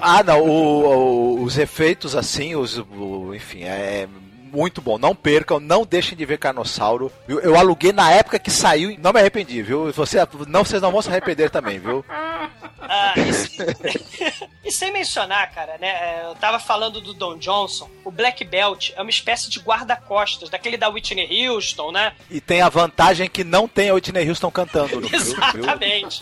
[0.00, 4.06] Ah, não, o- o- os efeitos assim, os, o- enfim, é
[4.56, 4.96] muito bom.
[4.98, 7.12] Não percam, não deixem de ver Carnossauro.
[7.28, 9.92] Eu, eu aluguei na época que saiu e não me arrependi, viu?
[9.92, 10.18] Você,
[10.48, 12.04] não, vocês não vão se arrepender também, viu?
[12.88, 15.88] Ah, e, e sem mencionar, cara, né?
[15.88, 17.90] é, Eu tava falando do Don Johnson.
[18.04, 22.12] O Black Belt é uma espécie de guarda-costas, daquele da Whitney Houston, né?
[22.30, 25.64] E tem a vantagem que não tem a Whitney Houston cantando no filme, viu?
[25.64, 26.20] Exatamente.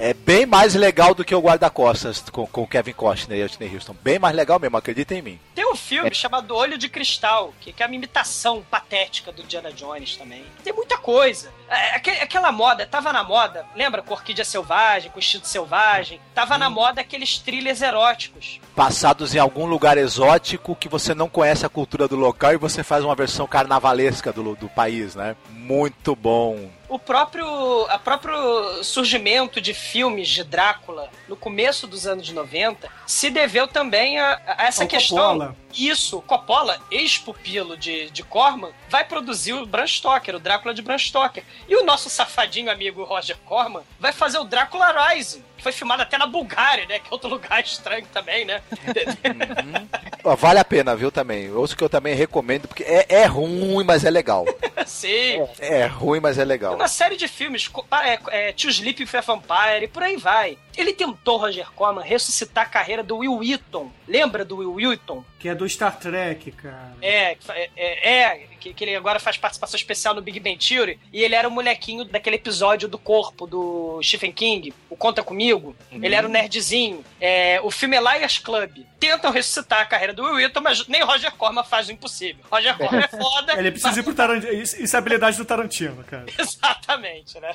[0.00, 3.44] É bem mais legal do que o guarda-costas com, com o Kevin Costner e a
[3.46, 3.96] Whitney Houston.
[4.02, 5.40] Bem mais legal mesmo, acredita em mim.
[5.54, 9.72] Tem um filme chamado Olho de Cristal, que, que é uma imitação patética do Indiana
[9.72, 10.44] Jones também.
[10.62, 11.50] Tem muita coisa.
[11.68, 14.02] É, aque- aquela moda, tava na moda, lembra?
[14.02, 16.20] Com Orquídea Selvagem, com Instinto Selvagem.
[16.34, 18.60] Tava na moda aqueles thrillers eróticos.
[18.74, 22.82] Passados em algum lugar exótico que você não conhece a cultura do local e você
[22.84, 25.34] faz uma versão carnavalesca do, do país, né?
[25.50, 26.70] Muito bom.
[26.88, 27.46] O próprio,
[27.88, 34.18] a próprio surgimento de filmes de Drácula no começo dos anos 90 se deveu também
[34.18, 35.16] a, a essa Ao questão.
[35.18, 35.56] Coppola.
[35.76, 40.98] Isso, Coppola, ex-pupilo de, de Corman, vai produzir o Bram Stoker, o Drácula de Bram
[40.98, 41.44] Stoker.
[41.68, 46.02] E o nosso safadinho amigo Roger Corman vai fazer o Drácula Rising, que foi filmado
[46.02, 46.98] até na Bulgária, né?
[46.98, 48.62] Que é outro lugar estranho também, né?
[50.24, 51.52] Ó, Vale a pena, viu, também.
[51.52, 54.46] Ouço que eu também recomendo, porque é, é ruim, mas é legal.
[54.86, 55.46] Sim.
[55.58, 56.74] É ruim, mas é legal.
[56.74, 57.70] Uma série de filmes,
[58.02, 60.56] é, é, To Sleep Vampire e por aí vai.
[60.76, 63.90] Ele tentou, Roger Corman, ressuscitar a carreira do Will Wheaton.
[64.06, 65.24] Lembra do Will Wheaton?
[65.38, 66.94] Que é do Star Trek, cara.
[67.02, 70.98] É, é, é, é, que, que ele agora faz participação especial no Big Bang Theory.
[71.12, 75.76] E ele era o molequinho daquele episódio do corpo do Stephen King, o Conta Comigo.
[75.90, 77.04] Ele era o nerdzinho.
[77.20, 78.84] É, o filme é Liars Club.
[78.98, 82.44] Tentam ressuscitar a carreira do Will Wheaton, mas nem Roger Corman faz o impossível.
[82.50, 83.58] Roger Corman é foda.
[83.58, 84.52] Ele precisa ir pro Tarantino.
[84.52, 86.24] Isso, isso é habilidade do Tarantino, cara.
[86.38, 87.54] Exatamente, né?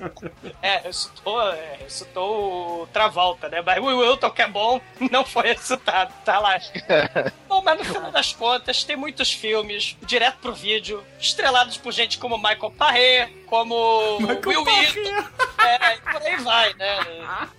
[0.60, 3.62] é, ressuscitou, é, ressuscitou o Travolta, né?
[3.64, 4.80] Mas o Will Wilton, que é bom,
[5.10, 6.58] não foi ressuscitado, tá lá.
[7.48, 12.18] bom, mas no final das contas, tem muitos filmes, direto pro vídeo, estrelados por gente
[12.18, 15.28] como Michael Paré, como Will Wheaton,
[15.58, 16.98] é, e por aí vai, né?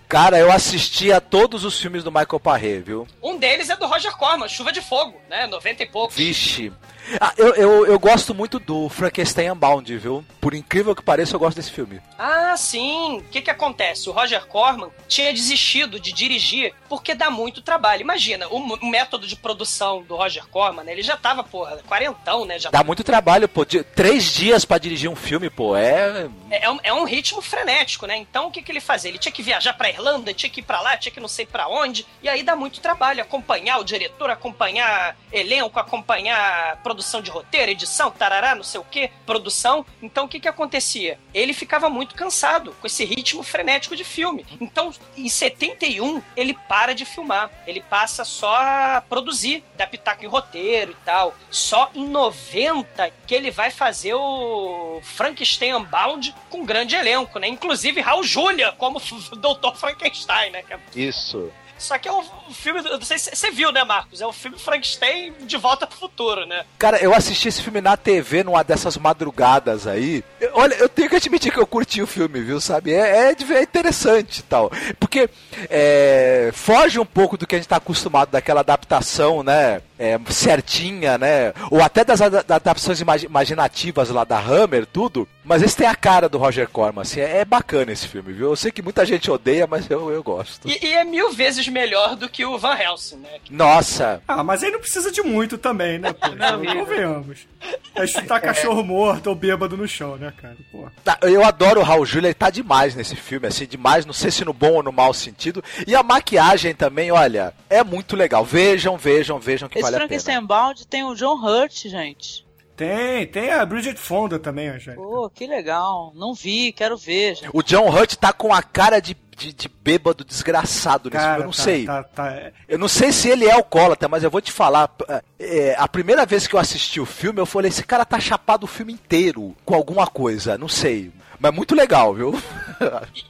[0.08, 3.06] Cara, eu assisti a todos os filmes do Michael Paré, viu?
[3.22, 5.46] Um deles é do Roger Corman, Chuva de Fogo, né?
[5.46, 6.16] 90 e poucos.
[6.16, 6.72] Vixe.
[7.20, 10.24] Ah, eu, eu, eu gosto muito do Frankenstein Unbound, viu?
[10.40, 12.00] Por incrível que pareça, eu gosto desse filme.
[12.18, 13.18] Ah, sim.
[13.18, 14.08] O que que acontece?
[14.08, 18.00] O Roger Corman tinha desistido de dirigir porque dá muito trabalho.
[18.02, 22.44] Imagina, o, o método de produção do Roger Corman, né, ele já tava, porra, quarentão,
[22.44, 22.58] né?
[22.58, 23.64] Já Dá muito trabalho, pô.
[23.64, 25.76] De- três dias pra dirigir um filme, pô.
[25.76, 26.28] É.
[26.50, 28.16] É, é um, é um ritmo frenético, né?
[28.16, 29.10] Então o que, que ele fazia?
[29.10, 31.46] Ele tinha que viajar pra Irlanda, tinha que ir pra lá, tinha que não sei
[31.46, 37.30] pra onde, e aí dá muito trabalho acompanhar o diretor, acompanhar elenco, acompanhar produção de
[37.30, 39.84] roteiro, edição, tarará, não sei o que, produção.
[40.02, 41.18] Então o que, que acontecia?
[41.32, 44.44] Ele ficava muito cansado com esse ritmo frenético de filme.
[44.60, 50.28] Então em 71 ele para de filmar, ele passa só a produzir, dar pitaco em
[50.28, 51.34] roteiro e tal.
[51.50, 57.48] Só em 90 que ele vai fazer o Frankenstein Unbound com um grande elenco, né?
[57.48, 59.00] Inclusive Raul Julia como
[59.36, 59.74] Dr.
[59.76, 60.64] Frankenstein, né?
[60.94, 61.50] Isso.
[61.78, 62.22] Só que é um
[62.52, 64.20] filme, eu sei se você viu, né, Marcos?
[64.20, 66.64] É um filme Frankenstein de volta pro futuro, né?
[66.78, 70.24] Cara, eu assisti esse filme na TV numa dessas madrugadas aí.
[70.40, 72.92] Eu- olha, eu tenho que admitir que eu curti o filme, viu, sabe?
[72.92, 74.70] É, é é interessante e tal.
[74.98, 75.28] Porque
[75.70, 79.82] é, foge um pouco do que a gente tá acostumado daquela adaptação, né?
[79.98, 81.52] É, certinha, né?
[81.70, 85.28] Ou até das ada- adaptações imagi- imaginativas lá da Hammer, tudo.
[85.44, 87.20] Mas esse tem a cara do Roger Corman, assim.
[87.20, 88.50] É, é bacana esse filme, viu?
[88.50, 90.68] Eu sei que muita gente odeia, mas eu, eu gosto.
[90.68, 93.28] E, e é mil vezes melhor do que o Van Helsing, né?
[93.48, 94.20] Nossa!
[94.26, 96.28] Ah, mas aí não precisa de muito também, né, pô?
[96.76, 97.46] Convenhamos.
[97.94, 100.56] É chutar cachorro morto ou bêbado no chão, né, cara?
[100.72, 100.88] Pô.
[101.04, 104.30] Tá, Eu adoro o Raul Júlia, ele tá demais nesse filme, assim, demais, não sei
[104.32, 105.62] se no bom ou no mau sentido.
[105.86, 108.44] E a maquiagem também, olha, é muito legal.
[108.44, 110.46] Vejam, vejam, vejam que vale a Frankenstein pena.
[110.46, 112.44] Bound tem o John Hurt, gente.
[112.76, 114.96] Tem, tem a Bridget Fonda também, a gente.
[114.96, 116.12] Pô, que legal.
[116.14, 117.48] Não vi, quero ver, gente.
[117.54, 121.42] O John Hurt tá com a cara de, de, de bêbado desgraçado nesse Cara, filme,
[121.42, 121.86] eu não tá- sei.
[121.86, 124.94] Tá, tá, é- Eu não sei se ele é alcoólatra, mas eu vou te falar.
[125.38, 128.64] é, a primeira vez que eu assisti o filme, eu falei: esse cara tá chapado
[128.64, 131.10] o filme inteiro com alguma coisa, não sei.
[131.38, 132.32] Mas muito legal, viu?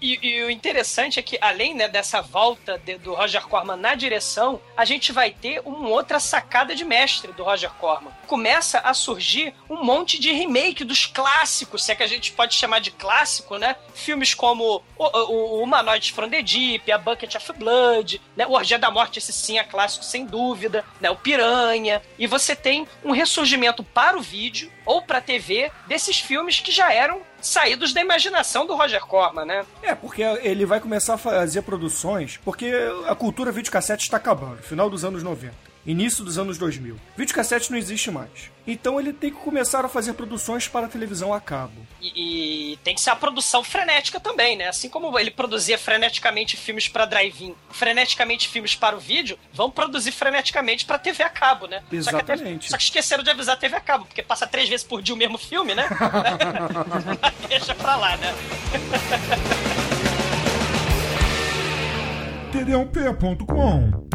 [0.00, 3.94] E, e o interessante é que, além né, dessa volta de- do Roger Corman na
[3.94, 8.10] direção, a gente vai ter uma outra sacada de mestre do Roger Corman.
[8.26, 12.54] Começa a surgir um monte de remake dos clássicos, se é que a gente pode
[12.54, 13.76] chamar de clássico, né?
[13.94, 18.46] Filmes como o, o, o Humanoid from the Deep, a Bucket of Blood, né?
[18.46, 21.08] o Orgia da Morte, esse sim é clássico sem dúvida, né?
[21.10, 22.02] o Piranha.
[22.18, 26.72] E você tem um ressurgimento para o vídeo ou para a TV desses filmes que
[26.72, 29.64] já eram saídos da imaginação do Roger Corman, né?
[29.82, 32.72] É, porque ele vai começar a fazer produções, porque
[33.06, 35.54] a cultura videocassete está acabando, final dos anos 90,
[35.86, 36.96] início dos anos 2000.
[37.16, 38.50] Videocassete não existe mais.
[38.66, 41.86] Então ele tem que começar a fazer produções para televisão a cabo.
[42.00, 44.68] E, e tem que ser a produção frenética também, né?
[44.68, 50.10] Assim como ele produzia freneticamente filmes para drive-in, freneticamente filmes para o vídeo, vão produzir
[50.10, 51.82] freneticamente para TV a cabo, né?
[52.02, 52.70] Só que, a TV Exatamente.
[52.70, 55.14] só que esqueceram de avisar a TV a cabo, porque passa três vezes por dia
[55.14, 55.88] o mesmo filme, né?
[57.48, 58.34] Deixa pra lá, né?
[62.52, 64.06] td1p.com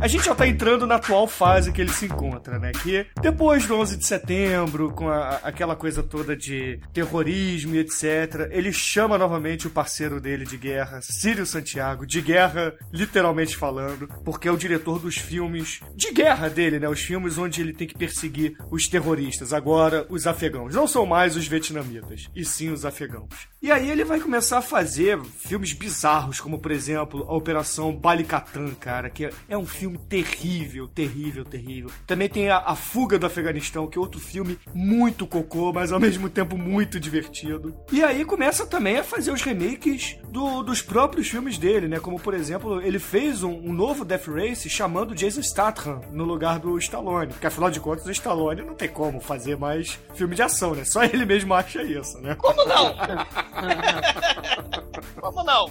[0.00, 2.70] A gente já tá entrando na atual fase que ele se encontra, né?
[2.72, 8.48] Que depois do 11 de setembro, com a- aquela coisa toda de terrorismo e etc.,
[8.50, 14.46] ele chama novamente o parceiro dele de guerra, Círio Santiago, de guerra, literalmente falando, porque
[14.46, 16.88] é o diretor dos filmes de guerra dele, né?
[16.88, 19.52] Os filmes onde ele tem que perseguir os terroristas.
[19.52, 20.74] Agora, os afegãos.
[20.74, 23.28] Não são mais os vietnamitas, e sim os afegãos.
[23.60, 28.74] E aí ele vai começar a fazer filmes bizarros, como por exemplo a Operação Balikatan,
[28.78, 29.77] cara, que é um filme
[30.08, 31.90] terrível, terrível, terrível.
[32.06, 36.00] Também tem a, a Fuga do Afeganistão, que é outro filme muito cocô, mas ao
[36.00, 37.74] mesmo tempo muito divertido.
[37.92, 42.00] E aí começa também a fazer os remakes do- dos próprios filmes dele, né?
[42.00, 46.58] Como por exemplo, ele fez um, um novo Death Race chamando Jason Statham no lugar
[46.58, 47.32] do Stallone.
[47.32, 50.84] Porque afinal de contas, o Stallone não tem como fazer mais filme de ação, né?
[50.84, 52.34] Só ele mesmo acha isso, né?
[52.34, 52.94] Como não?
[55.20, 55.70] Como não?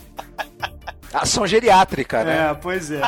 [1.13, 2.49] Ação geriátrica, né?
[2.49, 3.01] É, pois é.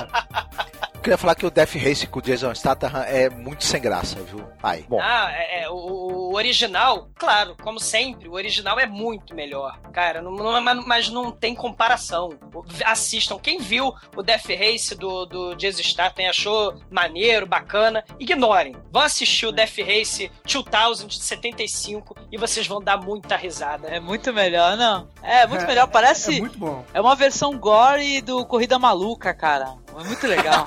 [0.99, 4.19] Eu queria falar que o Death Race com o Jason Statham é muito sem graça,
[4.21, 4.45] viu?
[4.61, 4.99] Ai, bom.
[5.01, 9.79] Ah, é, é, o, o original, claro, como sempre, o original é muito melhor.
[9.93, 12.37] Cara, não, não- mas- mas não tem comparação.
[12.85, 13.39] Assistam.
[13.39, 18.75] Quem viu o Death Race do, do Jason Statham e achou maneiro, bacana, ignorem.
[18.91, 23.87] Vão assistir o Death Race 2000 de 75 e vocês vão dar muita risada.
[23.87, 25.07] É muito melhor, não?
[25.21, 25.87] É, muito melhor.
[25.87, 26.37] Parece.
[26.37, 26.85] É muito bom.
[26.93, 29.73] É uma versão gore do Corrida Maluca, cara.
[29.97, 30.65] É muito legal.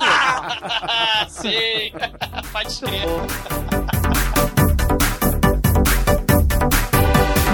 [1.27, 1.91] Sim,
[2.51, 3.92] pode crer.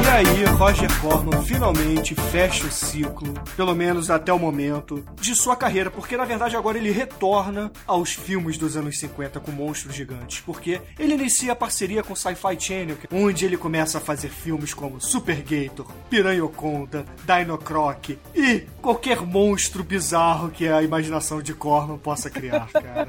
[0.09, 5.55] E aí, Roger Corman finalmente fecha o ciclo, pelo menos até o momento, de sua
[5.55, 10.39] carreira, porque na verdade agora ele retorna aos filmes dos anos 50 com monstros gigantes,
[10.39, 14.99] porque ele inicia a parceria com Sci-Fi Channel, onde ele começa a fazer filmes como
[14.99, 22.31] Super Gator, Piranhoconda, Dino Croc e qualquer monstro bizarro que a imaginação de Corman possa
[22.31, 23.07] criar, cara.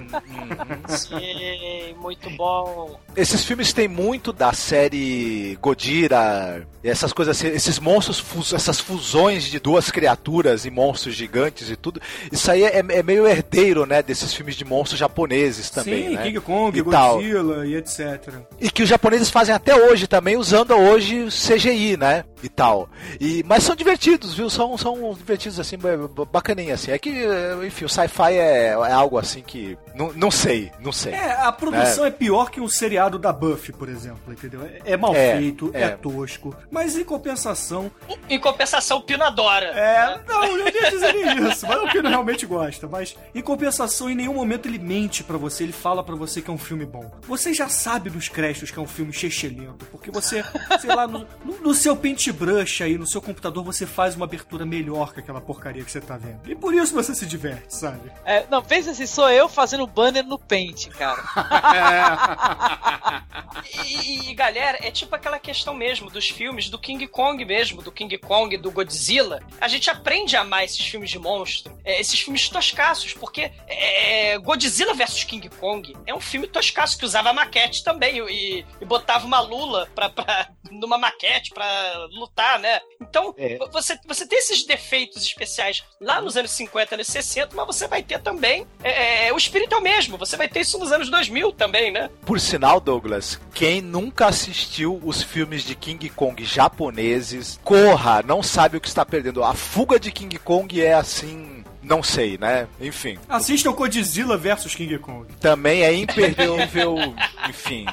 [0.86, 3.01] Sim, muito bom.
[3.16, 9.59] Esses filmes têm muito da série Godira, essas coisas assim, esses monstros, essas fusões de
[9.59, 12.01] duas criaturas e monstros gigantes e tudo.
[12.31, 16.23] Isso aí é, é meio herdeiro, né, desses filmes de monstros japoneses também, Sim, né?
[16.23, 17.17] King Kong, e tal.
[17.17, 18.35] Godzilla e etc.
[18.61, 22.25] E que os japoneses fazem até hoje também, usando hoje CGI, né?
[22.43, 22.89] E tal.
[23.21, 24.49] E, mas são divertidos, viu?
[24.49, 26.91] São, são divertidos, assim, ba- ba- bacaninha, assim.
[26.91, 29.77] É que, eh, enfim, o sci-fi é, é algo assim que.
[29.95, 31.12] Não, não sei, não sei.
[31.12, 32.11] É, a produção é.
[32.11, 34.62] pior que um seriado da Buffy, por exemplo, entendeu?
[34.65, 35.83] É, é mal É, feito, é.
[35.83, 35.89] é.
[35.91, 37.91] tosco, mas em compensação.
[38.29, 39.67] Em compensação, o Pino adora.
[39.67, 42.87] É, não, eu não ia dizer nem isso, mas o Pino realmente gosta.
[42.89, 46.51] Mas em compensação, em nenhum momento ele mente pra você, ele fala pra você que
[46.51, 47.11] é um filme bom.
[47.29, 50.43] Você já sabe nos créditos que é um filme chechelento, porque você,
[50.81, 51.27] sei lá, no,
[51.62, 51.97] no- seu
[52.31, 56.01] paintbrush aí, no seu computador, você faz uma abertura melhor que aquela porcaria que você
[56.01, 56.51] tá vendo.
[56.51, 58.11] E por isso você se diverte, sabe?
[58.24, 61.20] É, não, pensa assim, sou eu fazendo banner no Paint, cara.
[63.73, 67.93] E, e, galera, é tipo aquela questão mesmo dos filmes do King Kong mesmo, do
[67.93, 69.40] King Kong, do Godzilla.
[69.61, 74.39] A gente aprende a amar esses filmes de monstro, é, esses filmes toscaços, porque é,
[74.39, 79.27] Godzilla vs King Kong é um filme toscaço que usava maquete também e, e botava
[79.27, 82.81] uma lula pra, pra, numa maquete pra lutar, né?
[83.01, 83.59] Então, É.
[83.73, 88.03] você, você tem esses defeitos especiais lá nos anos 50, anos 60, mas você vai
[88.03, 88.67] ter também.
[88.85, 91.91] é, é, o espírito é o mesmo, você vai ter isso nos anos 2000 também,
[91.91, 92.09] né?
[92.25, 98.77] Por sinal, Douglas, quem nunca assistiu os filmes de King Kong japoneses, corra, não sabe
[98.77, 99.43] o que está perdendo.
[99.43, 102.69] A fuga de King Kong é assim, não sei, né?
[102.81, 103.19] Enfim.
[103.29, 105.33] Assistam Godzilla vs King Kong.
[105.41, 106.97] Também é imperdível,
[107.49, 107.87] enfim.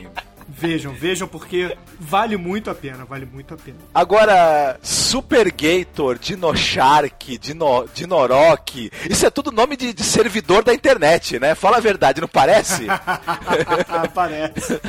[0.49, 3.77] Vejam, vejam, porque vale muito a pena, vale muito a pena.
[3.93, 10.73] Agora, Super Gator, Dino Shark, Dino, Dinorock, isso é tudo nome de, de servidor da
[10.73, 11.55] internet, né?
[11.55, 12.85] Fala a verdade, não parece?
[14.13, 14.79] Parece.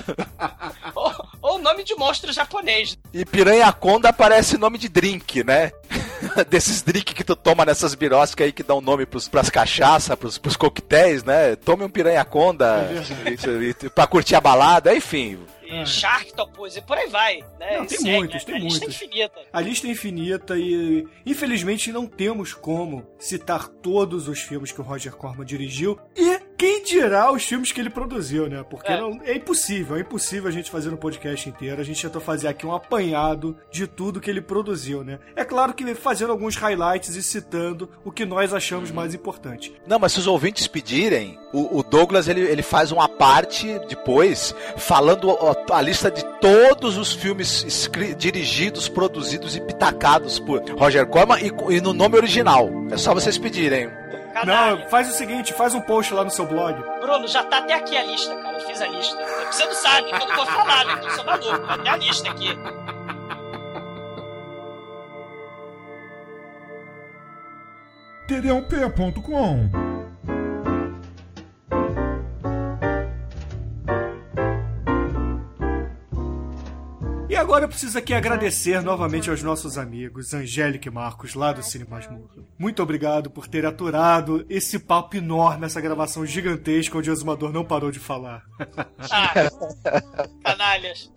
[0.94, 1.12] ou,
[1.42, 2.96] ou nome de monstro japonês.
[3.12, 5.70] E Piranha Conda parece nome de drink, né?
[6.50, 10.38] Desses drink que tu toma nessas biroscas aí que dão nome pros, pras cachaça, pros,
[10.38, 11.56] pros coquetéis, né?
[11.56, 12.88] Tome um Piranha Conda
[13.26, 15.38] e- e- pra curtir a balada, enfim.
[15.70, 17.78] E Sharktopus e por aí vai, né?
[17.78, 19.02] Não, tem Segue, muitos, tem a lista muitos.
[19.02, 19.40] é infinita.
[19.52, 24.84] A lista é infinita e, infelizmente, não temos como citar todos os filmes que o
[24.84, 28.64] Roger Corman dirigiu e quem dirá os filmes que ele produziu, né?
[28.68, 29.00] Porque É.
[29.00, 31.80] não- é impossível, é impossível a gente fazer um podcast inteiro.
[31.80, 35.18] A gente tentou fazer aqui um apanhado de tudo que ele produziu, né?
[35.36, 39.72] É claro que fazendo alguns highlights e citando o que nós achamos mais importante.
[39.86, 44.54] Não, mas se os ouvintes pedirem, o, o Douglas ele, ele faz uma parte depois
[44.76, 51.06] falando a, a lista de todos os filmes escri- dirigidos, produzidos e pitacados por Roger
[51.06, 52.68] Corman e, e no nome original.
[52.90, 53.88] É só vocês pedirem.
[54.40, 54.76] Canalha.
[54.76, 56.80] Não, faz o seguinte, faz um post lá no seu blog.
[57.00, 58.58] Bruno, já tá até aqui a lista, cara.
[58.58, 59.16] Eu fiz a lista.
[59.50, 61.00] Você não sabe que eu não vou falar, né?
[61.02, 61.66] Eu sou maluco.
[61.66, 62.58] Tá até a lista aqui.
[68.28, 69.97] td1p.com
[77.58, 81.84] agora eu preciso aqui agradecer novamente aos nossos amigos Angélica e Marcos lá do Cine
[81.90, 82.46] Masmorra.
[82.56, 87.64] Muito obrigado por ter aturado esse papo enorme, essa gravação gigantesca onde o exumador não
[87.64, 88.44] parou de falar.
[89.10, 89.32] Ah,
[90.44, 91.10] canalhas.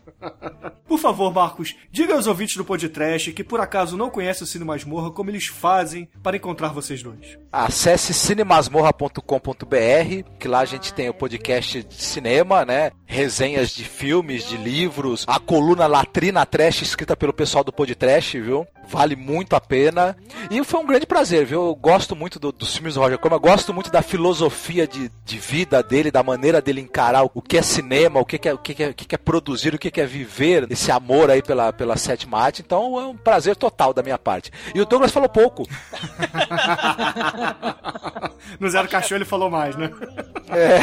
[0.87, 4.65] Por favor, Marcos, diga aos ouvintes do Podcast que por acaso não conhecem o Cine
[4.65, 7.37] Masmorra como eles fazem para encontrar vocês dois.
[7.51, 12.91] Acesse cinemasmorra.com.br, que lá a gente tem o podcast de cinema, né?
[13.05, 18.65] Resenhas de filmes, de livros, a coluna Latrina Trash escrita pelo pessoal do Podcast, viu?
[18.87, 20.15] Vale muito a pena.
[20.49, 21.65] E foi um grande prazer, viu?
[21.67, 25.09] Eu gosto muito do- dos filmes do Roger Corman, eu gosto muito da filosofia de,
[25.25, 28.53] de vida dele, da maneira dele encarar o que é cinema, o que que é,
[28.53, 30.91] o que que é, o que que é produzir, o que que é viver, esse
[30.91, 32.61] amor aí pela, pela sétima arte.
[32.65, 34.51] Então é um prazer total da minha parte.
[34.75, 35.67] E o Douglas falou pouco.
[38.59, 39.89] No Zero Cachorro ele falou mais, né?
[40.49, 40.79] É.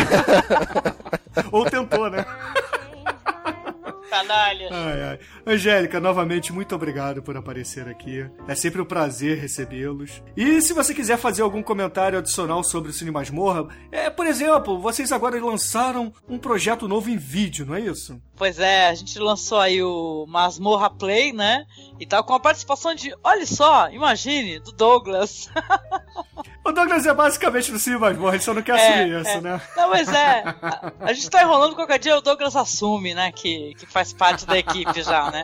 [1.52, 2.24] Ou tentou, né?
[4.09, 4.72] Canalhas.
[4.72, 5.18] Ai, ai.
[5.47, 8.26] Angélica, novamente, muito obrigado por aparecer aqui.
[8.47, 10.22] É sempre um prazer recebê-los.
[10.36, 14.78] E se você quiser fazer algum comentário adicional sobre o Cine Masmorra, é, por exemplo,
[14.78, 18.20] vocês agora lançaram um projeto novo em vídeo, não é isso?
[18.36, 21.64] Pois é, a gente lançou aí o Masmorra Play, né?
[22.00, 25.48] E tal, com a participação de, olha só, imagine, do Douglas.
[26.64, 29.58] O Douglas é basicamente do Cine Masmorra, ele só não quer assumir isso, né?
[29.74, 30.42] Não, mas é.
[30.60, 33.32] A, a gente tá enrolando qualquer dia, o Douglas assume, né?
[33.32, 35.42] Que, que faz parte da equipe já, né?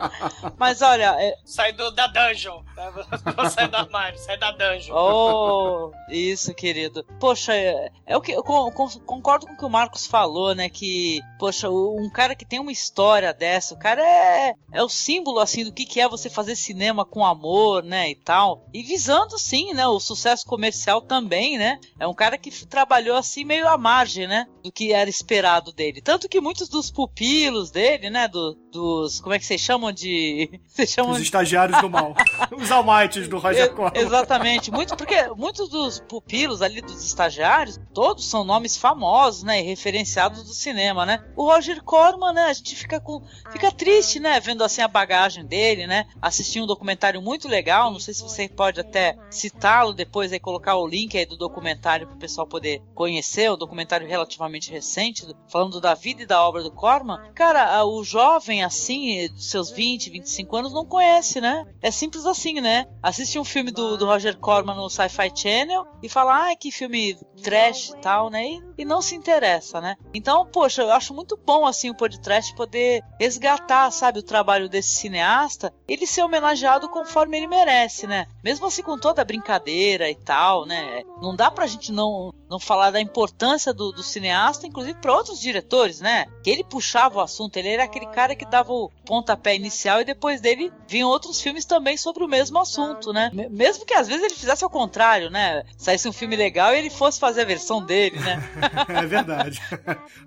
[0.55, 2.61] Mas olha, é, Sai do, da dungeon.
[2.77, 3.49] né?
[3.49, 4.93] Sair do armário, sai da dungeon.
[4.95, 7.03] Oh, isso, querido.
[7.19, 10.53] Poxa, é, é o que eu con- con- concordo com o que o Marcos falou,
[10.53, 10.69] né?
[10.69, 15.39] Que, poxa, um cara que tem uma história dessa, o cara é, é o símbolo
[15.39, 18.09] assim do que, que é você fazer cinema com amor, né?
[18.11, 18.67] E tal.
[18.73, 19.87] E visando sim, né?
[19.87, 21.79] O sucesso comercial também, né?
[21.97, 24.45] É um cara que trabalhou assim meio à margem, né?
[24.61, 26.01] Do que era esperado dele.
[26.01, 28.27] Tanto que muitos dos pupilos dele, né?
[28.27, 29.19] do- dos.
[29.19, 30.59] Como é que vocês chamam de.
[30.75, 32.13] Vocês chamam Os de- estagiários do mal.
[32.55, 33.93] Os almighties do Roger Corman.
[33.95, 39.63] Exatamente, muito porque muitos dos pupilos ali dos estagiários, todos são nomes famosos, né, e
[39.63, 41.23] referenciados do cinema, né?
[41.35, 43.21] O Roger Corman, né, a gente fica com
[43.53, 46.05] fica triste, né, vendo assim a bagagem dele, né?
[46.21, 50.75] Assisti um documentário muito legal, não sei se você pode até citá-lo depois aí colocar
[50.75, 55.35] o link aí do documentário para o pessoal poder conhecer, um documentário relativamente recente, do-
[55.47, 57.17] falando da vida e da obra do Corman.
[57.33, 61.65] Cara, o jovem assim, dos seus 20, 25 anos não conhece, né?
[61.81, 62.85] É simples assim, né?
[63.01, 67.17] Assiste um filme do, do Roger Corman no Sci-Fi Channel e fala, ah, que filme
[67.41, 68.45] trash e tal, né?
[68.45, 69.95] E, e não se interessa, né?
[70.13, 74.95] Então, poxa, eu acho muito bom assim o podcast poder resgatar, sabe, o trabalho desse
[74.95, 78.27] cineasta, ele ser homenageado conforme ele merece, né?
[78.43, 81.03] Mesmo assim com toda a brincadeira e tal, né?
[81.21, 85.39] Não dá pra gente não, não falar da importância do, do cineasta, inclusive para outros
[85.39, 86.25] diretores, né?
[86.43, 90.05] Que ele puxava o assunto, ele era aquele cara que dava o pontapé inicial e
[90.05, 93.29] depois dele vinham outros filmes também sobre o mesmo assunto, né?
[93.33, 95.63] Me- Mesmo que às vezes ele fizesse ao contrário, né?
[95.77, 98.41] Saísse um filme legal e ele fosse fazer a versão dele, né?
[98.87, 99.61] É verdade.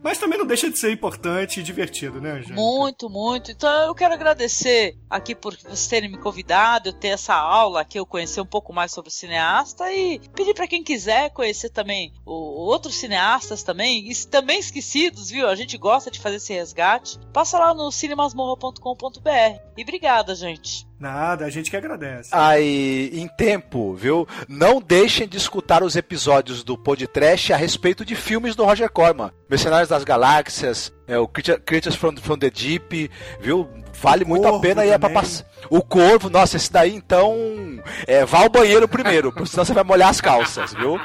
[0.02, 2.54] Mas também não deixa de ser importante e divertido, né, Angélica?
[2.54, 3.50] Muito, muito.
[3.50, 7.98] Então eu quero agradecer aqui por vocês terem me convidado, eu ter essa aula aqui,
[7.98, 12.12] eu conhecer um pouco mais sobre o cineasta e pedir para quem quiser conhecer também
[12.24, 15.48] outros cineastas também, e também esquecidos, viu?
[15.48, 17.18] A gente gosta de fazer esse resgate.
[17.32, 19.60] Passa lá no cinemasmorra.com.br.
[19.76, 20.86] E obrigada, gente.
[20.98, 22.30] Nada, a gente que agradece.
[22.32, 24.26] Aí, em tempo, viu?
[24.48, 29.30] Não deixem de escutar os episódios do Podcast a respeito de filmes do Roger Corman.
[29.48, 33.68] Mercenários das Galáxias, é, o Creature- Creatures from, from the Deep, viu?
[34.00, 35.44] Vale muito a pena e é pra passar.
[35.70, 37.36] O Corvo, nossa, esse daí então.
[38.06, 40.98] É, vá ao banheiro primeiro, porque senão você vai molhar as calças, viu?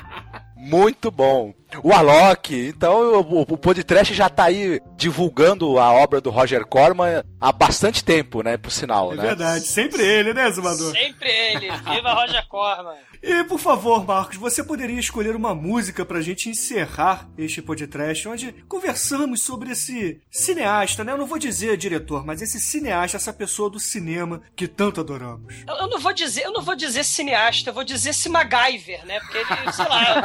[0.56, 1.53] Muito bom.
[1.81, 7.23] O Alok, então o, o podcast já tá aí divulgando a obra do Roger Corman
[7.39, 8.57] há bastante tempo, né?
[8.57, 9.21] Por sinal, É né?
[9.23, 10.91] verdade, sempre ele, né, Zumador?
[10.91, 11.71] Sempre ele.
[11.71, 12.95] Viva Roger Corman.
[13.25, 18.51] E por favor, Marcos, você poderia escolher uma música pra gente encerrar este podcast, onde
[18.67, 21.13] conversamos sobre esse cineasta, né?
[21.13, 25.53] Eu não vou dizer diretor, mas esse cineasta, essa pessoa do cinema que tanto adoramos.
[25.65, 29.05] Eu, eu não vou dizer, eu não vou dizer cineasta, eu vou dizer se MacGyver,
[29.05, 29.21] né?
[29.21, 30.21] Porque ele, sei lá,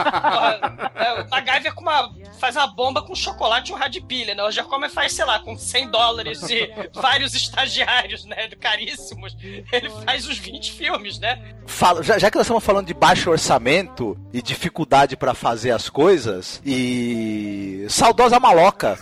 [0.58, 4.06] porra, é, o MacGyver com uma, faz uma bomba com chocolate e um rádio de
[4.06, 4.42] pilha, né?
[4.42, 8.48] O Corman faz, sei lá, com 100 dólares e vários estagiários, né?
[8.60, 9.36] Caríssimos.
[9.42, 11.54] Ele faz os 20 filmes, né?
[11.66, 15.88] Fala, já, já que nós estamos falando de baixo orçamento e dificuldade pra fazer as
[15.88, 17.86] coisas, e.
[17.88, 18.98] Saudosa maloca.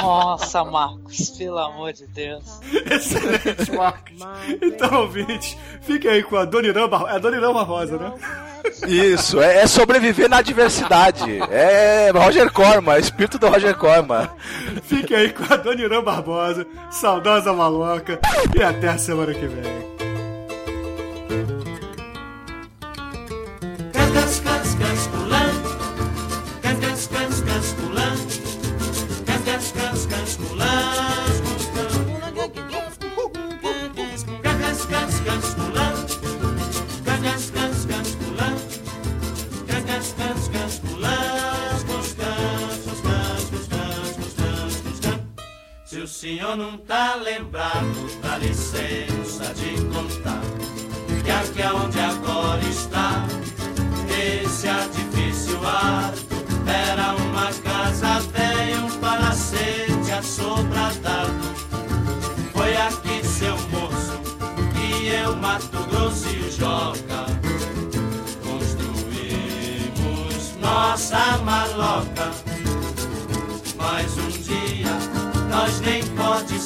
[0.00, 2.44] Nossa, Marcos, pelo amor de Deus.
[2.90, 4.12] Excelente, Marcos.
[4.62, 7.12] Então, ouvintes, fiquem aí com a Dona Irã Barrosa.
[7.12, 8.12] É a Dona Irã Barrosa, né?
[8.86, 11.40] Isso, é, é sobreviver na adversidade.
[11.50, 14.28] É Roger Corman, espírito do Roger Corman.
[14.82, 18.20] Fiquem aí com a Dona Irã Barbosa, saudosa maloca,
[18.56, 19.95] e até a semana que vem.
[46.56, 50.40] Não tá lembrado, dá licença de contar
[51.22, 52.35] que aqui onde agora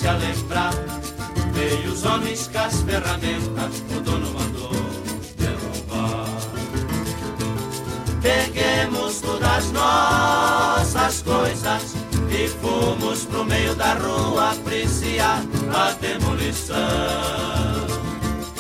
[0.00, 0.72] se lembrar.
[1.52, 4.72] Veio os homens com as ferramentas, o dono mandou
[5.36, 6.26] derrubar.
[8.22, 11.94] Peguemos todas as nossas coisas
[12.30, 15.42] e fomos pro meio da rua apreciar
[15.74, 16.76] a demolição.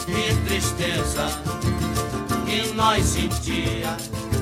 [0.04, 1.26] Que tristeza
[2.44, 3.96] que nós sentia,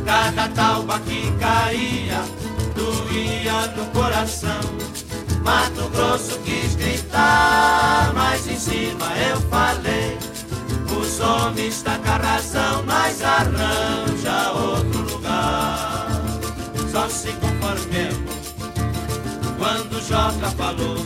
[0.04, 2.24] cada talba que caía
[2.74, 4.97] doía no coração.
[5.48, 10.18] Mato Grosso quis gritar, mas em cima eu falei.
[10.94, 16.06] Os homens tá com a razão, mas arranja outro lugar.
[16.92, 18.52] Só se conformemos
[19.56, 20.98] quando Joca falou.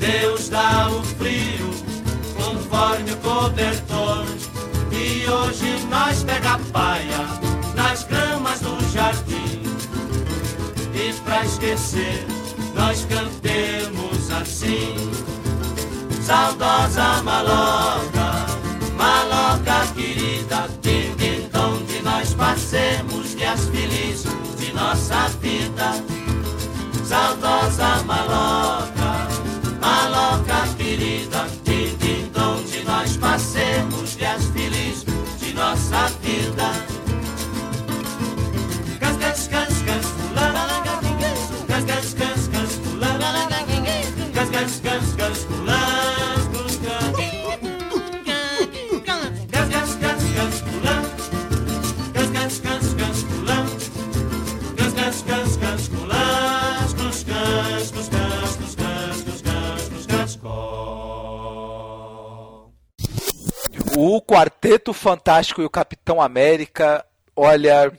[0.00, 1.70] Deus dá o frio
[2.34, 4.26] conforme o cobertor.
[4.90, 7.24] E hoje nós pega a paia
[7.76, 9.62] nas gramas do jardim.
[10.92, 12.26] E pra esquecer,
[12.78, 14.94] nós cantemos assim.
[16.22, 18.46] Saudosa maloca,
[18.96, 25.92] maloca querida, din, din, onde nós passemos dias felizes de nossa vida.
[27.04, 29.28] Saudosa maloca,
[29.80, 35.04] maloca querida, din, din, onde nós passemos dias felizes
[35.40, 36.87] de nossa vida.
[44.58, 46.18] Fulana.
[49.04, 51.08] Cas, cas, cas, cas, fulana.
[54.76, 56.88] Cas, cas, cas, cas, fulana.
[56.96, 58.32] Cus, cas, cus, cas,
[58.74, 60.48] cus, cas, cus, cas, cus, cas, co.
[63.96, 67.06] O Quarteto Fantástico e o Capitão América,
[67.36, 67.92] olha,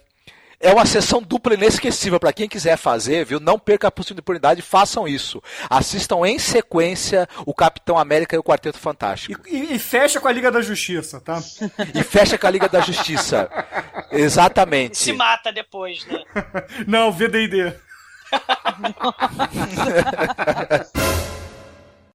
[0.60, 3.40] é uma sessão dupla inesquecível para quem quiser fazer, viu?
[3.40, 5.42] Não perca a oportunidade, façam isso.
[5.70, 9.42] Assistam em sequência o Capitão América e o Quarteto Fantástico.
[9.48, 11.42] E, e fecha com a Liga da Justiça, tá?
[11.96, 13.50] E fecha com a Liga da Justiça.
[14.12, 14.98] Exatamente.
[14.98, 16.24] Se mata depois, né?
[16.86, 17.74] Não, VD&D.